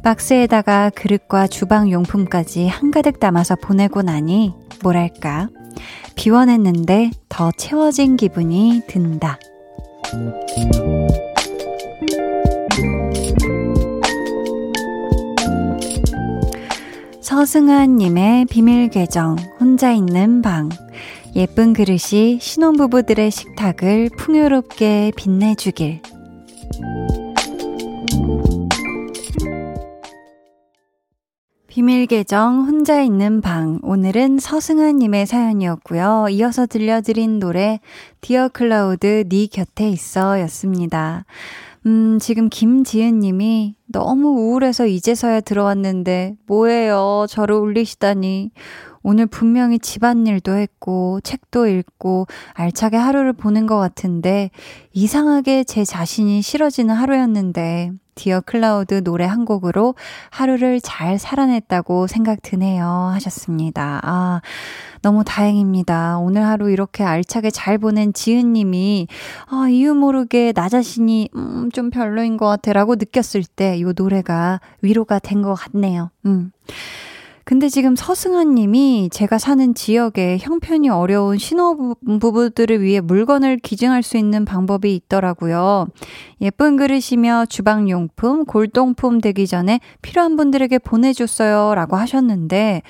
박스에다가 0.01 0.89
그릇과 0.89 1.45
주방 1.45 1.91
용품까지 1.91 2.67
한가득 2.67 3.19
담아서 3.19 3.55
보내고 3.55 4.01
나니 4.01 4.55
뭐랄까 4.81 5.47
비워냈는데 6.15 7.11
더 7.29 7.51
채워진 7.51 8.17
기분이 8.17 8.81
든다. 8.87 9.37
서승아님의 17.21 18.45
비밀 18.45 18.89
계정, 18.89 19.35
혼자 19.59 19.91
있는 19.91 20.41
방. 20.41 20.69
예쁜 21.37 21.73
그릇이 21.73 22.39
신혼부부들의 22.41 23.29
식탁을 23.29 24.09
풍요롭게 24.17 25.11
빛내주길. 25.15 26.01
비밀 31.67 32.07
계정 32.07 32.65
혼자 32.65 32.99
있는 33.03 33.41
방 33.41 33.77
오늘은 33.83 34.39
서승아님의 34.39 35.27
사연이었고요. 35.27 36.25
이어서 36.31 36.65
들려드린 36.65 37.37
노래 37.37 37.81
Dear 38.19 38.49
Cloud 38.49 39.29
네 39.29 39.45
곁에 39.45 39.89
있어였습니다. 39.89 41.25
음, 41.85 42.17
지금 42.19 42.49
김지은 42.49 43.19
님이 43.19 43.76
너무 43.87 44.29
우울해서 44.29 44.85
이제서야 44.85 45.41
들어왔는데 45.41 46.35
뭐예요? 46.45 47.25
저를 47.29 47.55
울리시다니. 47.55 48.51
오늘 49.03 49.25
분명히 49.25 49.79
집안일도 49.79 50.53
했고, 50.53 51.21
책도 51.23 51.67
읽고, 51.67 52.27
알차게 52.53 52.97
하루를 52.97 53.31
보낸 53.31 53.65
것 53.65 53.77
같은데, 53.77 54.51
이상하게 54.91 55.63
제 55.63 55.85
자신이 55.85 56.41
싫어지는 56.41 56.93
하루였는데, 56.93 57.91
Dear 58.15 58.41
Cloud 58.41 59.03
노래 59.03 59.25
한 59.25 59.45
곡으로 59.45 59.95
하루를 60.31 60.81
잘 60.81 61.19
살아냈다고 61.19 62.07
생각 62.07 62.41
드네요. 62.41 62.83
하셨습니다. 63.13 64.01
아, 64.03 64.41
너무 65.03 65.23
다행입니다. 65.23 66.17
오늘 66.17 66.43
하루 66.43 66.71
이렇게 66.71 67.03
알차게 67.03 67.51
잘 67.51 67.77
보낸 67.77 68.11
지은님이, 68.11 69.07
아, 69.45 69.69
이유 69.69 69.93
모르게 69.93 70.51
나 70.51 70.67
자신이, 70.67 71.29
음, 71.35 71.69
좀 71.71 71.91
별로인 71.91 72.35
것 72.37 72.47
같아 72.47 72.73
라고 72.73 72.95
느꼈을 72.95 73.43
때, 73.43 73.76
이 73.77 73.85
노래가 73.95 74.59
위로가 74.81 75.19
된 75.19 75.41
것 75.41 75.53
같네요. 75.53 76.09
음. 76.25 76.51
근데 77.43 77.69
지금 77.69 77.95
서승환 77.95 78.55
님이 78.55 79.07
제가 79.09 79.37
사는 79.37 79.73
지역에 79.73 80.37
형편이 80.37 80.89
어려운 80.89 81.37
신혼부부들을 81.37 82.81
위해 82.81 82.99
물건을 82.99 83.59
기증할 83.59 84.03
수 84.03 84.17
있는 84.17 84.43
방법이 84.43 84.93
있더라고요. 84.93 85.87
예쁜 86.41 86.75
그릇이며 86.75 87.45
주방용품, 87.47 88.43
골동품 88.43 89.21
되기 89.21 89.47
전에 89.47 89.79
필요한 90.01 90.35
분들에게 90.35 90.77
보내줬어요. 90.79 91.73
라고 91.73 91.95
하셨는데, 91.95 92.81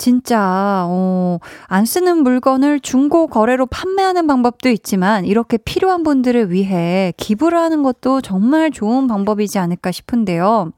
진짜, 0.00 0.86
어, 0.88 1.38
안 1.66 1.84
쓰는 1.84 2.22
물건을 2.22 2.80
중고 2.80 3.26
거래로 3.26 3.66
판매하는 3.66 4.26
방법도 4.26 4.70
있지만, 4.70 5.26
이렇게 5.26 5.58
필요한 5.58 6.04
분들을 6.04 6.50
위해 6.50 7.12
기부를 7.18 7.58
하는 7.58 7.82
것도 7.82 8.22
정말 8.22 8.70
좋은 8.70 9.06
방법이지 9.06 9.58
않을까 9.58 9.92
싶은데요. 9.92 10.72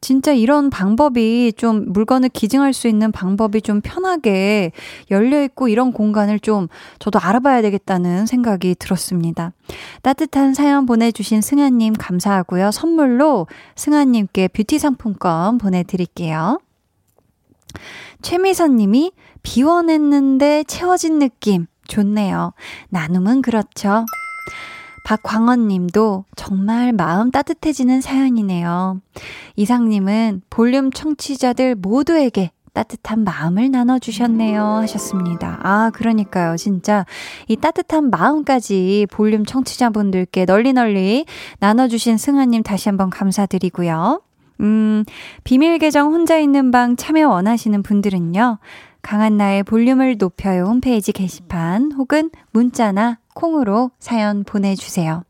진짜 0.00 0.32
이런 0.32 0.70
방법이 0.70 1.52
좀 1.58 1.92
물건을 1.92 2.30
기증할 2.30 2.72
수 2.72 2.88
있는 2.88 3.12
방법이 3.12 3.60
좀 3.60 3.82
편하게 3.82 4.72
열려 5.10 5.42
있고 5.44 5.68
이런 5.68 5.92
공간을 5.92 6.40
좀 6.40 6.68
저도 6.98 7.18
알아봐야 7.18 7.60
되겠다는 7.60 8.24
생각이 8.24 8.76
들었습니다. 8.78 9.52
따뜻한 10.00 10.54
사연 10.54 10.86
보내주신 10.86 11.42
승아님 11.42 11.92
감사하고요. 11.98 12.70
선물로 12.70 13.46
승아님께 13.76 14.48
뷰티 14.48 14.78
상품권 14.78 15.58
보내드릴게요. 15.58 16.58
최미선 18.22 18.76
님이 18.76 19.12
비워냈는데 19.42 20.64
채워진 20.64 21.18
느낌 21.18 21.66
좋네요. 21.86 22.52
나눔은 22.88 23.42
그렇죠. 23.42 24.06
박광원 25.04 25.68
님도 25.68 26.24
정말 26.34 26.92
마음 26.92 27.30
따뜻해지는 27.30 28.00
사연이네요. 28.00 29.00
이상님은 29.56 30.42
볼륨 30.48 30.90
청취자들 30.90 31.74
모두에게 31.74 32.50
따뜻한 32.72 33.22
마음을 33.22 33.70
나눠주셨네요. 33.70 34.62
하셨습니다. 34.62 35.60
아, 35.62 35.90
그러니까요. 35.94 36.56
진짜 36.56 37.06
이 37.48 37.56
따뜻한 37.56 38.10
마음까지 38.10 39.06
볼륨 39.10 39.44
청취자분들께 39.44 40.44
널리 40.44 40.72
널리 40.72 41.24
나눠주신 41.60 42.16
승아님 42.16 42.62
다시 42.62 42.88
한번 42.88 43.10
감사드리고요. 43.10 44.20
음, 44.60 45.04
비밀 45.42 45.78
계정 45.78 46.12
혼자 46.12 46.38
있는 46.38 46.70
방 46.70 46.96
참여 46.96 47.28
원하시는 47.28 47.82
분들은요. 47.82 48.58
강한 49.02 49.36
나의 49.36 49.62
볼륨을 49.64 50.16
높여요 50.18 50.64
홈페이지 50.64 51.12
게시판 51.12 51.92
혹은 51.92 52.30
문자나 52.52 53.18
콩으로 53.34 53.90
사연 53.98 54.44
보내주세요. 54.44 55.24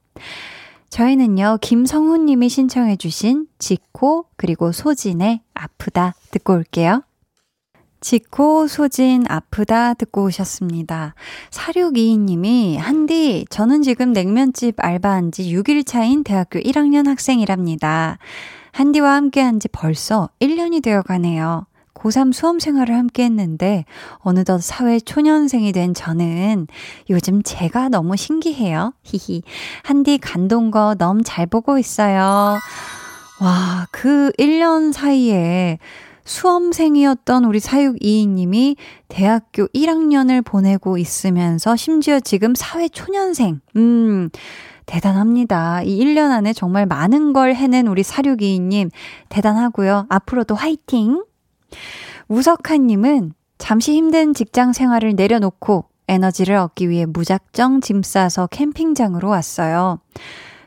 저희는요, 0.90 1.58
김성훈 1.60 2.26
님이 2.26 2.48
신청해주신 2.48 3.48
지코, 3.58 4.26
그리고 4.36 4.70
소진의 4.70 5.40
아프다 5.52 6.14
듣고 6.30 6.52
올게요. 6.52 7.02
지코, 8.00 8.68
소진, 8.68 9.24
아프다 9.28 9.94
듣고 9.94 10.24
오셨습니다. 10.24 11.14
4622님이, 11.50 12.76
한디, 12.76 13.44
저는 13.50 13.82
지금 13.82 14.12
냉면집 14.12 14.76
알바한 14.76 15.32
지 15.32 15.44
6일 15.52 15.84
차인 15.84 16.22
대학교 16.22 16.60
1학년 16.60 17.06
학생이랍니다. 17.06 18.18
한디와 18.74 19.14
함께 19.14 19.40
한 19.40 19.58
지 19.60 19.68
벌써 19.68 20.28
1년이 20.40 20.82
되어 20.82 21.02
가네요. 21.02 21.66
고3 21.94 22.32
수험 22.32 22.58
생활을 22.58 22.94
함께 22.96 23.22
했는데 23.24 23.84
어느덧 24.18 24.60
사회 24.60 24.98
초년생이 24.98 25.70
된 25.72 25.94
저는 25.94 26.66
요즘 27.08 27.42
제가 27.44 27.88
너무 27.88 28.16
신기해요. 28.16 28.92
히히. 29.04 29.42
한디 29.84 30.18
간동 30.18 30.72
거 30.72 30.96
너무 30.98 31.22
잘 31.22 31.46
보고 31.46 31.78
있어요. 31.78 32.58
와, 33.40 33.86
그 33.92 34.32
1년 34.38 34.92
사이에 34.92 35.78
수험생이었던 36.24 37.44
우리 37.44 37.60
사육이인님이 37.60 38.76
대학교 39.08 39.66
1학년을 39.68 40.44
보내고 40.44 40.98
있으면서 40.98 41.76
심지어 41.76 42.18
지금 42.18 42.54
사회 42.56 42.88
초년생. 42.88 43.60
음. 43.76 44.30
대단합니다. 44.86 45.82
이 45.82 45.98
1년 45.98 46.30
안에 46.30 46.52
정말 46.52 46.86
많은 46.86 47.32
걸 47.32 47.54
해낸 47.54 47.86
우리 47.86 48.02
사육이인님 48.02 48.90
대단하고요. 49.28 50.06
앞으로도 50.08 50.54
화이팅! 50.54 51.24
우석한님은 52.28 53.32
잠시 53.58 53.94
힘든 53.94 54.34
직장 54.34 54.72
생활을 54.72 55.14
내려놓고 55.14 55.86
에너지를 56.08 56.56
얻기 56.56 56.90
위해 56.90 57.06
무작정 57.06 57.80
짐 57.80 58.02
싸서 58.02 58.48
캠핑장으로 58.48 59.28
왔어요. 59.28 60.00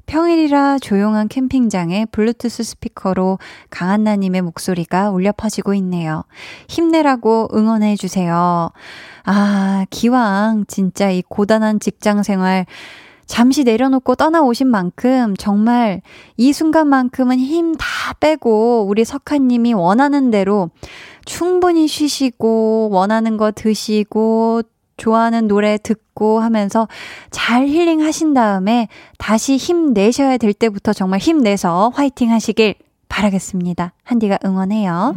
평일이라 0.08 0.80
조용한 0.80 1.28
캠핑장에 1.28 2.06
블루투스 2.06 2.64
스피커로 2.64 3.40
강한나님의 3.70 4.42
목소리가 4.42 5.10
울려 5.12 5.34
퍼지고 5.36 5.74
있네요. 5.76 6.24
힘내라고 6.70 7.50
응원해 7.54 7.98
주세요. 7.98 8.72
아, 9.26 9.86
기왕 9.90 10.64
진짜 10.68 11.10
이 11.10 11.22
고단한 11.28 11.82
직장 11.82 12.24
생활 12.24 12.66
잠시 13.28 13.64
내려놓고 13.64 14.16
떠나오신 14.16 14.68
만큼 14.68 15.36
정말 15.38 16.02
이 16.38 16.54
순간만큼은 16.54 17.40
힘 17.40 17.76
다 17.78 18.14
빼고 18.20 18.86
우리 18.88 19.04
석하님이 19.06 19.74
원하는 19.74 20.32
대로 20.32 20.70
충분히 21.26 21.88
쉬시고 21.88 22.90
원하는 22.92 23.38
거 23.38 23.52
드시고 23.52 24.62
좋아하는 24.96 25.48
노래 25.48 25.78
듣고 25.78 26.40
하면서 26.40 26.88
잘 27.30 27.68
힐링 27.68 28.02
하신 28.02 28.34
다음에 28.34 28.88
다시 29.20 29.58
힘 29.58 29.94
내셔야 29.94 30.38
될 30.38 30.54
때부터 30.54 30.94
정말 30.94 31.20
힘내서 31.20 31.92
화이팅 31.94 32.32
하시길 32.32 32.76
바라겠습니다. 33.10 33.94
한디가 34.04 34.40
응원해요. 34.46 35.14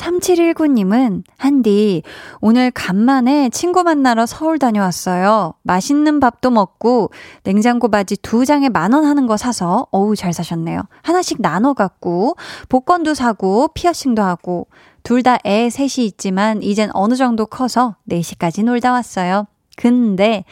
3719님은, 0.00 1.22
한디, 1.36 2.02
오늘 2.40 2.70
간만에 2.70 3.50
친구 3.50 3.82
만나러 3.82 4.24
서울 4.26 4.58
다녀왔어요. 4.58 5.54
맛있는 5.62 6.20
밥도 6.20 6.50
먹고, 6.50 7.10
냉장고 7.44 7.88
바지 7.88 8.16
두 8.16 8.44
장에 8.44 8.68
만 8.68 8.90
원 8.94 9.04
하는 9.04 9.26
거 9.26 9.36
사서, 9.36 9.86
어우, 9.92 10.16
잘 10.16 10.32
사셨네요. 10.32 10.82
하나씩 11.02 11.40
나눠 11.40 11.74
갖고, 11.74 12.36
복권도 12.68 13.14
사고, 13.14 13.68
피어싱도 13.74 14.22
하고, 14.22 14.66
둘 15.02 15.22
다 15.22 15.38
애 15.44 15.70
셋이 15.70 16.06
있지만, 16.06 16.62
이젠 16.62 16.90
어느 16.94 17.14
정도 17.14 17.46
커서 17.46 17.96
4시까지 18.08 18.64
놀다 18.64 18.92
왔어요. 18.92 19.46
근데, 19.76 20.44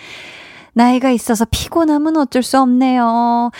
나이가 0.74 1.10
있어서 1.10 1.44
피곤하면 1.50 2.16
어쩔 2.18 2.42
수 2.42 2.60
없네요. 2.60 3.50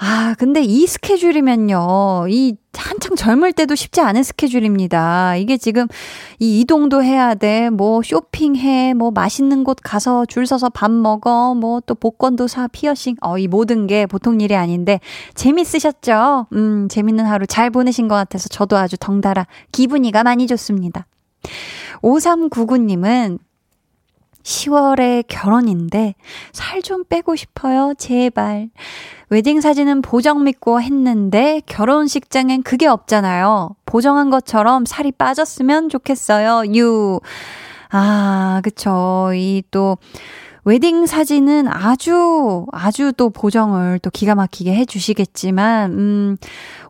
아, 0.00 0.34
근데 0.38 0.62
이 0.62 0.86
스케줄이면요. 0.86 2.26
이 2.28 2.54
한창 2.72 3.16
젊을 3.16 3.52
때도 3.52 3.74
쉽지 3.74 4.00
않은 4.00 4.22
스케줄입니다. 4.22 5.34
이게 5.36 5.56
지금 5.56 5.88
이 6.38 6.60
이동도 6.60 7.02
해야 7.02 7.34
돼. 7.34 7.68
뭐 7.70 8.02
쇼핑해. 8.02 8.94
뭐 8.94 9.10
맛있는 9.10 9.64
곳 9.64 9.78
가서 9.82 10.24
줄 10.26 10.46
서서 10.46 10.68
밥 10.70 10.92
먹어. 10.92 11.54
뭐 11.54 11.80
또 11.80 11.94
복권도 11.96 12.46
사. 12.46 12.68
피어싱. 12.68 13.16
어, 13.22 13.38
이 13.38 13.48
모든 13.48 13.88
게 13.88 14.06
보통 14.06 14.40
일이 14.40 14.54
아닌데 14.54 15.00
재밌으셨죠? 15.34 16.46
음, 16.52 16.88
재밌는 16.88 17.24
하루 17.26 17.46
잘 17.46 17.70
보내신 17.70 18.06
것 18.06 18.14
같아서 18.14 18.48
저도 18.48 18.76
아주 18.76 18.96
덩달아 18.98 19.46
기분이가 19.72 20.22
많이 20.22 20.46
좋습니다. 20.46 21.06
5399님은 22.02 23.38
10월에 24.48 25.24
결혼인데 25.28 26.14
살 26.52 26.78
좀 26.82 27.04
빼고 27.04 27.36
싶어요. 27.36 27.92
제발. 27.98 28.70
웨딩 29.30 29.60
사진은 29.60 30.00
보정 30.00 30.44
믿고 30.44 30.80
했는데 30.80 31.60
결혼식장엔 31.66 32.62
그게 32.62 32.86
없잖아요. 32.86 33.70
보정한 33.84 34.30
것처럼 34.30 34.86
살이 34.86 35.12
빠졌으면 35.12 35.88
좋겠어요. 35.90 36.62
유. 36.74 37.20
아, 37.90 38.60
그쵸. 38.64 39.32
이 39.34 39.62
또, 39.70 39.98
웨딩 40.68 41.06
사진은 41.06 41.66
아주, 41.66 42.66
아주 42.72 43.14
또 43.16 43.30
보정을 43.30 44.00
또 44.00 44.10
기가 44.10 44.34
막히게 44.34 44.74
해주시겠지만, 44.74 45.92
음, 45.92 46.36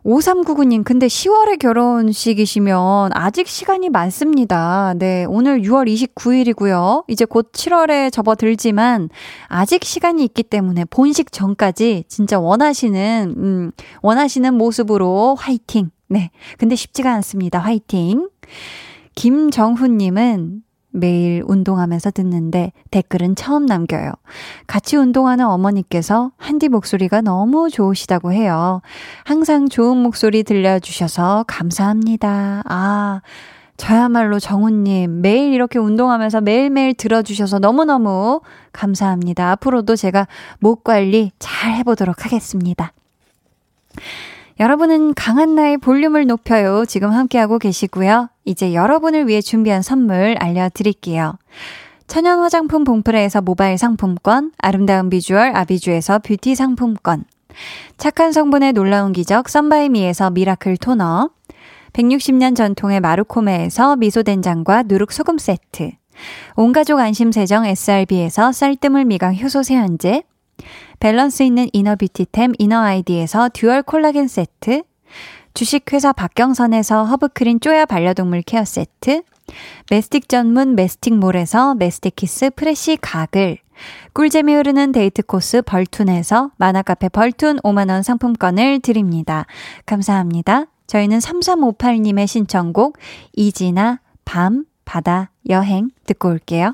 5399님, 0.03 0.83
근데 0.83 1.07
10월에 1.07 1.57
결혼식이시면 1.59 3.11
아직 3.13 3.47
시간이 3.47 3.87
많습니다. 3.87 4.93
네, 4.97 5.23
오늘 5.29 5.61
6월 5.61 5.87
29일이고요. 5.87 7.05
이제 7.07 7.23
곧 7.23 7.53
7월에 7.53 8.11
접어들지만, 8.11 9.07
아직 9.47 9.85
시간이 9.85 10.25
있기 10.25 10.43
때문에 10.43 10.83
본식 10.83 11.31
전까지 11.31 12.03
진짜 12.09 12.37
원하시는, 12.37 13.33
음, 13.37 13.71
원하시는 14.01 14.53
모습으로 14.55 15.35
화이팅! 15.39 15.89
네. 16.09 16.31
근데 16.57 16.75
쉽지가 16.75 17.13
않습니다. 17.13 17.59
화이팅! 17.59 18.27
김정훈님은 19.15 20.63
매일 20.99 21.43
운동하면서 21.45 22.11
듣는데 22.11 22.71
댓글은 22.91 23.35
처음 23.35 23.65
남겨요. 23.65 24.11
같이 24.67 24.97
운동하는 24.97 25.45
어머니께서 25.45 26.31
한디 26.37 26.69
목소리가 26.69 27.21
너무 27.21 27.69
좋으시다고 27.69 28.33
해요. 28.33 28.81
항상 29.23 29.69
좋은 29.69 29.97
목소리 29.97 30.43
들려주셔서 30.43 31.45
감사합니다. 31.47 32.63
아, 32.65 33.21
저야말로 33.77 34.39
정훈님, 34.39 35.21
매일 35.21 35.53
이렇게 35.53 35.79
운동하면서 35.79 36.41
매일매일 36.41 36.93
들어주셔서 36.93 37.59
너무너무 37.59 38.41
감사합니다. 38.73 39.51
앞으로도 39.51 39.95
제가 39.95 40.27
목 40.59 40.83
관리 40.83 41.31
잘 41.39 41.73
해보도록 41.75 42.25
하겠습니다. 42.25 42.91
여러분은 44.59 45.13
강한나의 45.13 45.77
볼륨을 45.77 46.27
높여요. 46.27 46.83
지금 46.85 47.11
함께하고 47.11 47.59
계시고요. 47.59 48.27
이제 48.43 48.73
여러분을 48.73 49.25
위해 49.25 49.39
준비한 49.41 49.81
선물 49.81 50.35
알려드릴게요. 50.37 51.37
천연 52.07 52.39
화장품 52.39 52.83
봉프레에서 52.83 53.41
모바일 53.41 53.77
상품권, 53.77 54.51
아름다운 54.57 55.09
비주얼 55.09 55.55
아비주에서 55.55 56.19
뷰티 56.19 56.55
상품권, 56.55 57.23
착한 57.97 58.33
성분의 58.33 58.73
놀라운 58.73 59.13
기적 59.13 59.47
썬바이미에서 59.47 60.31
미라클 60.31 60.75
토너, 60.75 61.29
160년 61.93 62.55
전통의 62.55 62.99
마루코메에서 62.99 63.95
미소된장과 63.95 64.83
누룩소금 64.83 65.37
세트, 65.37 65.91
온가족 66.57 66.99
안심세정 66.99 67.65
SRB에서 67.65 68.51
쌀뜨물 68.51 69.05
미강 69.05 69.37
효소 69.37 69.63
세안제, 69.63 70.23
밸런스 70.99 71.43
있는 71.43 71.67
inner 71.73 71.95
beauty템 71.95 72.53
이너 72.57 72.79
아이디에서 72.81 73.49
듀얼 73.53 73.83
콜라겐 73.83 74.27
세트, 74.27 74.83
주식회사 75.53 76.13
박경선에서 76.13 77.05
허브크린 77.05 77.59
쪼야 77.59 77.85
반려동물 77.85 78.41
케어 78.43 78.65
세트, 78.65 79.23
메스틱 79.89 80.29
전문 80.29 80.75
메스틱몰에서 80.75 81.75
메스틱키스 81.75 82.51
프레쉬 82.51 82.97
가글, 83.01 83.57
꿀잼이 84.13 84.53
흐르는 84.53 84.91
데이트 84.91 85.21
코스 85.23 85.61
벌툰에서 85.61 86.51
만화카페 86.57 87.09
벌툰 87.09 87.57
5만원 87.57 88.03
상품권을 88.03 88.81
드립니다. 88.81 89.45
감사합니다. 89.85 90.65
저희는 90.87 91.19
3358님의 91.19 92.27
신청곡 92.27 92.97
이지나 93.33 94.01
밤, 94.25 94.65
바다, 94.85 95.31
여행 95.49 95.89
듣고 96.05 96.29
올게요. 96.29 96.73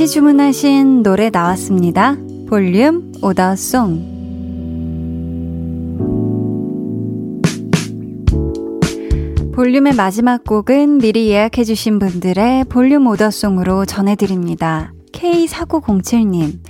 같이 0.00 0.14
주문하신 0.14 1.02
노래 1.02 1.28
나왔습니다. 1.28 2.16
볼륨 2.48 3.12
오더송. 3.20 4.08
볼륨의 9.54 9.92
마지막 9.94 10.42
곡은 10.44 11.00
미리 11.00 11.28
예약해주신 11.28 11.98
분들의 11.98 12.64
볼륨 12.70 13.08
오더송으로 13.08 13.84
전해드립니다. 13.84 14.94
K4907님, 15.12 16.60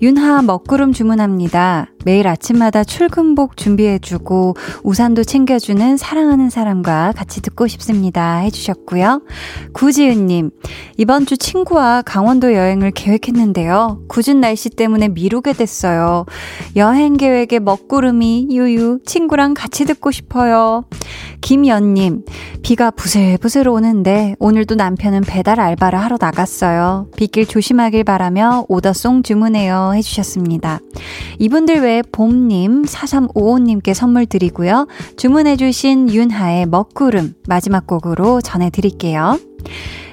윤하 0.00 0.40
먹구름 0.40 0.94
주문합니다. 0.94 1.90
매일 2.08 2.26
아침마다 2.26 2.84
출근복 2.84 3.58
준비해주고 3.58 4.54
우산도 4.82 5.24
챙겨주는 5.24 5.98
사랑하는 5.98 6.48
사람과 6.48 7.12
같이 7.14 7.42
듣고 7.42 7.66
싶습니다. 7.66 8.38
해주셨고요. 8.38 9.20
구지은님, 9.74 10.50
이번 10.96 11.26
주 11.26 11.36
친구와 11.36 12.00
강원도 12.00 12.54
여행을 12.54 12.92
계획했는데요. 12.92 14.04
굳은 14.08 14.40
날씨 14.40 14.70
때문에 14.70 15.08
미루게 15.08 15.52
됐어요. 15.52 16.24
여행 16.76 17.18
계획에 17.18 17.58
먹구름이 17.58 18.48
유유 18.52 19.00
친구랑 19.04 19.52
같이 19.52 19.84
듣고 19.84 20.10
싶어요. 20.10 20.86
김연님, 21.42 22.24
비가 22.62 22.90
부슬부슬 22.90 23.68
오는데 23.68 24.34
오늘도 24.38 24.74
남편은 24.74 25.22
배달 25.26 25.60
알바를 25.60 25.98
하러 26.00 26.16
나갔어요. 26.18 27.08
빗길 27.16 27.46
조심하길 27.46 28.04
바라며 28.04 28.64
오더송 28.68 29.22
주문해요 29.22 29.92
해주셨습니다. 29.94 30.80
이분들 31.38 31.80
외에 31.82 31.97
봄님, 32.12 32.84
4355님께 32.84 33.94
선물 33.94 34.26
드리고요. 34.26 34.86
주문해주신 35.16 36.12
윤하의 36.12 36.66
먹구름 36.66 37.34
마지막 37.46 37.86
곡으로 37.86 38.40
전해드릴게요. 38.40 39.38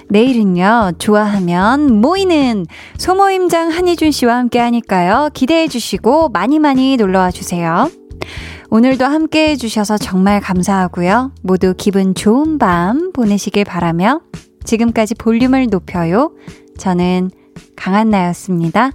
내일은요, 0.10 0.94
좋아하면 1.00 2.02
모이는 2.02 2.66
소모임장 2.98 3.72
한희준 3.72 4.12
씨와 4.12 4.36
함께 4.38 4.60
하니까요. 4.60 5.30
기대해 5.34 5.68
주시고 5.68 6.30
많이 6.30 6.60
많이 6.60 6.96
놀러와 6.98 7.32
주세요. 7.32 7.90
오늘도 8.70 9.06
함께 9.06 9.50
해주셔서 9.50 9.98
정말 9.98 10.42
감사하고요. 10.42 11.32
모두 11.42 11.74
기분 11.78 12.14
좋은 12.14 12.58
밤 12.58 13.12
보내시길 13.14 13.64
바라며 13.64 14.22
지금까지 14.64 15.16
볼륨을 15.16 15.68
높여요. 15.68 16.34
저는 16.78 17.32
강한나였습니다. 17.76 18.92